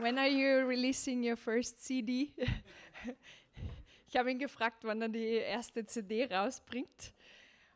When 0.00 0.16
are 0.16 0.28
you 0.28 0.64
releasing 0.64 1.24
your 1.24 1.36
first 1.36 1.84
CD? 1.84 2.32
ich 4.06 4.16
habe 4.16 4.30
ihn 4.30 4.38
gefragt, 4.38 4.84
wann 4.84 5.02
er 5.02 5.08
die 5.08 5.38
erste 5.38 5.84
CD 5.84 6.24
rausbringt. 6.24 7.12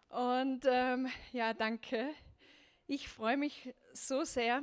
Und 0.09 0.65
ähm, 0.65 1.09
ja, 1.33 1.53
danke. 1.53 2.11
Ich 2.87 3.09
freue 3.09 3.37
mich 3.37 3.75
so 3.93 4.23
sehr, 4.23 4.63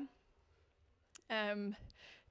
ähm, 1.27 1.75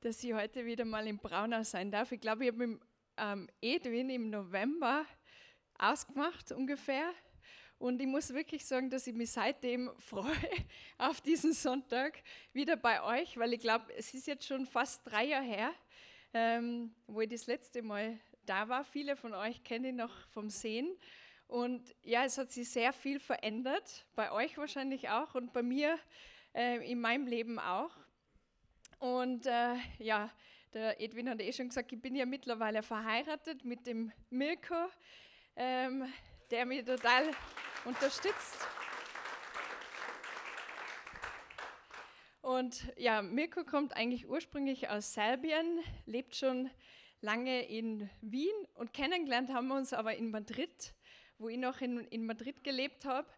dass 0.00 0.24
ich 0.24 0.32
heute 0.32 0.64
wieder 0.64 0.86
mal 0.86 1.06
in 1.06 1.18
Braunau 1.18 1.62
sein 1.62 1.90
darf. 1.90 2.10
Ich 2.10 2.22
glaube, 2.22 2.46
ich 2.46 2.50
habe 2.50 2.66
mit 2.66 2.80
ähm, 3.18 3.50
Edwin 3.60 4.08
im 4.08 4.30
November 4.30 5.04
ausgemacht 5.78 6.52
ungefähr. 6.52 7.12
Und 7.78 8.00
ich 8.00 8.08
muss 8.08 8.34
wirklich 8.34 8.66
sagen, 8.66 8.90
dass 8.90 9.06
ich 9.06 9.14
mich 9.14 9.30
seitdem 9.30 9.90
freue 9.98 10.34
auf 10.98 11.20
diesen 11.20 11.52
Sonntag 11.52 12.22
wieder 12.52 12.76
bei 12.76 13.02
euch, 13.02 13.36
weil 13.36 13.52
ich 13.52 13.60
glaube, 13.60 13.92
es 13.96 14.12
ist 14.14 14.26
jetzt 14.26 14.46
schon 14.46 14.66
fast 14.66 15.02
drei 15.04 15.26
Jahre 15.26 15.44
her, 15.44 15.74
ähm, 16.34 16.92
wo 17.06 17.20
ich 17.20 17.28
das 17.28 17.46
letzte 17.46 17.82
Mal 17.82 18.18
da 18.46 18.68
war. 18.68 18.84
Viele 18.84 19.16
von 19.16 19.32
euch 19.32 19.62
kennen 19.62 19.84
ich 19.84 19.94
noch 19.94 20.12
vom 20.28 20.50
Sehen. 20.50 20.96
Und 21.46 21.94
ja, 22.02 22.24
es 22.24 22.36
hat 22.36 22.50
sich 22.50 22.68
sehr 22.68 22.92
viel 22.92 23.20
verändert, 23.20 24.04
bei 24.14 24.30
euch 24.32 24.58
wahrscheinlich 24.58 25.08
auch 25.08 25.34
und 25.34 25.52
bei 25.52 25.62
mir 25.62 25.98
äh, 26.54 26.90
in 26.90 27.00
meinem 27.00 27.26
Leben 27.26 27.58
auch. 27.58 27.92
Und 28.98 29.46
äh, 29.46 29.76
ja, 29.98 30.30
der 30.74 31.00
Edwin 31.00 31.30
hat 31.30 31.40
eh 31.40 31.52
schon 31.52 31.68
gesagt, 31.68 31.92
ich 31.92 32.00
bin 32.00 32.16
ja 32.16 32.26
mittlerweile 32.26 32.82
verheiratet 32.82 33.64
mit 33.64 33.86
dem 33.86 34.12
Mirko, 34.28 34.90
ähm, 35.56 36.12
der 36.50 36.66
mich 36.66 36.84
total 36.84 37.30
unterstützt. 37.88 38.66
Und 42.42 42.92
ja, 42.96 43.22
Mirko 43.22 43.64
kommt 43.64 43.96
eigentlich 43.96 44.28
ursprünglich 44.28 44.90
aus 44.90 45.14
Serbien, 45.14 45.80
lebt 46.04 46.36
schon 46.36 46.70
lange 47.22 47.66
in 47.66 48.10
Wien 48.20 48.54
und 48.74 48.92
kennengelernt 48.92 49.50
haben 49.52 49.68
wir 49.68 49.76
uns 49.76 49.94
aber 49.94 50.14
in 50.16 50.30
Madrid, 50.30 50.94
wo 51.38 51.48
ich 51.48 51.56
noch 51.56 51.80
in, 51.80 52.00
in 52.08 52.26
Madrid 52.26 52.62
gelebt 52.62 53.06
habe. 53.06 53.28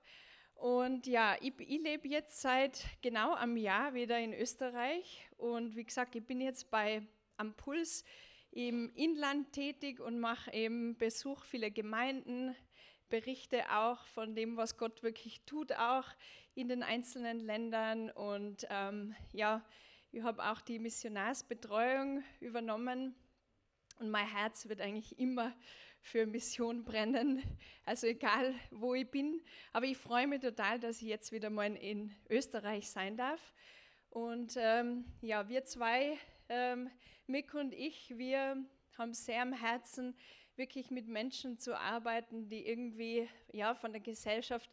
Und 0.54 1.06
ja, 1.06 1.36
ich, 1.40 1.54
ich 1.58 1.80
lebe 1.80 2.08
jetzt 2.08 2.40
seit 2.40 2.84
genau 3.02 3.34
einem 3.34 3.56
Jahr 3.56 3.94
wieder 3.94 4.18
in 4.18 4.34
Österreich 4.34 5.28
und 5.36 5.76
wie 5.76 5.84
gesagt, 5.84 6.16
ich 6.16 6.26
bin 6.26 6.40
jetzt 6.40 6.70
bei 6.70 7.06
am 7.36 7.54
Puls 7.54 8.04
im 8.50 8.92
Inland 8.94 9.52
tätig 9.52 10.00
und 10.00 10.18
mache 10.18 10.52
eben 10.52 10.98
Besuch 10.98 11.44
viele 11.44 11.70
Gemeinden, 11.70 12.56
berichte 13.10 13.70
auch 13.70 14.06
von 14.06 14.34
dem, 14.34 14.56
was 14.56 14.78
Gott 14.78 15.02
wirklich 15.02 15.42
tut, 15.44 15.72
auch 15.72 16.06
in 16.54 16.68
den 16.68 16.82
einzelnen 16.82 17.40
Ländern. 17.40 18.10
Und 18.10 18.66
ähm, 18.70 19.14
ja, 19.32 19.64
ich 20.12 20.22
habe 20.22 20.42
auch 20.42 20.60
die 20.60 20.78
Missionarsbetreuung 20.78 22.24
übernommen. 22.40 23.14
Und 23.98 24.10
mein 24.10 24.26
Herz 24.26 24.68
wird 24.68 24.80
eigentlich 24.80 25.18
immer 25.18 25.54
für 26.00 26.26
Mission 26.26 26.84
brennen, 26.84 27.42
also 27.84 28.06
egal 28.06 28.54
wo 28.70 28.94
ich 28.94 29.10
bin. 29.10 29.42
Aber 29.72 29.84
ich 29.84 29.98
freue 29.98 30.26
mich 30.26 30.40
total, 30.40 30.80
dass 30.80 31.02
ich 31.02 31.08
jetzt 31.08 31.32
wieder 31.32 31.50
mal 31.50 31.76
in 31.76 32.14
Österreich 32.30 32.90
sein 32.90 33.16
darf. 33.16 33.52
Und 34.08 34.54
ähm, 34.56 35.04
ja, 35.20 35.48
wir 35.48 35.64
zwei, 35.64 36.16
ähm, 36.48 36.90
Mick 37.26 37.54
und 37.54 37.72
ich, 37.74 38.16
wir 38.16 38.56
haben 38.98 39.14
sehr 39.14 39.42
am 39.42 39.52
Herzen, 39.52 40.16
wirklich 40.60 40.90
mit 40.90 41.08
Menschen 41.08 41.58
zu 41.58 41.74
arbeiten, 41.74 42.50
die 42.50 42.66
irgendwie 42.66 43.26
ja, 43.50 43.74
von 43.74 43.92
der 43.92 44.02
Gesellschaft 44.02 44.68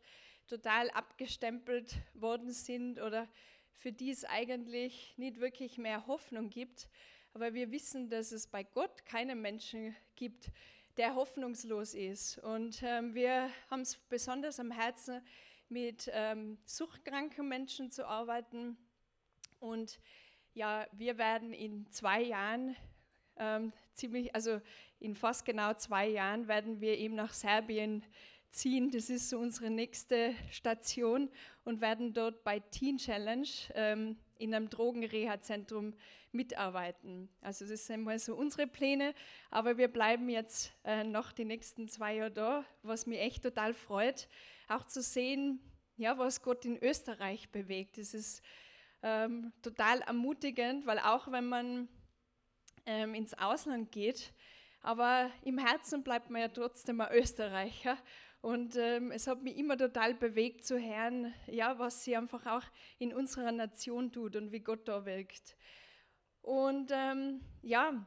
total 0.46 0.90
abgestempelt 0.90 1.96
worden 2.14 2.52
sind 2.52 3.00
oder 3.00 3.26
für 3.72 3.94
die 3.94 4.12
es 4.12 4.26
eigentlich 4.26 5.14
nicht 5.18 5.40
wirklich 5.40 5.78
mehr 5.78 6.06
Hoffnung 6.06 6.50
gibt. 6.50 6.90
Aber 7.34 7.54
wir 7.54 7.72
wissen, 7.72 8.10
dass 8.10 8.34
es 8.34 8.48
bei 8.48 8.64
Gott 8.64 9.06
keinen 9.06 9.42
Menschen 9.42 9.96
gibt, 10.18 10.52
der 10.98 11.16
hoffnungslos 11.16 11.94
ist. 11.94 12.38
Und 12.40 12.84
ähm, 12.84 13.16
wir 13.16 13.50
haben 13.70 13.82
es 13.82 13.96
besonders 13.96 14.60
am 14.60 14.72
Herzen, 14.72 15.22
mit 15.70 16.10
ähm, 16.12 16.58
suchtkranken 16.66 17.48
Menschen 17.48 17.92
zu 17.92 18.06
arbeiten. 18.06 18.78
Und 19.60 20.02
ja, 20.54 20.86
wir 20.92 21.18
werden 21.18 21.54
in 21.54 21.90
zwei 21.92 22.24
Jahren 22.24 22.76
ähm, 23.38 23.72
ziemlich, 23.98 24.34
also 24.34 24.62
in 25.00 25.16
fast 25.16 25.46
genau 25.46 25.74
zwei 25.74 26.08
Jahren 26.08 26.48
werden 26.48 26.80
wir 26.82 26.98
eben 26.98 27.16
nach 27.16 27.34
Serbien 27.34 28.04
ziehen. 28.50 28.90
Das 28.92 29.10
ist 29.10 29.30
so 29.30 29.40
unsere 29.40 29.70
nächste 29.70 30.34
Station 30.50 31.30
und 31.64 31.82
werden 31.82 32.14
dort 32.14 32.44
bei 32.44 32.60
Teen 32.60 32.98
Challenge 32.98 33.48
ähm, 33.74 34.18
in 34.38 34.54
einem 34.54 34.70
Drogenreha-Zentrum 34.70 35.94
mitarbeiten. 36.32 37.30
Also 37.42 37.66
das 37.68 37.88
sind 37.88 38.04
mal 38.04 38.20
so 38.20 38.36
unsere 38.36 38.68
Pläne, 38.68 39.14
aber 39.50 39.78
wir 39.78 39.88
bleiben 39.88 40.30
jetzt 40.30 40.72
äh, 40.84 41.04
noch 41.04 41.32
die 41.32 41.46
nächsten 41.46 41.88
zwei 41.88 42.16
Jahre 42.16 42.32
da, 42.32 42.66
was 42.84 43.06
mich 43.06 43.20
echt 43.20 43.44
total 43.44 43.74
freut, 43.74 44.28
auch 44.68 44.86
zu 44.86 45.02
sehen, 45.02 45.60
ja, 45.98 46.18
was 46.18 46.42
Gott 46.42 46.66
in 46.66 46.78
Österreich 46.82 47.50
bewegt. 47.50 47.98
Das 47.98 48.14
ist 48.14 48.44
ähm, 49.02 49.52
total 49.62 50.02
ermutigend, 50.02 50.86
weil 50.86 51.00
auch 51.00 51.32
wenn 51.32 51.48
man 51.48 51.88
ähm, 52.88 53.14
ins 53.14 53.36
Ausland 53.36 53.92
geht, 53.92 54.34
aber 54.82 55.30
im 55.44 55.60
Herzen 55.60 56.04
bleibt 56.04 56.32
man 56.32 56.42
ja 56.42 56.48
trotzdem 56.48 57.02
ein 57.02 57.14
Österreicher. 57.14 57.98
Und 58.42 58.76
ähm, 58.78 59.12
es 59.12 59.28
hat 59.28 59.44
mich 59.44 59.58
immer 59.58 59.78
total 59.78 60.14
bewegt 60.14 60.66
zu 60.66 60.80
hören, 60.80 61.34
ja, 61.48 61.78
was 61.80 62.04
sie 62.04 62.16
einfach 62.16 62.46
auch 62.46 62.64
in 62.98 63.14
unserer 63.14 63.52
Nation 63.52 64.12
tut 64.12 64.36
und 64.36 64.52
wie 64.52 64.60
Gott 64.60 64.88
da 64.88 65.06
wirkt. 65.06 65.58
Und 66.42 66.92
ähm, 66.94 67.42
ja, 67.62 68.06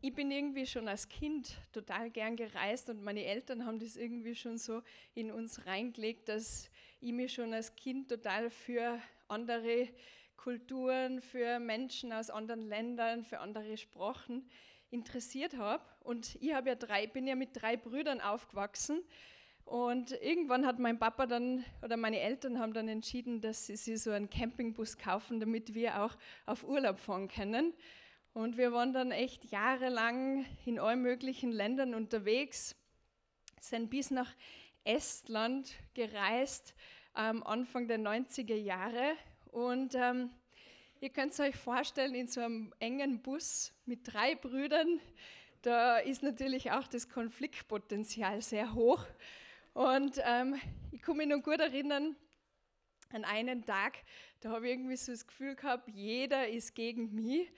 ich 0.00 0.14
bin 0.14 0.30
irgendwie 0.30 0.66
schon 0.66 0.88
als 0.88 1.08
Kind 1.08 1.56
total 1.72 2.10
gern 2.10 2.36
gereist 2.36 2.88
und 2.88 3.02
meine 3.02 3.24
Eltern 3.24 3.66
haben 3.66 3.78
das 3.78 3.96
irgendwie 3.96 4.34
schon 4.34 4.56
so 4.58 4.82
in 5.14 5.30
uns 5.30 5.66
reingelegt, 5.66 6.28
dass 6.28 6.70
ich 7.00 7.12
mich 7.12 7.32
schon 7.32 7.52
als 7.52 7.76
Kind 7.76 8.08
total 8.08 8.50
für 8.50 9.00
andere 9.28 9.88
Kulturen, 10.38 11.20
für 11.20 11.58
Menschen 11.58 12.12
aus 12.12 12.30
anderen 12.30 12.62
Ländern, 12.62 13.24
für 13.24 13.40
andere 13.40 13.76
Sprachen 13.76 14.48
interessiert 14.90 15.58
habe. 15.58 15.82
Und 16.00 16.36
ich 16.36 16.48
ja 16.48 16.62
drei, 16.62 17.06
bin 17.06 17.26
ja 17.26 17.34
mit 17.34 17.50
drei 17.52 17.76
Brüdern 17.76 18.22
aufgewachsen. 18.22 19.02
Und 19.64 20.12
irgendwann 20.22 20.64
hat 20.64 20.78
mein 20.78 20.98
Papa 20.98 21.26
dann 21.26 21.62
oder 21.82 21.98
meine 21.98 22.20
Eltern 22.20 22.58
haben 22.58 22.72
dann 22.72 22.88
entschieden, 22.88 23.42
dass 23.42 23.66
sie 23.66 23.76
sich 23.76 24.00
so 24.00 24.10
einen 24.12 24.30
Campingbus 24.30 24.96
kaufen, 24.96 25.40
damit 25.40 25.74
wir 25.74 26.02
auch 26.02 26.16
auf 26.46 26.64
Urlaub 26.64 26.98
fahren 26.98 27.28
können. 27.28 27.74
Und 28.32 28.56
wir 28.56 28.72
waren 28.72 28.94
dann 28.94 29.10
echt 29.10 29.44
jahrelang 29.44 30.46
in 30.64 30.78
allen 30.78 31.02
möglichen 31.02 31.52
Ländern 31.52 31.94
unterwegs, 31.94 32.76
sind 33.60 33.90
bis 33.90 34.10
nach 34.10 34.34
Estland 34.84 35.74
gereist 35.92 36.74
am 37.12 37.42
Anfang 37.42 37.88
der 37.88 37.98
90er 37.98 38.54
Jahre 38.54 39.16
und 39.58 39.96
ähm, 39.96 40.30
ihr 41.00 41.10
könnt 41.10 41.32
es 41.32 41.40
euch 41.40 41.56
vorstellen, 41.56 42.14
in 42.14 42.28
so 42.28 42.40
einem 42.40 42.72
engen 42.78 43.20
Bus 43.20 43.72
mit 43.86 44.00
drei 44.04 44.36
Brüdern, 44.36 45.00
da 45.62 45.98
ist 45.98 46.22
natürlich 46.22 46.70
auch 46.70 46.86
das 46.86 47.08
Konfliktpotenzial 47.08 48.40
sehr 48.40 48.72
hoch. 48.74 49.04
Und 49.74 50.20
ähm, 50.24 50.60
ich 50.92 51.02
kann 51.02 51.16
mich 51.16 51.26
noch 51.26 51.42
gut 51.42 51.58
erinnern, 51.58 52.14
an 53.10 53.24
einen 53.24 53.64
Tag, 53.64 53.94
da 54.40 54.50
habe 54.50 54.66
ich 54.66 54.74
irgendwie 54.74 54.96
so 54.96 55.10
das 55.10 55.26
Gefühl 55.26 55.56
gehabt, 55.56 55.88
jeder 55.88 56.46
ist 56.46 56.76
gegen 56.76 57.12
mich. 57.12 57.50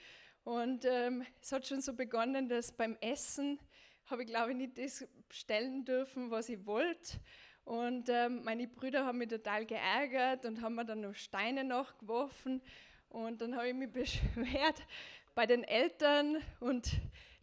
Und 0.42 0.86
ähm, 0.86 1.26
es 1.42 1.52
hat 1.52 1.66
schon 1.66 1.82
so 1.82 1.92
begonnen, 1.92 2.48
dass 2.48 2.72
beim 2.72 2.96
Essen 3.02 3.60
habe 4.06 4.22
ich, 4.22 4.28
glaube 4.28 4.52
ich, 4.52 4.56
nicht 4.56 4.78
das 4.78 5.06
bestellen 5.28 5.84
dürfen, 5.84 6.30
was 6.30 6.48
ich 6.48 6.64
wollte. 6.64 7.20
Und 7.70 8.08
ähm, 8.08 8.42
meine 8.42 8.66
Brüder 8.66 9.06
haben 9.06 9.18
mich 9.18 9.28
total 9.28 9.64
geärgert 9.64 10.44
und 10.44 10.60
haben 10.60 10.74
mir 10.74 10.84
dann 10.84 11.02
noch 11.02 11.14
Steine 11.14 11.62
nachgeworfen. 11.62 12.60
Und 13.10 13.40
dann 13.40 13.54
habe 13.54 13.68
ich 13.68 13.74
mich 13.74 13.92
beschwert 13.92 14.82
bei 15.36 15.46
den 15.46 15.62
Eltern 15.62 16.38
und 16.58 16.90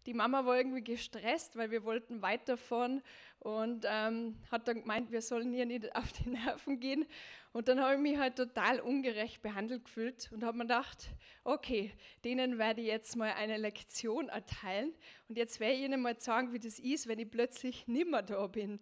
die 0.06 0.13
Mama 0.13 0.46
war 0.46 0.57
irgendwie 0.57 0.84
gestresst, 0.84 1.56
weil 1.56 1.72
wir 1.72 1.86
wollten 1.86 2.22
weiterfahren 2.22 3.02
und 3.40 3.86
ähm, 3.90 4.36
hat 4.52 4.68
dann 4.68 4.81
gemeint, 4.81 5.13
wir 5.13 5.22
sollen 5.22 5.54
hier 5.54 5.66
nicht 5.66 5.96
auf 5.96 6.12
die 6.12 6.28
Nerven 6.30 6.81
gehen. 6.81 7.06
Und 7.54 7.69
dann 7.69 7.80
habe 7.80 7.96
ich 7.96 8.02
mich 8.02 8.18
halt 8.18 8.36
total 8.36 8.81
ungerecht 8.81 9.42
behandelt 9.42 9.86
gefühlt 9.86 10.30
und 10.34 10.44
habe 10.44 10.57
mir 10.57 10.66
gedacht, 10.66 11.07
okay, 11.46 11.94
denen 12.25 12.57
werde 12.57 12.81
ich 12.81 12.88
jetzt 12.88 13.16
mal 13.16 13.31
eine 13.31 13.56
Lektion 13.56 14.28
erteilen 14.28 14.94
und 15.30 15.38
jetzt 15.38 15.62
werde 15.62 15.75
ich 15.75 15.84
ihnen 15.84 16.02
mal 16.02 16.19
sagen, 16.19 16.52
wie 16.52 16.60
das 16.60 16.80
ist, 16.80 17.07
wenn 17.07 17.19
ich 17.19 17.31
plötzlich 17.31 17.88
nimmer 17.88 18.24
da 18.24 18.46
bin. 18.48 18.81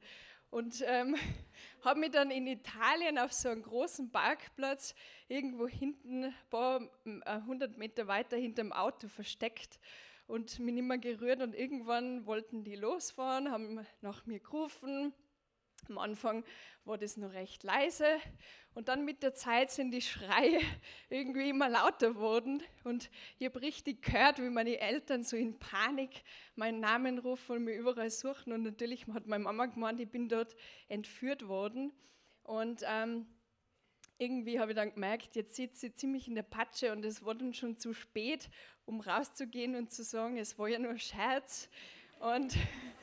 Und 0.50 0.84
ähm, 0.86 1.16
habe 1.82 2.00
mich 2.00 2.12
dann 2.12 2.32
in 2.32 2.48
Italien 2.48 3.18
auf 3.18 3.34
so 3.34 3.50
einem 3.50 3.64
großen 3.64 4.12
Parkplatz 4.12 4.96
irgendwo 5.28 5.68
hinten, 5.68 6.26
ein 6.26 6.36
paar 6.50 6.82
äh, 7.06 7.42
hundert 7.46 7.78
Meter 7.78 8.08
weiter 8.08 8.38
hinter 8.38 8.64
dem 8.64 8.74
Auto 8.74 9.08
versteckt 9.08 9.80
und 10.28 10.60
mich 10.60 10.74
nicht 10.74 10.84
mehr 10.84 10.98
gerührt. 10.98 11.42
Und 11.42 11.56
irgendwann 11.56 12.26
wollten 12.26 12.64
die 12.64 12.76
losfahren, 12.76 13.52
haben 13.52 13.86
nach 14.02 14.26
mir 14.26 14.40
gerufen. 14.40 15.14
Am 15.90 15.98
Anfang 15.98 16.44
war 16.86 16.98
das 16.98 17.18
noch 17.18 17.34
recht 17.34 17.64
leise. 17.64 18.08
Und 18.74 18.90
dann 18.90 19.06
mit 19.06 19.24
der 19.24 19.34
Zeit 19.34 19.72
sind 19.72 19.92
die 19.92 20.02
Schreie 20.02 20.60
irgendwie 21.10 21.50
immer 21.50 21.70
lauter 21.70 22.10
geworden 22.10 22.62
und 22.84 23.10
ich 23.40 23.48
habe 23.48 23.62
richtig 23.62 24.02
gehört, 24.02 24.40
wie 24.40 24.50
meine 24.50 24.80
Eltern 24.80 25.24
so 25.24 25.38
in 25.38 25.58
Panik 25.58 26.24
meinen 26.56 26.82
Namen 26.82 27.18
rufen 27.20 27.56
und 27.56 27.64
mich 27.64 27.78
überall 27.78 28.10
suchen. 28.10 28.52
Und 28.52 28.64
natürlich 28.64 29.08
hat 29.08 29.28
meine 29.28 29.46
Mama 29.46 29.68
gemeint, 29.68 30.00
ich 30.02 30.10
bin 30.10 30.28
dort 30.28 30.56
entführt 30.90 31.48
worden. 31.48 31.94
Und 32.44 32.84
ähm, 32.86 33.26
irgendwie 34.18 34.60
habe 34.60 34.72
ich 34.72 34.76
dann 34.76 34.94
gemerkt, 34.94 35.36
jetzt 35.36 35.56
sitze 35.56 35.88
ich 35.88 35.96
ziemlich 35.96 36.28
in 36.28 36.36
der 36.36 36.44
Patsche 36.44 36.92
und 36.92 37.04
es 37.04 37.26
war 37.26 37.36
dann 37.36 37.54
schon 37.54 37.78
zu 37.78 37.94
spät, 37.94 38.50
um 38.86 39.02
rauszugehen 39.02 39.76
und 39.76 39.92
zu 39.92 40.04
sagen, 40.04 40.38
es 40.38 40.58
war 40.60 40.68
ja 40.68 40.80
nur 40.80 40.92
ein 40.92 41.00
Scherz. 41.00 41.70
Und 42.20 42.56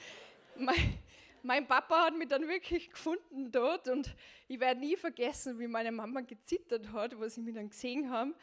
mein, 0.56 0.98
mein 1.42 1.66
Papa 1.66 2.06
hat 2.06 2.16
mich 2.16 2.28
dann 2.28 2.48
wirklich 2.48 2.90
gefunden 2.90 3.50
dort 3.50 3.88
und 3.88 4.14
ich 4.48 4.60
werde 4.60 4.80
nie 4.80 4.96
vergessen, 4.96 5.58
wie 5.58 5.66
meine 5.66 5.92
Mama 5.92 6.20
gezittert 6.20 6.92
hat, 6.92 7.18
wo 7.18 7.26
sie 7.28 7.40
mich 7.40 7.54
dann 7.54 7.70
gesehen 7.70 8.10
haben. 8.10 8.34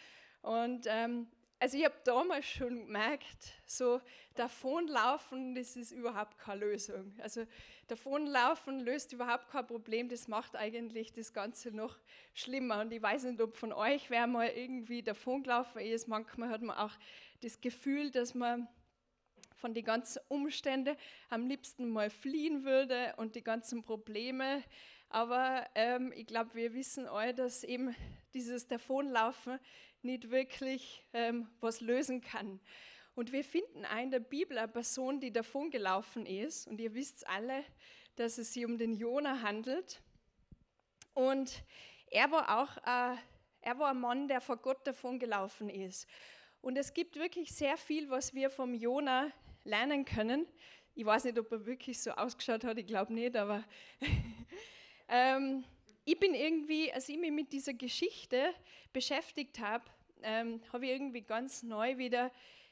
Und 0.42 0.86
ähm, 0.88 1.28
also 1.62 1.78
ich 1.78 1.84
habe 1.84 1.96
damals 2.06 2.46
schon 2.46 2.86
gemerkt, 2.86 3.54
so 3.66 4.00
davonlaufen, 4.36 5.56
das 5.56 5.76
ist 5.76 5.92
überhaupt 5.92 6.38
keine 6.38 6.62
Lösung. 6.62 7.14
Also 7.20 7.46
davonlaufen 7.88 8.80
löst 8.80 9.12
überhaupt 9.12 9.50
kein 9.50 9.68
Problem, 9.68 10.08
das 10.08 10.30
macht 10.30 10.56
eigentlich 10.56 11.12
das 11.12 11.34
Ganze 11.34 11.72
noch 11.72 11.98
schlimmer. 12.34 12.80
Und 12.80 12.94
ich 12.94 13.02
weiß 13.02 13.24
nicht, 13.24 13.42
ob 13.42 13.58
von 13.58 13.74
euch 13.74 14.10
wer 14.10 14.26
mal 14.26 14.48
irgendwie 14.48 15.04
davongelaufen 15.04 15.82
ist. 15.82 16.08
Manchmal 16.08 16.50
hat 16.50 16.62
man 16.62 16.78
auch 16.78 16.94
das 17.42 17.60
Gefühl, 17.60 18.10
dass 18.10 18.34
man 18.34 18.70
von 19.60 19.74
den 19.74 19.84
ganzen 19.84 20.22
Umständen 20.28 20.96
am 21.30 21.48
liebsten 21.48 21.90
mal 21.90 22.10
fliehen 22.10 22.64
würde 22.64 23.14
und 23.18 23.36
die 23.36 23.44
ganzen 23.44 23.84
Probleme. 23.84 24.64
Aber 25.10 25.68
ähm, 25.76 26.12
ich 26.16 26.28
glaube, 26.28 26.54
wir 26.56 26.74
wissen 26.74 27.08
alle, 27.08 27.34
dass 27.34 27.64
eben 27.64 27.96
dieses 28.34 28.68
Davonlaufen 28.68 29.60
nicht 30.02 30.30
wirklich 30.30 31.06
ähm, 31.14 31.48
was 31.60 31.82
lösen 31.82 32.22
kann. 32.22 32.60
Und 33.16 33.32
wir 33.32 33.44
finden 33.44 33.86
in 34.02 34.12
der 34.12 34.20
Bibel 34.20 34.58
eine 34.58 34.68
Person, 34.68 35.20
die 35.20 35.32
davongelaufen 35.32 36.26
ist. 36.26 36.68
Und 36.68 36.80
ihr 36.80 36.94
wisst 36.94 37.28
alle, 37.28 37.64
dass 38.16 38.38
es 38.38 38.54
sich 38.54 38.66
um 38.66 38.78
den 38.78 38.94
Jona 38.94 39.42
handelt. 39.42 40.02
Und 41.14 41.64
er 42.12 42.32
war 42.32 42.60
auch 42.60 42.78
äh, 42.78 43.18
er 43.62 43.78
war 43.78 43.92
ein 43.92 44.00
Mann, 44.00 44.28
der 44.28 44.42
vor 44.42 44.58
Gott 44.58 44.86
davongelaufen 44.88 45.70
ist. 45.70 46.08
Und 46.62 46.78
es 46.78 46.94
gibt 46.94 47.16
wirklich 47.16 47.54
sehr 47.54 47.78
viel, 47.78 48.10
was 48.10 48.34
wir 48.34 48.50
vom 48.50 48.74
Jona 48.74 49.32
lernen 49.64 50.06
können. 50.06 50.46
Ich 50.96 51.06
weiß 51.06 51.26
nicht, 51.26 51.40
ob 51.40 51.52
er 51.52 51.66
wirklich 51.66 52.02
so 52.02 52.12
ausgeschaut 52.12 52.64
hat, 52.64 52.78
ich 52.78 52.88
glaube 52.88 53.14
nicht, 53.14 53.36
aber 53.36 53.64
ähm, 55.08 55.64
ich 56.06 56.20
bin 56.20 56.34
irgendwie, 56.34 56.92
als 56.92 57.08
ich 57.10 57.18
mich 57.18 57.32
mit 57.32 57.52
dieser 57.54 57.74
Geschichte 57.74 58.54
beschäftigt 58.92 59.60
habe, 59.60 59.86
ähm, 60.24 60.62
habe 60.74 60.86
ich 60.86 60.92
irgendwie 60.92 61.22
ganz 61.22 61.64
neu 61.64 61.98
wieder 61.98 62.32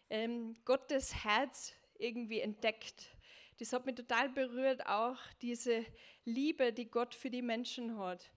ähm, 0.09 0.57
Gottes 0.65 1.23
Herz 1.23 1.73
irgendwie 1.99 2.41
entdeckt. 2.41 3.11
Das 3.59 3.73
hat 3.73 3.85
mich 3.85 3.95
total 3.95 4.29
berührt, 4.29 4.85
auch 4.85 5.17
diese 5.41 5.85
Liebe, 6.25 6.73
die 6.73 6.89
Gott 6.89 7.15
für 7.15 7.29
die 7.29 7.41
Menschen 7.41 7.97
hat. 7.97 8.29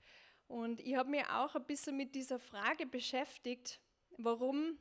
Und 0.49 0.81
ich 0.81 0.96
habe 0.96 1.11
mich 1.11 1.25
auch 1.26 1.55
ein 1.55 1.64
bisschen 1.64 1.96
mit 1.96 2.14
dieser 2.14 2.38
Frage 2.38 2.87
beschäftigt, 2.87 3.81
warum 4.19 4.79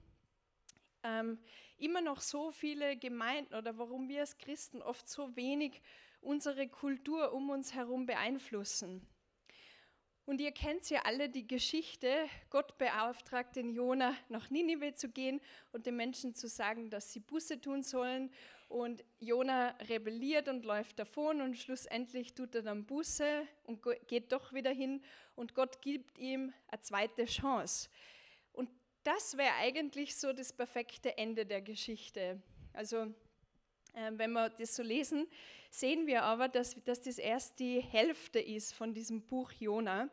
ähm, 1.04 1.40
immer 1.78 2.02
noch 2.02 2.22
so 2.22 2.52
viele 2.52 2.98
Gemeinden 2.98 3.56
oder 3.56 3.78
warum 3.78 4.10
wir 4.10 4.22
als 4.22 4.38
Christen 4.38 4.82
oft 4.82 5.08
so 5.08 5.36
wenig 5.36 5.82
unsere 6.22 6.68
Kultur 6.68 7.34
um 7.34 7.50
uns 7.50 7.74
herum 7.74 8.06
beeinflussen. 8.06 9.08
Und 10.30 10.40
ihr 10.42 10.52
kennt 10.52 10.88
ja 10.92 11.02
alle 11.06 11.28
die 11.28 11.48
Geschichte, 11.48 12.14
Gott 12.52 12.78
beauftragt 12.78 13.56
den 13.56 13.72
Jona 13.72 14.14
nach 14.28 14.52
Ninive 14.52 14.94
zu 14.94 15.10
gehen 15.10 15.42
und 15.72 15.88
den 15.88 15.96
Menschen 15.96 16.36
zu 16.36 16.48
sagen, 16.48 16.92
dass 16.92 17.12
sie 17.12 17.20
Buße 17.20 17.60
tun 17.60 17.82
sollen. 17.82 18.32
Und 18.68 19.04
Jona 19.20 19.70
rebelliert 19.90 20.48
und 20.48 20.66
läuft 20.66 21.00
davon 21.00 21.42
und 21.42 21.58
schlussendlich 21.58 22.36
tut 22.36 22.54
er 22.54 22.62
dann 22.62 22.86
Buße 22.86 23.48
und 23.64 23.84
geht 24.08 24.32
doch 24.32 24.54
wieder 24.54 24.70
hin 24.70 25.02
und 25.36 25.56
Gott 25.56 25.82
gibt 25.82 26.20
ihm 26.20 26.54
eine 26.68 26.82
zweite 26.82 27.26
Chance 27.26 27.90
das 29.04 29.38
wäre 29.38 29.54
eigentlich 29.56 30.16
so 30.16 30.34
das 30.34 30.54
perfekte 30.54 31.18
Ende 31.18 31.46
der 31.46 31.62
Geschichte. 31.62 32.42
Also 32.74 32.98
äh, 33.94 34.12
wenn 34.12 34.32
wir 34.34 34.50
das 34.50 34.76
so 34.76 34.84
lesen, 34.84 35.28
sehen 35.70 36.08
wir 36.08 36.24
aber, 36.24 36.48
dass, 36.48 36.76
dass 36.84 37.02
das 37.02 37.18
erst 37.18 37.60
die 37.60 37.80
Hälfte 37.82 38.40
ist 38.40 38.74
von 38.74 38.94
diesem 38.94 39.22
Buch 39.22 39.52
Jona. 39.52 40.10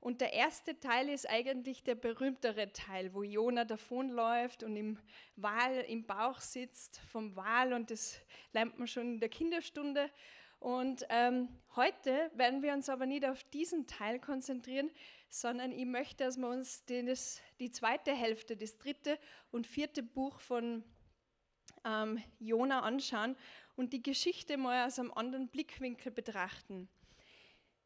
Und 0.00 0.22
der 0.22 0.32
erste 0.32 0.80
Teil 0.80 1.10
ist 1.10 1.28
eigentlich 1.28 1.82
der 1.84 1.94
berühmtere 1.94 2.72
Teil, 2.72 3.12
wo 3.12 3.22
Jona 3.22 3.66
davonläuft 3.66 4.62
und 4.62 4.74
im 4.76 4.98
Wal 5.36 5.80
im 5.88 6.06
Bauch 6.06 6.40
sitzt 6.40 7.00
vom 7.00 7.36
Wal 7.36 7.74
und 7.74 7.90
das 7.90 8.18
lernt 8.54 8.78
man 8.78 8.88
schon 8.88 9.14
in 9.14 9.20
der 9.20 9.28
Kinderstunde. 9.28 10.10
Und 10.60 11.06
ähm, 11.08 11.48
heute 11.74 12.30
werden 12.34 12.62
wir 12.62 12.74
uns 12.74 12.90
aber 12.90 13.06
nicht 13.06 13.24
auf 13.24 13.42
diesen 13.44 13.86
Teil 13.86 14.20
konzentrieren, 14.20 14.90
sondern 15.30 15.72
ich 15.72 15.86
möchte, 15.86 16.24
dass 16.24 16.36
wir 16.36 16.48
uns 16.48 16.84
das, 16.84 17.40
die 17.58 17.70
zweite 17.70 18.12
Hälfte, 18.12 18.56
das 18.56 18.76
dritte 18.76 19.18
und 19.50 19.66
vierte 19.66 20.02
Buch 20.02 20.38
von 20.40 20.84
ähm, 21.84 22.22
Jona 22.38 22.80
anschauen 22.80 23.36
und 23.74 23.94
die 23.94 24.02
Geschichte 24.02 24.58
mal 24.58 24.86
aus 24.86 24.98
einem 24.98 25.12
anderen 25.12 25.48
Blickwinkel 25.48 26.12
betrachten. 26.12 26.90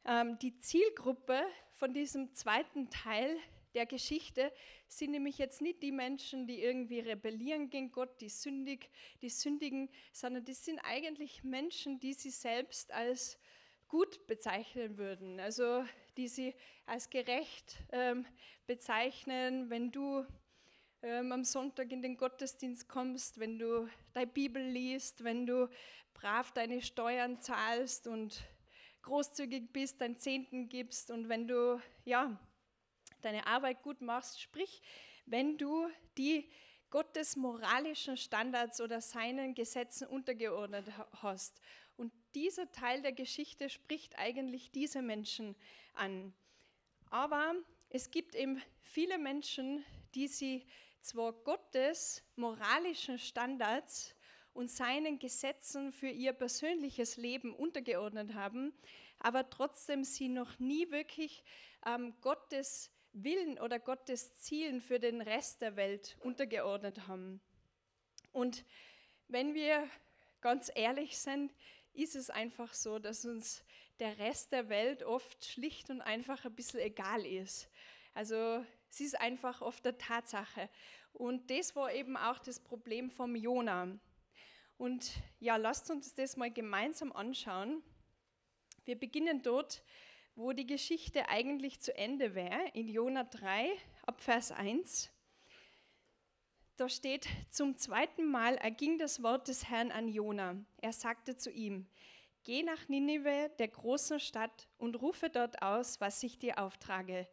Ähm, 0.05 0.37
die 0.41 0.59
Zielgruppe 0.59 1.41
von 1.71 1.95
diesem 1.95 2.35
zweiten 2.35 2.91
Teil 2.91 3.37
der 3.75 3.87
Geschichte 3.87 4.53
sind 4.89 5.11
nämlich 5.11 5.39
jetzt 5.39 5.61
nicht 5.61 5.83
die 5.83 5.93
Menschen, 5.93 6.47
die 6.47 6.61
irgendwie 6.63 7.01
rebellieren 7.01 7.71
gegen 7.71 7.91
Gott, 7.91 8.21
die 8.21 8.29
sündig, 8.29 8.89
die 9.21 9.29
sündigen, 9.29 9.91
sondern 10.13 10.45
das 10.45 10.65
sind 10.65 10.79
eigentlich 10.81 11.45
Menschen, 11.45 11.99
die 11.99 12.13
sie 12.13 12.31
selbst 12.31 12.93
als 12.93 13.39
gut 13.89 14.27
bezeichnen 14.27 14.99
würden. 14.99 15.41
Also 15.41 15.85
die 16.17 16.29
sie 16.29 16.55
als 16.87 17.11
gerecht 17.11 17.77
ähm, 17.93 18.27
bezeichnen, 18.67 19.71
wenn 19.71 19.91
du 19.91 20.25
ähm, 21.03 21.33
am 21.33 21.45
Sonntag 21.45 21.93
in 21.93 22.03
den 22.03 22.17
Gottesdienst 22.17 22.89
kommst, 22.89 23.39
wenn 23.39 23.59
du 23.59 23.89
deine 24.13 24.27
Bibel 24.27 24.63
liest, 24.63 25.25
wenn 25.25 25.47
du 25.47 25.69
brav 26.15 26.53
deine 26.53 26.81
Steuern 26.81 27.41
zahlst 27.41 28.07
und 28.07 28.43
großzügig 29.03 29.73
bist, 29.73 30.01
dein 30.01 30.17
Zehnten 30.17 30.69
gibst 30.69 31.11
und 31.11 31.29
wenn 31.29 31.47
du 31.47 31.81
ja 32.05 32.39
deine 33.25 33.47
Arbeit 33.47 33.83
gut 33.83 34.01
machst, 34.01 34.41
sprich, 34.41 34.83
wenn 35.27 35.59
du 35.59 35.89
die 36.19 36.51
Gottes 36.91 37.37
moralischen 37.37 38.17
Standards 38.17 38.81
oder 38.81 39.01
seinen 39.01 39.55
Gesetzen 39.55 40.07
untergeordnet 40.07 40.87
hast. 41.23 41.61
Und 41.97 42.13
dieser 42.35 42.71
Teil 42.71 43.03
der 43.03 43.13
Geschichte 43.13 43.69
spricht 43.69 44.19
eigentlich 44.19 44.71
diese 44.71 45.03
Menschen 45.03 45.57
an. 45.95 46.33
Aber 47.11 47.55
es 47.89 48.11
gibt 48.11 48.35
eben 48.35 48.63
viele 48.81 49.19
Menschen, 49.19 49.85
die 50.15 50.29
sie 50.29 50.67
zwar 51.01 51.33
Gottes 51.33 52.23
moralischen 52.37 53.19
Standards 53.19 54.15
und 54.53 54.71
seinen 54.71 55.19
Gesetzen 55.19 55.93
für 55.93 56.09
ihr 56.09 56.33
persönliches 56.33 57.17
Leben 57.17 57.55
untergeordnet 57.55 58.35
haben, 58.35 58.73
aber 59.19 59.51
trotzdem 59.51 60.05
sie 60.05 60.29
noch 60.29 60.59
nie 60.59 60.91
wirklich 60.91 61.43
ähm, 61.87 62.15
Gottes 62.21 62.94
Willen 63.15 63.59
oder 63.59 63.79
Gottes 63.79 64.35
Zielen 64.37 64.81
für 64.81 64.99
den 64.99 65.21
Rest 65.21 65.61
der 65.61 65.77
Welt 65.77 66.17
untergeordnet 66.21 67.07
haben. 67.07 67.41
Und 68.33 68.65
wenn 69.29 69.55
wir 69.55 69.89
ganz 70.41 70.71
ehrlich 70.75 71.17
sind, 71.19 71.55
ist 71.93 72.17
es 72.17 72.29
einfach 72.29 72.75
so, 72.75 72.99
dass 72.99 73.25
uns 73.25 73.65
der 74.01 74.19
Rest 74.19 74.53
der 74.53 74.69
Welt 74.69 75.05
oft 75.05 75.45
schlicht 75.45 75.91
und 75.91 76.01
einfach 76.01 76.45
ein 76.45 76.55
bisschen 76.55 76.81
egal 76.81 77.25
ist. 77.25 77.71
Also 78.13 78.65
es 78.91 79.01
ist 79.01 79.21
einfach 79.21 79.63
oft 79.63 79.87
eine 79.87 79.97
Tatsache. 79.97 80.69
Und 81.13 81.51
das 81.51 81.77
war 81.77 81.93
eben 81.93 82.17
auch 82.17 82.41
das 82.41 82.59
Problem 82.59 83.11
vom 83.11 83.37
Jona. 83.37 83.97
Und 84.77 85.13
ja, 85.39 85.57
lasst 85.57 85.91
uns 85.91 86.15
das 86.15 86.37
mal 86.37 86.53
gemeinsam 86.53 87.13
anschauen. 87.13 87.83
Wir 88.85 88.99
beginnen 88.99 89.43
dort, 89.43 89.83
wo 90.37 90.53
die 90.53 90.67
Geschichte 90.67 91.29
eigentlich 91.29 91.81
zu 91.81 91.97
Ende 91.97 92.35
wäre, 92.35 92.71
in 92.73 92.89
Jona 92.89 93.25
3 93.25 93.71
ab 94.07 94.21
Vers 94.21 94.51
1. 94.51 95.11
Da 96.77 96.89
steht, 96.89 97.29
zum 97.51 97.77
zweiten 97.77 98.29
Mal 98.29 98.57
erging 98.57 98.99
das 98.99 99.23
Wort 99.23 99.47
des 99.47 99.69
Herrn 99.69 99.93
an 99.93 100.09
Jona. 100.09 100.57
Er 100.83 100.93
sagte 100.93 101.37
zu 101.37 101.51
ihm, 101.51 101.87
Geh 102.43 102.63
nach 102.63 102.89
Ninive, 102.89 103.51
der 103.59 103.69
großen 103.69 104.21
Stadt, 104.21 104.69
und 104.77 105.01
rufe 105.01 105.31
dort 105.31 105.63
aus, 105.63 106.01
was 106.01 106.23
ich 106.23 106.39
dir 106.39 106.59
auftrage. 106.59 107.27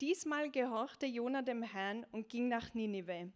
Diesmal 0.00 0.50
gehorchte 0.50 1.04
Jona 1.04 1.42
dem 1.42 1.62
Herrn 1.62 2.06
und 2.12 2.28
ging 2.28 2.48
nach 2.48 2.72
Ninive. 2.72 3.32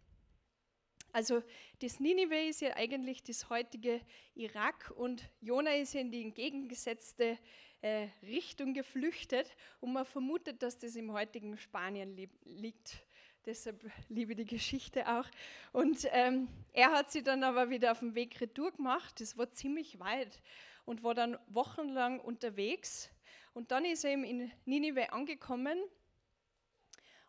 Also 1.11 1.43
das 1.79 1.99
Ninive 1.99 2.47
ist 2.47 2.61
ja 2.61 2.75
eigentlich 2.75 3.21
das 3.23 3.49
heutige 3.49 4.01
Irak 4.33 4.93
und 4.95 5.29
Jona 5.41 5.75
ist 5.75 5.93
in 5.93 6.11
die 6.11 6.21
entgegengesetzte 6.21 7.37
äh, 7.81 8.07
Richtung 8.23 8.73
geflüchtet 8.73 9.55
und 9.79 9.93
man 9.93 10.05
vermutet, 10.05 10.61
dass 10.61 10.77
das 10.77 10.95
im 10.95 11.11
heutigen 11.11 11.57
Spanien 11.57 12.15
li 12.15 12.29
liegt. 12.45 13.03
Deshalb 13.45 13.83
liebe 14.07 14.35
die 14.35 14.45
Geschichte 14.45 15.07
auch. 15.07 15.25
Und 15.71 16.07
ähm, 16.11 16.47
er 16.73 16.91
hat 16.91 17.11
sie 17.11 17.23
dann 17.23 17.43
aber 17.43 17.71
wieder 17.71 17.91
auf 17.91 17.99
dem 17.99 18.13
Weg 18.13 18.39
retour 18.39 18.71
gemacht. 18.71 19.19
Das 19.19 19.35
war 19.35 19.51
ziemlich 19.51 19.99
weit 19.99 20.41
und 20.85 21.03
war 21.03 21.15
dann 21.15 21.39
wochenlang 21.47 22.19
unterwegs. 22.19 23.09
Und 23.53 23.71
dann 23.71 23.83
ist 23.83 24.05
er 24.05 24.11
eben 24.11 24.23
in 24.23 24.51
Ninive 24.65 25.11
angekommen. 25.11 25.79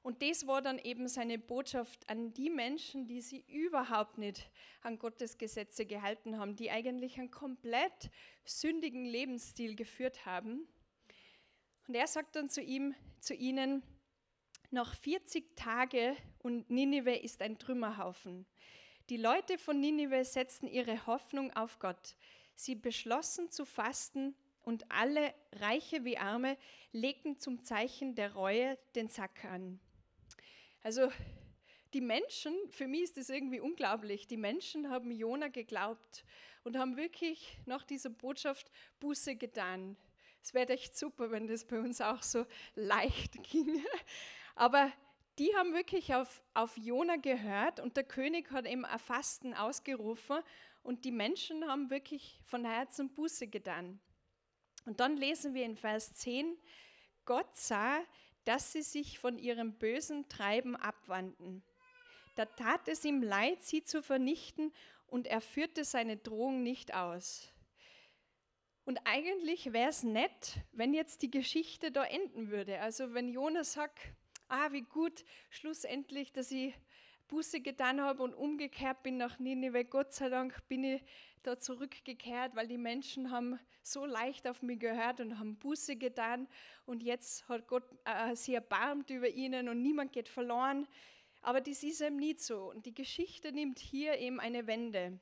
Und 0.02 0.20
das 0.20 0.46
war 0.48 0.60
dann 0.60 0.78
eben 0.80 1.06
seine 1.06 1.38
Botschaft 1.38 2.08
an 2.08 2.34
die 2.34 2.50
Menschen, 2.50 3.06
die 3.06 3.20
sie 3.20 3.44
überhaupt 3.46 4.18
nicht 4.18 4.50
an 4.80 4.98
Gottes 4.98 5.38
Gesetze 5.38 5.86
gehalten 5.86 6.38
haben, 6.38 6.56
die 6.56 6.70
eigentlich 6.72 7.18
einen 7.18 7.30
komplett 7.30 8.10
sündigen 8.44 9.04
Lebensstil 9.04 9.76
geführt 9.76 10.26
haben. 10.26 10.66
Und 11.86 11.94
er 11.94 12.08
sagt 12.08 12.34
dann 12.34 12.48
zu 12.48 12.60
ihm, 12.60 12.94
zu 13.20 13.34
ihnen, 13.34 13.82
noch 14.70 14.94
40 14.94 15.54
Tage 15.54 16.16
und 16.38 16.68
Ninive 16.70 17.14
ist 17.14 17.42
ein 17.42 17.58
Trümmerhaufen. 17.58 18.46
Die 19.10 19.18
Leute 19.18 19.58
von 19.58 19.78
Ninive 19.78 20.24
setzten 20.24 20.66
ihre 20.66 21.06
Hoffnung 21.06 21.52
auf 21.52 21.78
Gott. 21.78 22.16
Sie 22.54 22.74
beschlossen 22.74 23.50
zu 23.50 23.64
fasten 23.64 24.34
und 24.62 24.90
alle, 24.90 25.34
Reiche 25.52 26.04
wie 26.04 26.18
Arme, 26.18 26.56
legten 26.92 27.38
zum 27.38 27.62
Zeichen 27.62 28.14
der 28.14 28.32
Reue 28.32 28.78
den 28.94 29.08
Sack 29.08 29.44
an. 29.44 29.80
Also 30.82 31.10
die 31.94 32.00
Menschen, 32.00 32.54
für 32.70 32.88
mich 32.88 33.02
ist 33.02 33.16
das 33.16 33.28
irgendwie 33.28 33.60
unglaublich, 33.60 34.26
die 34.26 34.36
Menschen 34.36 34.90
haben 34.90 35.10
Jona 35.10 35.48
geglaubt 35.48 36.24
und 36.64 36.76
haben 36.76 36.96
wirklich 36.96 37.58
nach 37.66 37.84
dieser 37.84 38.10
Botschaft 38.10 38.70
Buße 39.00 39.36
getan. 39.36 39.96
Es 40.42 40.54
wäre 40.54 40.72
echt 40.72 40.96
super, 40.96 41.30
wenn 41.30 41.46
das 41.46 41.64
bei 41.64 41.78
uns 41.78 42.00
auch 42.00 42.22
so 42.22 42.46
leicht 42.74 43.42
ginge. 43.50 43.84
Aber 44.54 44.90
die 45.38 45.54
haben 45.54 45.72
wirklich 45.72 46.14
auf, 46.14 46.42
auf 46.54 46.76
Jona 46.76 47.16
gehört 47.16 47.80
und 47.80 47.96
der 47.96 48.04
König 48.04 48.50
hat 48.50 48.66
eben 48.66 48.84
ein 48.84 48.98
Fasten 48.98 49.54
ausgerufen 49.54 50.38
und 50.82 51.04
die 51.04 51.12
Menschen 51.12 51.66
haben 51.68 51.90
wirklich 51.90 52.40
von 52.44 52.64
Herzen 52.64 53.12
Buße 53.14 53.46
getan. 53.46 54.00
Und 54.84 54.98
dann 54.98 55.16
lesen 55.16 55.54
wir 55.54 55.64
in 55.64 55.76
Vers 55.76 56.12
10, 56.14 56.58
Gott 57.24 57.54
sah, 57.54 58.00
dass 58.44 58.72
sie 58.72 58.82
sich 58.82 59.18
von 59.18 59.38
ihrem 59.38 59.74
bösen 59.74 60.28
Treiben 60.28 60.76
abwandten. 60.76 61.62
Da 62.34 62.46
tat 62.46 62.88
es 62.88 63.04
ihm 63.04 63.22
leid, 63.22 63.62
sie 63.62 63.84
zu 63.84 64.02
vernichten, 64.02 64.72
und 65.06 65.26
er 65.26 65.42
führte 65.42 65.84
seine 65.84 66.16
Drohung 66.16 66.62
nicht 66.62 66.94
aus. 66.94 67.52
Und 68.86 68.98
eigentlich 69.04 69.74
wäre 69.74 69.90
es 69.90 70.02
nett, 70.02 70.56
wenn 70.72 70.94
jetzt 70.94 71.20
die 71.20 71.30
Geschichte 71.30 71.92
da 71.92 72.02
enden 72.04 72.50
würde. 72.50 72.80
Also 72.80 73.12
wenn 73.12 73.28
Jonas 73.28 73.74
sagt, 73.74 73.98
ah, 74.48 74.72
wie 74.72 74.82
gut, 74.82 75.24
schlussendlich, 75.50 76.32
dass 76.32 76.50
ich 76.50 76.74
Buße 77.28 77.60
getan 77.60 78.00
habe 78.00 78.22
und 78.22 78.34
umgekehrt 78.34 79.02
bin 79.02 79.16
nach 79.16 79.38
Nineveh. 79.38 79.84
Gott 79.84 80.12
sei 80.12 80.28
Dank 80.28 80.66
bin 80.68 80.84
ich 80.84 81.02
da 81.42 81.58
zurückgekehrt, 81.58 82.54
weil 82.54 82.68
die 82.68 82.78
Menschen 82.78 83.30
haben 83.30 83.58
so 83.82 84.06
leicht 84.06 84.46
auf 84.46 84.62
mich 84.62 84.78
gehört 84.78 85.20
und 85.20 85.38
haben 85.38 85.56
Buße 85.56 85.96
getan. 85.96 86.48
Und 86.86 87.02
jetzt 87.02 87.48
hat 87.48 87.66
Gott 87.68 87.84
äh, 88.04 88.34
sich 88.34 88.54
erbarmt 88.54 89.10
über 89.10 89.28
ihnen 89.28 89.68
und 89.68 89.82
niemand 89.82 90.12
geht 90.12 90.28
verloren. 90.28 90.86
Aber 91.40 91.60
das 91.60 91.82
ist 91.82 92.00
eben 92.00 92.16
nicht 92.16 92.40
so. 92.40 92.70
Und 92.70 92.86
die 92.86 92.94
Geschichte 92.94 93.52
nimmt 93.52 93.78
hier 93.78 94.18
eben 94.18 94.40
eine 94.40 94.66
Wende. 94.66 95.18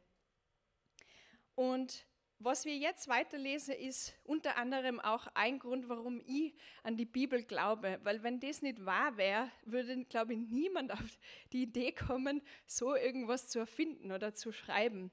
Und 1.55 2.07
was 2.43 2.65
wir 2.65 2.75
jetzt 2.77 3.07
weiterlesen, 3.09 3.75
ist 3.75 4.15
unter 4.25 4.57
anderem 4.57 4.99
auch 4.99 5.27
ein 5.35 5.59
Grund, 5.59 5.91
warum 5.91 6.21
ich 6.25 6.55
an 6.83 6.97
die 6.97 7.05
Bibel 7.05 7.43
glaube. 7.43 8.01
Weil 8.03 8.23
wenn 8.23 8.41
das 8.41 8.63
nicht 8.63 8.85
wahr 8.87 9.19
wäre, 9.19 9.51
würde, 9.67 10.05
glaube 10.07 10.33
ich, 10.33 10.39
niemand 10.39 10.91
auf 10.93 11.19
die 11.53 11.65
Idee 11.65 11.93
kommen, 11.93 12.41
so 12.67 12.95
irgendwas 12.95 13.49
zu 13.49 13.59
erfinden 13.59 14.11
oder 14.11 14.33
zu 14.33 14.53
schreiben. 14.53 15.11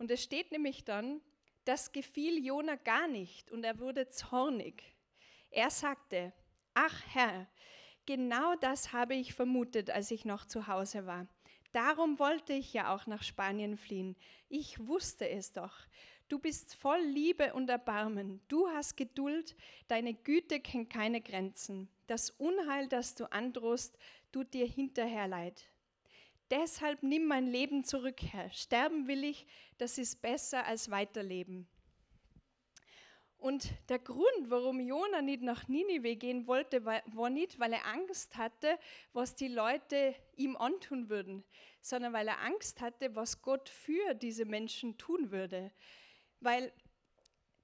Und 0.00 0.10
es 0.10 0.22
steht 0.22 0.50
nämlich 0.50 0.82
dann, 0.86 1.20
das 1.66 1.92
gefiel 1.92 2.42
Jona 2.42 2.76
gar 2.76 3.06
nicht 3.06 3.50
und 3.50 3.64
er 3.64 3.78
wurde 3.78 4.08
zornig. 4.08 4.82
Er 5.50 5.68
sagte, 5.68 6.32
ach 6.72 7.02
Herr, 7.08 7.46
genau 8.06 8.54
das 8.56 8.94
habe 8.94 9.14
ich 9.14 9.34
vermutet, 9.34 9.90
als 9.90 10.10
ich 10.10 10.24
noch 10.24 10.46
zu 10.46 10.66
Hause 10.68 11.04
war. 11.04 11.28
Darum 11.72 12.18
wollte 12.18 12.54
ich 12.54 12.72
ja 12.72 12.94
auch 12.94 13.06
nach 13.06 13.22
Spanien 13.22 13.76
fliehen. 13.76 14.16
Ich 14.48 14.86
wusste 14.86 15.28
es 15.28 15.52
doch. 15.52 15.76
Du 16.30 16.38
bist 16.38 16.76
voll 16.76 17.02
Liebe 17.02 17.52
und 17.52 17.68
Erbarmen. 17.68 18.40
Du 18.48 18.68
hast 18.68 18.96
Geduld. 18.96 19.54
Deine 19.86 20.14
Güte 20.14 20.60
kennt 20.60 20.88
keine 20.88 21.20
Grenzen. 21.20 21.90
Das 22.06 22.30
Unheil, 22.30 22.88
das 22.88 23.16
du 23.16 23.30
androhst, 23.30 23.98
tut 24.32 24.54
dir 24.54 24.66
hinterher 24.66 25.28
leid. 25.28 25.70
Deshalb 26.50 27.02
nimm 27.02 27.26
mein 27.26 27.46
Leben 27.46 27.84
zurück, 27.84 28.20
Herr. 28.22 28.50
Sterben 28.50 29.06
will 29.06 29.24
ich, 29.24 29.46
das 29.78 29.98
ist 29.98 30.20
besser 30.20 30.66
als 30.66 30.90
weiterleben. 30.90 31.68
Und 33.38 33.70
der 33.88 33.98
Grund, 33.98 34.50
warum 34.50 34.80
Jona 34.80 35.22
nicht 35.22 35.42
nach 35.42 35.66
Ninive 35.68 36.16
gehen 36.16 36.46
wollte, 36.46 36.84
war 36.84 37.30
nicht, 37.30 37.58
weil 37.58 37.72
er 37.72 37.86
Angst 37.86 38.36
hatte, 38.36 38.78
was 39.14 39.34
die 39.34 39.48
Leute 39.48 40.14
ihm 40.36 40.56
antun 40.56 41.08
würden, 41.08 41.42
sondern 41.80 42.12
weil 42.12 42.28
er 42.28 42.42
Angst 42.42 42.82
hatte, 42.82 43.14
was 43.14 43.40
Gott 43.40 43.70
für 43.70 44.14
diese 44.14 44.44
Menschen 44.44 44.98
tun 44.98 45.30
würde 45.30 45.72
weil 46.40 46.72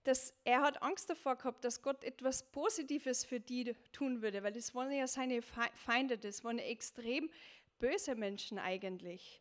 das, 0.04 0.32
er 0.44 0.62
hat 0.62 0.82
Angst 0.82 1.10
davor 1.10 1.36
gehabt, 1.36 1.64
dass 1.64 1.82
Gott 1.82 2.04
etwas 2.04 2.48
Positives 2.52 3.24
für 3.24 3.40
die 3.40 3.74
tun 3.92 4.22
würde, 4.22 4.42
weil 4.44 4.52
das 4.52 4.74
waren 4.74 4.92
ja 4.92 5.08
seine 5.08 5.42
Feinde, 5.42 6.16
das 6.16 6.44
waren 6.44 6.58
extrem 6.60 7.28
böse 7.78 8.14
Menschen 8.14 8.58
eigentlich. 8.58 9.40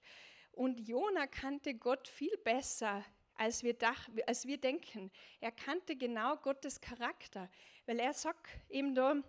Und 0.51 0.79
Jona 0.79 1.27
kannte 1.27 1.73
Gott 1.73 2.07
viel 2.07 2.35
besser, 2.37 3.03
als 3.35 3.63
wir, 3.63 3.73
dach, 3.73 4.09
als 4.27 4.45
wir 4.45 4.57
denken. 4.57 5.11
Er 5.41 5.51
kannte 5.51 5.95
genau 5.95 6.37
Gottes 6.37 6.79
Charakter, 6.79 7.49
weil 7.85 7.99
er 7.99 8.13
sagt 8.13 8.47
eben 8.69 8.95
da, 8.95 9.21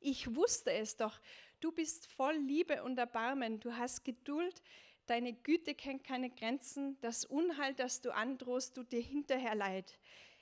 ich 0.00 0.34
wusste 0.34 0.72
es 0.72 0.96
doch, 0.96 1.20
du 1.60 1.72
bist 1.72 2.06
voll 2.06 2.36
Liebe 2.36 2.82
und 2.82 2.98
Erbarmen, 2.98 3.60
du 3.60 3.76
hast 3.76 4.04
Geduld, 4.04 4.62
Deine 5.06 5.32
Güte 5.32 5.74
kennt 5.74 6.02
keine 6.02 6.30
Grenzen. 6.30 6.98
Das 7.00 7.24
Unheil, 7.24 7.74
das 7.74 8.00
du 8.00 8.12
androhst, 8.12 8.74
tut 8.74 8.90
dir 8.90 9.00
hinterher 9.00 9.54
leid. 9.54 9.98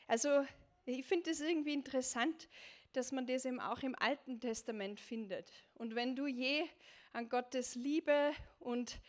Also 0.07 0.47
ich 0.87 1.05
finde 1.05 1.31
es 1.31 1.41
irgendwie 1.41 1.75
interessant, 1.75 2.49
dass 2.97 3.13
man 3.13 3.27
das 3.27 3.45
eben 3.45 3.61
auch 3.61 3.83
im 3.83 3.95
Alten 3.99 4.41
Testament 4.41 5.01
findet. 5.01 5.51
Und 5.75 5.95
wenn 5.95 6.17
du 6.17 6.27
je 6.27 6.65
an 7.13 7.29
Gottes 7.29 7.75
Liebe 7.75 8.33
und 8.59 9.01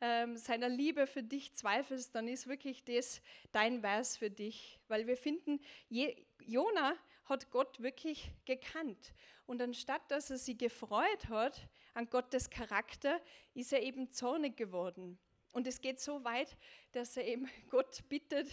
ähm, 0.00 0.36
seiner 0.36 0.68
Liebe 0.68 1.06
für 1.06 1.22
dich 1.22 1.54
zweifelst, 1.54 2.14
dann 2.14 2.28
ist 2.28 2.46
wirklich 2.46 2.84
das 2.84 3.22
dein 3.52 3.80
Vers 3.80 4.16
für 4.16 4.30
dich. 4.30 4.78
Weil 4.88 5.06
wir 5.06 5.16
finden, 5.16 5.60
je, 5.88 6.16
Jona 6.40 6.94
hat 7.24 7.50
Gott 7.50 7.80
wirklich 7.80 8.30
gekannt. 8.44 9.14
Und 9.46 9.62
anstatt 9.62 10.10
dass 10.10 10.30
er 10.30 10.38
sich 10.38 10.58
gefreut 10.58 11.28
hat 11.28 11.68
an 11.94 12.08
Gottes 12.10 12.50
Charakter, 12.50 13.20
ist 13.54 13.72
er 13.72 13.82
eben 13.82 14.10
zornig 14.10 14.56
geworden. 14.56 15.18
Und 15.52 15.66
es 15.66 15.80
geht 15.80 16.00
so 16.00 16.24
weit, 16.24 16.56
dass 16.92 17.16
er 17.16 17.26
eben 17.26 17.48
Gott 17.70 18.08
bittet, 18.08 18.48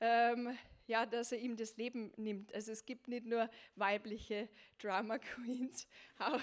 ähm, 0.00 0.56
ja, 0.86 1.06
dass 1.06 1.32
er 1.32 1.38
ihm 1.38 1.56
das 1.56 1.76
Leben 1.76 2.12
nimmt. 2.16 2.54
Also 2.54 2.72
es 2.72 2.84
gibt 2.84 3.08
nicht 3.08 3.26
nur 3.26 3.50
weibliche 3.74 4.48
Drama 4.78 5.18
Queens, 5.18 5.86
auch 6.18 6.40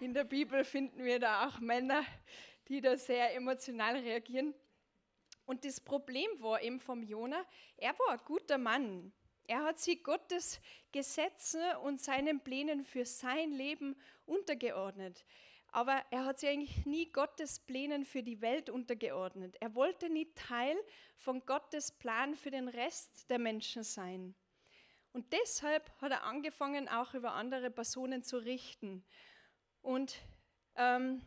in 0.00 0.14
der 0.14 0.24
Bibel 0.24 0.64
finden 0.64 1.04
wir 1.04 1.18
da 1.18 1.48
auch 1.48 1.58
Männer, 1.58 2.04
die 2.68 2.80
da 2.80 2.96
sehr 2.96 3.34
emotional 3.34 3.96
reagieren. 3.96 4.54
Und 5.44 5.64
das 5.64 5.80
Problem 5.80 6.28
war 6.40 6.62
eben 6.62 6.78
vom 6.78 7.02
Jona, 7.02 7.44
er 7.78 7.98
war 7.98 8.10
ein 8.10 8.20
guter 8.24 8.58
Mann. 8.58 9.12
Er 9.46 9.64
hat 9.64 9.78
sich 9.78 10.04
Gottes 10.04 10.60
Gesetzen 10.92 11.62
und 11.82 12.00
seinen 12.00 12.40
Plänen 12.40 12.84
für 12.84 13.06
sein 13.06 13.50
Leben 13.52 13.96
untergeordnet. 14.26 15.24
Aber 15.78 16.04
er 16.10 16.24
hat 16.24 16.40
sich 16.40 16.48
eigentlich 16.48 16.86
nie 16.86 17.06
Gottes 17.12 17.60
Plänen 17.60 18.04
für 18.04 18.24
die 18.24 18.40
Welt 18.40 18.68
untergeordnet. 18.68 19.56
Er 19.60 19.76
wollte 19.76 20.10
nie 20.10 20.26
Teil 20.34 20.76
von 21.14 21.46
Gottes 21.46 21.92
Plan 21.92 22.34
für 22.34 22.50
den 22.50 22.66
Rest 22.66 23.30
der 23.30 23.38
Menschen 23.38 23.84
sein. 23.84 24.34
Und 25.12 25.32
deshalb 25.32 25.88
hat 26.00 26.10
er 26.10 26.24
angefangen, 26.24 26.88
auch 26.88 27.14
über 27.14 27.34
andere 27.34 27.70
Personen 27.70 28.24
zu 28.24 28.38
richten. 28.38 29.04
Und 29.80 30.16
ähm, 30.74 31.22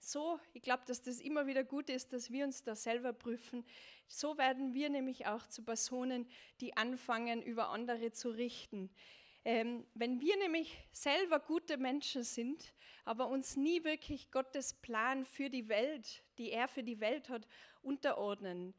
so, 0.00 0.40
ich 0.52 0.62
glaube, 0.62 0.82
dass 0.88 1.02
das 1.02 1.20
immer 1.20 1.46
wieder 1.46 1.62
gut 1.62 1.90
ist, 1.90 2.12
dass 2.12 2.32
wir 2.32 2.46
uns 2.46 2.64
da 2.64 2.74
selber 2.74 3.12
prüfen. 3.12 3.64
So 4.08 4.36
werden 4.36 4.74
wir 4.74 4.90
nämlich 4.90 5.28
auch 5.28 5.46
zu 5.46 5.62
Personen, 5.62 6.28
die 6.60 6.76
anfangen, 6.76 7.40
über 7.40 7.68
andere 7.68 8.10
zu 8.10 8.30
richten. 8.30 8.90
Ähm, 9.44 9.86
wenn 9.94 10.20
wir 10.20 10.36
nämlich 10.38 10.76
selber 10.92 11.38
gute 11.38 11.76
Menschen 11.76 12.22
sind, 12.22 12.72
aber 13.04 13.28
uns 13.28 13.56
nie 13.56 13.84
wirklich 13.84 14.30
Gottes 14.30 14.72
Plan 14.72 15.24
für 15.24 15.50
die 15.50 15.68
Welt, 15.68 16.22
die 16.38 16.50
er 16.50 16.66
für 16.66 16.82
die 16.82 17.00
Welt 17.00 17.28
hat, 17.28 17.46
unterordnen, 17.82 18.74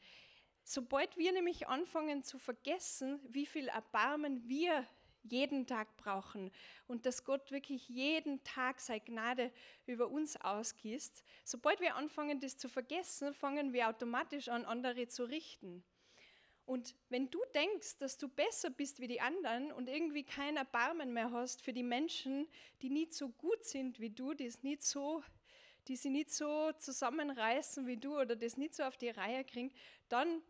sobald 0.64 1.18
wir 1.18 1.32
nämlich 1.32 1.68
anfangen 1.68 2.24
zu 2.24 2.40
vergessen, 2.40 3.20
wie 3.30 3.46
viel 3.46 3.68
Erbarmen 3.68 4.48
wir 4.48 4.88
jeden 5.22 5.68
Tag 5.68 5.96
brauchen 5.98 6.52
und 6.88 7.06
dass 7.06 7.24
Gott 7.24 7.52
wirklich 7.52 7.88
jeden 7.90 8.44
Tag 8.44 8.80
seine 8.80 9.02
Gnade 9.02 9.52
über 9.86 10.08
uns 10.08 10.40
ausgießt. 10.40 11.24
Sobald 11.44 11.80
wir 11.80 11.96
anfangen, 11.96 12.40
das 12.40 12.58
zu 12.58 12.70
vergessen, 12.70 13.34
fangen 13.34 13.74
wir 13.74 13.90
automatisch 13.90 14.50
an, 14.50 14.66
andere 14.66 15.08
zu 15.08 15.26
richten. 15.26 15.84
Und 16.66 16.96
wenn 17.10 17.30
du 17.30 17.40
denkst, 17.54 17.98
dass 18.00 18.18
du 18.18 18.28
besser 18.28 18.72
bist 18.72 19.00
wie 19.00 19.08
die 19.08 19.22
anderen 19.22 19.72
und 19.72 19.88
irgendwie 19.88 20.24
kein 20.24 20.58
Erbarmen 20.58 21.14
mehr 21.14 21.32
hast 21.32 21.62
für 21.62 21.74
die 21.74 21.84
Menschen, 21.84 22.48
die 22.82 22.90
nicht 22.90 23.14
so 23.14 23.30
gut 23.30 23.64
sind 23.64 24.00
wie 24.00 24.10
du, 24.10 24.34
die 24.34 24.48
es 24.48 24.64
nicht 24.64 24.84
so, 24.84 25.24
die 25.88 25.96
sie 25.96 26.10
nicht 26.10 26.32
so 26.32 26.72
zusammenreißen 26.72 27.86
wie 27.86 27.98
du 27.98 28.20
oder 28.20 28.36
das 28.36 28.58
nicht 28.58 28.74
so 28.74 28.84
auf 28.84 28.98
die 28.98 29.10
Reihe 29.10 29.44
kriegen, 29.44 29.72
dann 30.10 30.42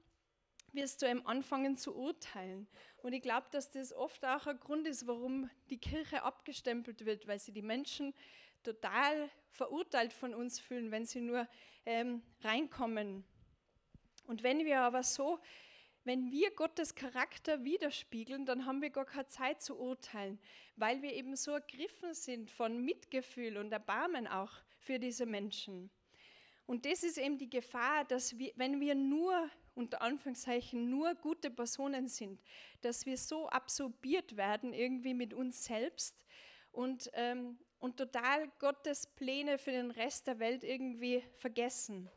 wirst 0.72 1.02
du 1.02 1.10
eben 1.10 1.26
anfangen 1.26 1.78
zu 1.78 1.96
urteilen. 1.96 2.68
Und 2.98 3.14
ich 3.14 3.22
glaube, 3.22 3.48
dass 3.52 3.72
das 3.72 3.94
oft 3.94 4.24
auch 4.26 4.48
ein 4.48 4.60
Grund 4.60 4.88
ist, 4.88 5.08
warum 5.08 5.50
die 5.70 5.78
Kirche 5.78 6.24
abgestempelt 6.24 7.06
wird, 7.06 7.28
weil 7.28 7.40
sie 7.40 7.52
die 7.52 7.62
Menschen 7.62 8.14
total 8.64 9.30
verurteilt 9.52 10.14
von 10.14 10.34
uns 10.34 10.60
fühlen, 10.60 10.92
wenn 10.92 11.06
sie 11.06 11.22
nur 11.22 11.48
ähm, 11.86 12.22
reinkommen. 12.42 13.24
Und 14.28 14.44
wenn 14.44 14.66
wir 14.66 14.82
aber 14.82 15.04
so 15.04 15.40
wenn 16.06 16.32
wir 16.32 16.52
Gottes 16.52 16.94
Charakter 16.94 17.64
widerspiegeln, 17.64 18.46
dann 18.46 18.66
haben 18.66 18.82
wir 18.82 18.92
gar 18.92 19.06
keine 19.06 19.28
Zeit 19.28 19.62
zu 19.62 19.78
urteilen, 19.78 20.40
weil 20.76 21.02
wir 21.02 21.14
eben 21.14 21.36
so 21.36 21.52
ergriffen 21.52 22.14
sind 22.14 22.52
von 22.52 22.80
Mitgefühl 22.86 23.58
und 23.58 23.72
Erbarmen 23.72 24.28
auch 24.28 24.52
für 24.78 25.00
diese 25.00 25.26
Menschen. 25.26 25.90
Und 26.68 26.86
das 26.86 27.04
ist 27.04 27.18
eben 27.18 27.38
die 27.38 27.50
Gefahr, 27.50 28.06
dass 28.06 28.38
wir, 28.38 28.52
wenn 28.56 28.80
wir 28.80 28.96
nur, 28.96 29.50
unter 29.74 30.02
Anführungszeichen, 30.02 30.90
nur 30.90 31.16
gute 31.16 31.52
Personen 31.52 32.08
sind, 32.08 32.42
dass 32.82 33.06
wir 33.06 33.18
so 33.18 33.50
absorbiert 33.50 34.38
werden 34.38 34.74
irgendwie 34.74 35.14
mit 35.14 35.34
uns 35.34 35.66
selbst 35.66 36.26
und, 36.72 37.10
ähm, 37.14 37.58
und 37.80 37.98
total 37.98 38.48
Gottes 38.60 39.08
Pläne 39.08 39.58
für 39.58 39.72
den 39.72 39.92
Rest 39.92 40.28
der 40.28 40.40
Welt 40.40 40.64
irgendwie 40.64 41.24
vergessen. 41.36 42.10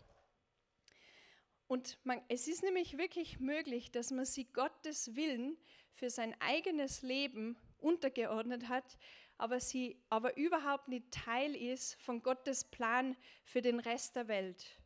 Und 1.69 1.99
man, 2.03 2.21
es 2.29 2.49
ist 2.49 2.63
nämlich 2.63 2.97
wirklich 2.97 3.41
möglich, 3.41 3.91
dass 3.93 4.11
man 4.11 4.25
sich 4.25 4.53
Gottes 4.55 5.15
Willen 5.15 5.57
für 5.93 6.09
sein 6.09 6.35
eigenes 6.41 7.03
Leben 7.03 7.59
untergeordnet 7.77 8.69
hat, 8.69 8.99
aber 9.37 9.61
sie 9.61 10.01
aber 10.09 10.37
überhaupt 10.37 10.89
nicht 10.89 11.11
Teil 11.13 11.55
ist 11.55 11.95
von 12.01 12.23
Gottes 12.23 12.65
Plan 12.65 13.17
für 13.45 13.61
den 13.61 13.81
Rest 13.81 14.17
der 14.17 14.29
Welt. 14.29 14.81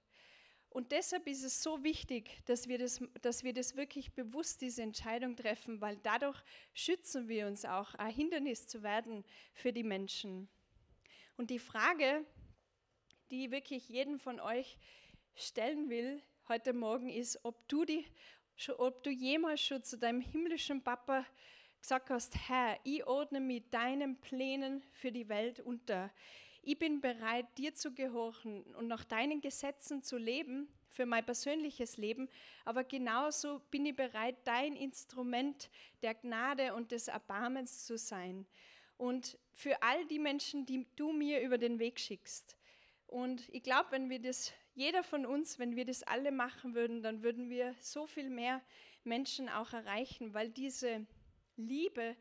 Und 0.70 0.90
deshalb 0.90 1.26
ist 1.26 1.44
es 1.44 1.62
so 1.62 1.84
wichtig, 1.84 2.42
dass 2.46 2.66
wir 2.66 2.78
das, 2.78 3.00
dass 3.20 3.44
wir 3.44 3.52
das 3.52 3.76
wirklich 3.76 4.14
bewusst 4.14 4.60
diese 4.62 4.82
Entscheidung 4.82 5.36
treffen, 5.36 5.80
weil 5.80 5.98
dadurch 5.98 6.42
schützen 6.72 7.28
wir 7.28 7.46
uns 7.46 7.64
auch, 7.64 7.94
ein 7.94 8.12
Hindernis 8.12 8.66
zu 8.66 8.82
werden 8.82 9.24
für 9.52 9.72
die 9.72 9.84
Menschen. 9.84 10.48
Und 11.36 11.50
die 11.50 11.58
Frage, 11.58 12.24
die 13.30 13.50
wirklich 13.50 13.88
jeden 13.88 14.18
von 14.18 14.40
euch 14.40 14.78
stellen 15.34 15.90
will, 15.90 16.22
heute 16.48 16.72
Morgen 16.72 17.08
ist, 17.08 17.38
ob 17.44 17.68
du, 17.68 17.84
die, 17.84 18.04
ob 18.78 19.02
du 19.02 19.10
jemals 19.10 19.60
schon 19.60 19.82
zu 19.82 19.96
deinem 19.96 20.20
himmlischen 20.20 20.82
Papa 20.82 21.24
gesagt 21.80 22.10
hast, 22.10 22.36
Herr, 22.48 22.78
ich 22.84 23.06
ordne 23.06 23.40
mich 23.40 23.62
deinen 23.70 24.20
Plänen 24.20 24.82
für 24.92 25.12
die 25.12 25.28
Welt 25.28 25.60
unter. 25.60 26.10
Ich 26.62 26.78
bin 26.78 27.00
bereit, 27.00 27.46
dir 27.58 27.74
zu 27.74 27.92
gehorchen 27.92 28.62
und 28.76 28.86
nach 28.86 29.04
deinen 29.04 29.40
Gesetzen 29.40 30.02
zu 30.02 30.16
leben, 30.16 30.68
für 30.88 31.06
mein 31.06 31.24
persönliches 31.24 31.96
Leben, 31.96 32.28
aber 32.64 32.84
genauso 32.84 33.60
bin 33.70 33.86
ich 33.86 33.96
bereit, 33.96 34.36
dein 34.44 34.76
Instrument 34.76 35.70
der 36.02 36.14
Gnade 36.14 36.74
und 36.74 36.92
des 36.92 37.08
Erbarmens 37.08 37.86
zu 37.86 37.96
sein. 37.96 38.46
Und 38.98 39.38
für 39.52 39.82
all 39.82 40.04
die 40.06 40.18
Menschen, 40.18 40.66
die 40.66 40.86
du 40.96 41.12
mir 41.12 41.40
über 41.40 41.56
den 41.56 41.78
Weg 41.78 41.98
schickst. 41.98 42.56
Und 43.06 43.48
ich 43.48 43.62
glaube, 43.62 43.90
wenn 43.92 44.10
wir 44.10 44.20
das 44.20 44.52
jeder 44.74 45.02
von 45.02 45.26
uns, 45.26 45.58
wenn 45.58 45.76
wir 45.76 45.84
das 45.84 46.02
alle 46.02 46.32
machen 46.32 46.74
würden, 46.74 47.02
dann 47.02 47.22
würden 47.22 47.50
wir 47.50 47.74
so 47.80 48.06
viel 48.06 48.30
mehr 48.30 48.62
Menschen 49.04 49.48
auch 49.48 49.72
erreichen, 49.72 50.32
weil 50.32 50.50
diese 50.50 51.06
Liebe, 51.56 52.16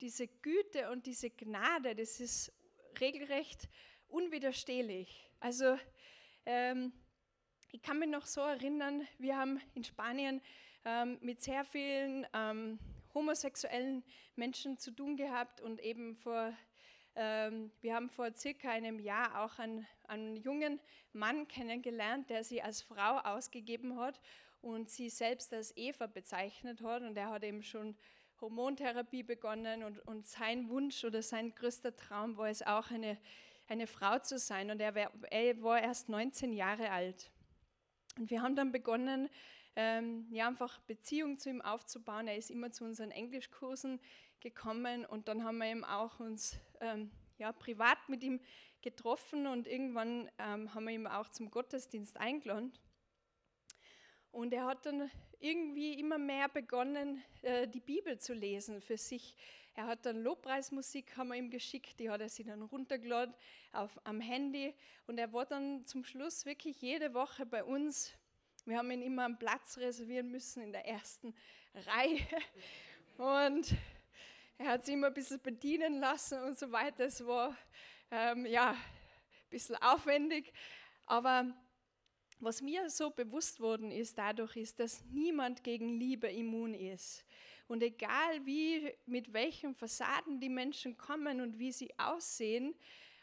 diese 0.00 0.28
Güte 0.28 0.90
und 0.90 1.06
diese 1.06 1.30
Gnade, 1.30 1.94
das 1.94 2.20
ist 2.20 2.52
regelrecht 3.00 3.68
unwiderstehlich. 4.08 5.30
Also 5.40 5.78
ähm, 6.44 6.92
ich 7.72 7.82
kann 7.82 7.98
mich 7.98 8.08
noch 8.08 8.26
so 8.26 8.40
erinnern, 8.40 9.06
wir 9.18 9.36
haben 9.36 9.60
in 9.74 9.84
Spanien 9.84 10.40
ähm, 10.84 11.18
mit 11.20 11.42
sehr 11.42 11.64
vielen 11.64 12.26
ähm, 12.32 12.78
homosexuellen 13.14 14.04
Menschen 14.36 14.78
zu 14.78 14.90
tun 14.92 15.16
gehabt 15.16 15.60
und 15.60 15.80
eben 15.80 16.14
vor 16.14 16.56
wir 17.16 17.94
haben 17.94 18.10
vor 18.10 18.34
circa 18.34 18.70
einem 18.70 18.98
Jahr 18.98 19.42
auch 19.42 19.58
einen, 19.58 19.86
einen 20.06 20.36
jungen 20.36 20.80
Mann 21.12 21.48
kennengelernt, 21.48 22.28
der 22.28 22.44
sie 22.44 22.60
als 22.60 22.82
Frau 22.82 23.18
ausgegeben 23.18 23.98
hat 23.98 24.20
und 24.60 24.90
sie 24.90 25.08
selbst 25.08 25.52
als 25.54 25.74
Eva 25.76 26.06
bezeichnet 26.06 26.82
hat. 26.82 27.02
Und 27.02 27.16
er 27.16 27.30
hat 27.30 27.42
eben 27.42 27.62
schon 27.62 27.96
Hormontherapie 28.40 29.22
begonnen 29.22 29.82
und, 29.82 29.98
und 30.00 30.26
sein 30.26 30.68
Wunsch 30.68 31.04
oder 31.04 31.22
sein 31.22 31.54
größter 31.54 31.96
Traum 31.96 32.36
war 32.36 32.48
es 32.48 32.62
auch, 32.62 32.90
eine, 32.90 33.16
eine 33.66 33.86
Frau 33.86 34.18
zu 34.18 34.38
sein. 34.38 34.70
Und 34.70 34.80
er, 34.80 34.94
wär, 34.94 35.10
er 35.30 35.62
war 35.62 35.80
erst 35.80 36.08
19 36.08 36.52
Jahre 36.52 36.90
alt. 36.90 37.30
Und 38.18 38.30
wir 38.30 38.42
haben 38.42 38.56
dann 38.56 38.72
begonnen, 38.72 39.30
ähm, 39.74 40.26
ja, 40.30 40.48
einfach 40.48 40.80
Beziehung 40.80 41.38
zu 41.38 41.50
ihm 41.50 41.60
aufzubauen. 41.60 42.28
Er 42.28 42.36
ist 42.36 42.50
immer 42.50 42.70
zu 42.70 42.84
unseren 42.84 43.10
Englischkursen 43.10 44.00
gekommen 44.50 45.04
und 45.04 45.26
dann 45.26 45.42
haben 45.42 45.58
wir 45.58 45.66
eben 45.66 45.84
auch 45.84 46.20
uns 46.20 46.56
ähm, 46.80 47.10
ja, 47.36 47.50
privat 47.52 47.98
mit 48.08 48.22
ihm 48.22 48.40
getroffen 48.80 49.48
und 49.48 49.66
irgendwann 49.66 50.30
ähm, 50.38 50.72
haben 50.72 50.84
wir 50.84 50.94
ihn 50.94 51.08
auch 51.08 51.28
zum 51.30 51.50
Gottesdienst 51.50 52.16
eingeladen. 52.16 52.72
Und 54.30 54.52
er 54.52 54.66
hat 54.66 54.86
dann 54.86 55.10
irgendwie 55.40 55.98
immer 55.98 56.18
mehr 56.18 56.48
begonnen, 56.48 57.24
äh, 57.42 57.66
die 57.66 57.80
Bibel 57.80 58.18
zu 58.18 58.34
lesen 58.34 58.80
für 58.80 58.96
sich. 58.96 59.34
Er 59.74 59.88
hat 59.88 60.06
dann 60.06 60.22
Lobpreismusik, 60.22 61.16
haben 61.16 61.28
wir 61.28 61.36
ihm 61.36 61.50
geschickt, 61.50 61.98
die 61.98 62.08
hat 62.08 62.20
er 62.20 62.28
sich 62.28 62.46
dann 62.46 62.62
runtergeladen 62.62 63.34
auf, 63.72 63.98
am 64.04 64.20
Handy. 64.20 64.74
Und 65.08 65.18
er 65.18 65.32
war 65.32 65.46
dann 65.46 65.84
zum 65.86 66.04
Schluss 66.04 66.46
wirklich 66.46 66.80
jede 66.80 67.12
Woche 67.12 67.44
bei 67.44 67.64
uns. 67.64 68.12
Wir 68.64 68.78
haben 68.78 68.90
ihn 68.92 69.02
immer 69.02 69.24
einen 69.24 69.38
Platz 69.38 69.78
reservieren 69.78 70.30
müssen 70.30 70.62
in 70.62 70.70
der 70.70 70.86
ersten 70.86 71.34
Reihe. 71.74 72.20
Und 73.18 73.74
er 74.58 74.68
hat 74.68 74.84
sich 74.84 74.94
immer 74.94 75.08
ein 75.08 75.14
bisschen 75.14 75.40
bedienen 75.40 76.00
lassen 76.00 76.40
und 76.42 76.58
so 76.58 76.70
weiter. 76.72 77.04
Es 77.04 77.24
war 77.26 77.56
ähm, 78.10 78.46
ja 78.46 78.70
ein 78.70 79.50
bisschen 79.50 79.76
aufwendig, 79.76 80.52
aber 81.06 81.54
was 82.38 82.60
mir 82.62 82.90
so 82.90 83.10
bewusst 83.10 83.60
worden 83.60 83.90
ist 83.90 84.18
dadurch 84.18 84.56
ist, 84.56 84.78
dass 84.78 85.04
niemand 85.06 85.64
gegen 85.64 85.98
Liebe 85.98 86.28
immun 86.28 86.74
ist. 86.74 87.24
Und 87.66 87.82
egal 87.82 88.44
wie, 88.44 88.92
mit 89.06 89.32
welchen 89.32 89.74
Fassaden 89.74 90.40
die 90.40 90.48
Menschen 90.48 90.96
kommen 90.96 91.40
und 91.40 91.58
wie 91.58 91.72
sie 91.72 91.98
aussehen 91.98 92.74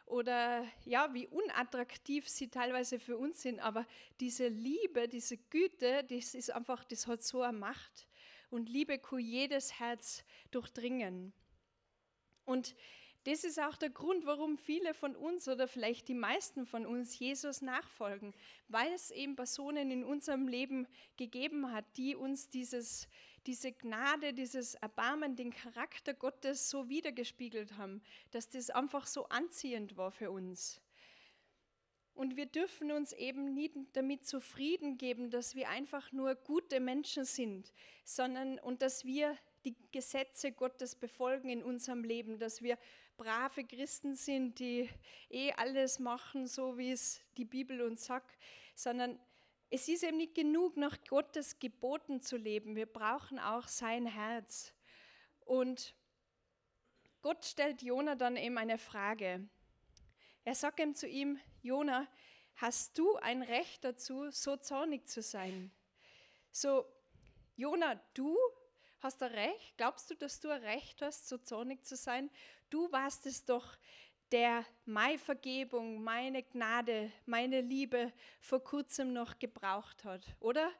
oder 0.05 0.65
ja, 0.83 1.13
wie 1.13 1.27
unattraktiv 1.27 2.27
sie 2.27 2.49
teilweise 2.49 2.99
für 2.99 3.17
uns 3.17 3.41
sind, 3.41 3.59
aber 3.59 3.87
diese 4.19 4.49
Liebe, 4.49 5.07
diese 5.07 5.37
Güte, 5.37 6.03
das 6.03 6.33
ist 6.33 6.51
einfach, 6.51 6.83
das 6.83 7.07
hat 7.07 7.23
so 7.23 7.41
eine 7.41 7.57
Macht 7.57 8.07
und 8.53 8.69
Liebe 8.69 8.99
kann 8.99 9.19
jedes 9.19 9.79
Herz 9.79 10.23
durchdringen. 10.51 11.33
Und 12.45 12.75
das 13.25 13.45
ist 13.45 13.59
auch 13.59 13.77
der 13.77 13.89
Grund, 13.89 14.25
warum 14.25 14.57
viele 14.57 14.93
von 14.93 15.15
uns 15.15 15.47
oder 15.47 15.67
vielleicht 15.67 16.07
die 16.09 16.13
meisten 16.13 16.65
von 16.65 16.85
uns 16.85 17.17
Jesus 17.17 17.61
nachfolgen, 17.61 18.33
weil 18.67 18.91
es 18.91 19.11
eben 19.11 19.35
Personen 19.35 19.91
in 19.91 20.03
unserem 20.03 20.47
Leben 20.47 20.87
gegeben 21.15 21.71
hat, 21.71 21.85
die 21.95 22.15
uns 22.15 22.49
dieses, 22.49 23.07
diese 23.45 23.71
Gnade, 23.71 24.33
dieses 24.33 24.75
Erbarmen, 24.75 25.37
den 25.37 25.51
Charakter 25.51 26.13
Gottes 26.13 26.69
so 26.69 26.89
wiedergespiegelt 26.89 27.77
haben, 27.77 28.01
dass 28.31 28.49
das 28.49 28.69
einfach 28.69 29.07
so 29.07 29.29
anziehend 29.29 29.95
war 29.95 30.11
für 30.11 30.31
uns. 30.31 30.81
Und 32.13 32.37
wir 32.37 32.45
dürfen 32.45 32.91
uns 32.91 33.11
eben 33.13 33.53
nicht 33.53 33.75
damit 33.93 34.25
zufrieden 34.25 34.97
geben, 34.97 35.31
dass 35.31 35.55
wir 35.55 35.69
einfach 35.69 36.11
nur 36.11 36.35
gute 36.35 36.79
Menschen 36.79 37.25
sind, 37.25 37.73
sondern 38.03 38.59
und 38.59 38.81
dass 38.81 39.03
wir 39.03 39.35
die 39.65 39.75
Gesetze 39.91 40.51
Gottes 40.51 40.95
befolgen 40.95 41.49
in 41.49 41.63
unserem 41.63 42.03
Leben, 42.03 42.37
dass 42.37 42.61
wir 42.61 42.77
brave 43.17 43.63
Christen 43.63 44.15
sind, 44.15 44.59
die 44.59 44.89
eh 45.29 45.51
alles 45.53 45.99
machen, 45.99 46.47
so 46.47 46.77
wie 46.77 46.91
es 46.91 47.21
die 47.37 47.45
Bibel 47.45 47.81
uns 47.81 48.05
sagt, 48.05 48.37
sondern 48.75 49.19
es 49.69 49.87
ist 49.87 50.03
eben 50.03 50.17
nicht 50.17 50.35
genug, 50.35 50.77
nach 50.77 50.97
Gottes 51.07 51.57
Geboten 51.57 52.21
zu 52.21 52.37
leben. 52.37 52.75
Wir 52.75 52.85
brauchen 52.85 53.39
auch 53.39 53.67
sein 53.67 54.05
Herz. 54.05 54.71
Und 55.45 55.95
Gott 57.23 57.43
stellt 57.43 57.81
Jona 57.81 58.13
dann 58.13 58.37
eben 58.37 58.57
eine 58.59 58.77
Frage. 58.77 59.47
Er 60.43 60.55
sagt 60.55 60.79
ihm 60.79 60.95
zu 60.95 61.07
ihm, 61.07 61.39
Jona, 61.61 62.07
hast 62.55 62.97
du 62.97 63.15
ein 63.17 63.41
Recht 63.41 63.83
dazu, 63.83 64.29
so 64.31 64.57
zornig 64.57 65.07
zu 65.07 65.21
sein? 65.21 65.71
So, 66.51 66.85
Jona, 67.55 67.99
du 68.13 68.37
Hast 69.03 69.21
du 69.21 69.29
recht? 69.29 69.75
Glaubst 69.75 70.09
du, 70.09 70.15
dass 70.15 70.39
du 70.39 70.49
ein 70.49 70.63
Recht 70.63 71.01
hast, 71.01 71.27
so 71.27 71.37
zornig 71.37 71.83
zu 71.83 71.97
sein? 71.97 72.29
Du 72.69 72.89
warst 72.93 73.25
es 73.25 73.43
doch, 73.43 73.75
der 74.31 74.65
meine 74.85 75.19
Vergebung, 75.19 76.01
meine 76.01 76.41
Gnade, 76.41 77.11
meine 77.25 77.59
Liebe 77.59 78.13
vor 78.39 78.63
kurzem 78.63 79.11
noch 79.11 79.37
gebraucht 79.39 80.05
hat, 80.05 80.25
oder? 80.39 80.71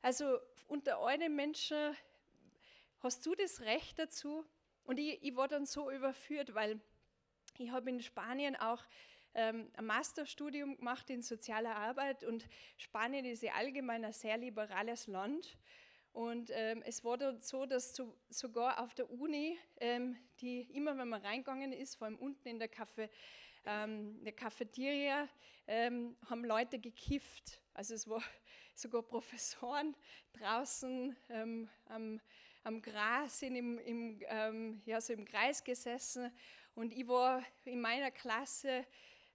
Also 0.00 0.38
unter 0.68 1.00
euren 1.00 1.34
Menschen 1.34 1.96
hast 3.00 3.26
du 3.26 3.34
das 3.34 3.60
Recht 3.62 3.98
dazu? 3.98 4.46
Und 4.84 5.00
ich, 5.00 5.20
ich 5.20 5.34
war 5.34 5.48
dann 5.48 5.66
so 5.66 5.90
überführt, 5.90 6.54
weil 6.54 6.80
ich 7.60 7.70
habe 7.70 7.90
in 7.90 8.00
Spanien 8.00 8.56
auch 8.56 8.82
ähm, 9.34 9.70
ein 9.74 9.86
Masterstudium 9.86 10.76
gemacht 10.78 11.10
in 11.10 11.22
sozialer 11.22 11.76
Arbeit 11.76 12.24
und 12.24 12.48
Spanien 12.78 13.24
ist 13.24 13.42
ja 13.42 13.52
allgemein 13.52 14.04
ein 14.04 14.12
sehr 14.12 14.38
liberales 14.38 15.06
Land. 15.06 15.56
Und 16.16 16.50
ähm, 16.54 16.82
es 16.86 17.04
war 17.04 17.18
dann 17.18 17.42
so, 17.42 17.66
dass 17.66 17.92
zu, 17.92 18.16
sogar 18.30 18.80
auf 18.80 18.94
der 18.94 19.10
Uni, 19.10 19.58
ähm, 19.76 20.16
die 20.40 20.62
immer, 20.74 20.96
wenn 20.96 21.10
man 21.10 21.20
reingegangen 21.20 21.74
ist, 21.74 21.96
vor 21.96 22.06
allem 22.06 22.16
unten 22.16 22.48
in 22.48 22.58
der, 22.58 22.68
Kaffee, 22.68 23.10
ähm, 23.66 24.24
der 24.24 24.32
Cafeteria, 24.32 25.28
ähm, 25.66 26.16
haben 26.30 26.42
Leute 26.42 26.78
gekifft. 26.78 27.60
Also 27.74 27.92
es 27.92 28.08
war 28.08 28.22
sogar 28.74 29.02
Professoren 29.02 29.94
draußen 30.32 31.14
ähm, 31.28 31.68
am, 31.90 32.18
am, 32.64 32.80
Gras 32.80 33.40
sind 33.40 33.54
im, 33.54 33.78
im, 33.80 34.22
ähm, 34.26 34.80
ja, 34.86 35.02
so 35.02 35.12
im 35.12 35.26
Kreis 35.26 35.62
gesessen. 35.62 36.32
Und 36.76 36.92
ich 36.92 37.08
war 37.08 37.42
in 37.64 37.80
meiner 37.80 38.12
Klasse 38.12 38.86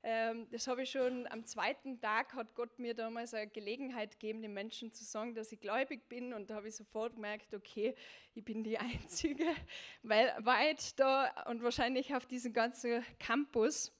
ähm, 0.03 0.47
das 0.49 0.67
habe 0.67 0.81
ich 0.83 0.89
schon 0.89 1.27
am 1.27 1.45
zweiten 1.45 1.99
Tag, 1.99 2.33
hat 2.33 2.55
Gott 2.55 2.79
mir 2.79 2.95
damals 2.95 3.35
eine 3.35 3.47
Gelegenheit 3.47 4.19
gegeben, 4.19 4.41
den 4.41 4.53
Menschen 4.53 4.91
zu 4.91 5.03
sagen, 5.03 5.35
dass 5.35 5.51
ich 5.51 5.59
gläubig 5.59 6.09
bin. 6.09 6.33
Und 6.33 6.49
da 6.49 6.55
habe 6.55 6.69
ich 6.69 6.75
sofort 6.75 7.15
gemerkt, 7.15 7.53
okay, 7.53 7.93
ich 8.33 8.43
bin 8.43 8.63
die 8.63 8.77
Einzige, 8.79 9.45
weil 10.01 10.33
weit 10.39 10.99
da 10.99 11.29
und 11.47 11.61
wahrscheinlich 11.61 12.15
auf 12.15 12.25
diesem 12.25 12.53
ganzen 12.53 13.05
Campus. 13.19 13.93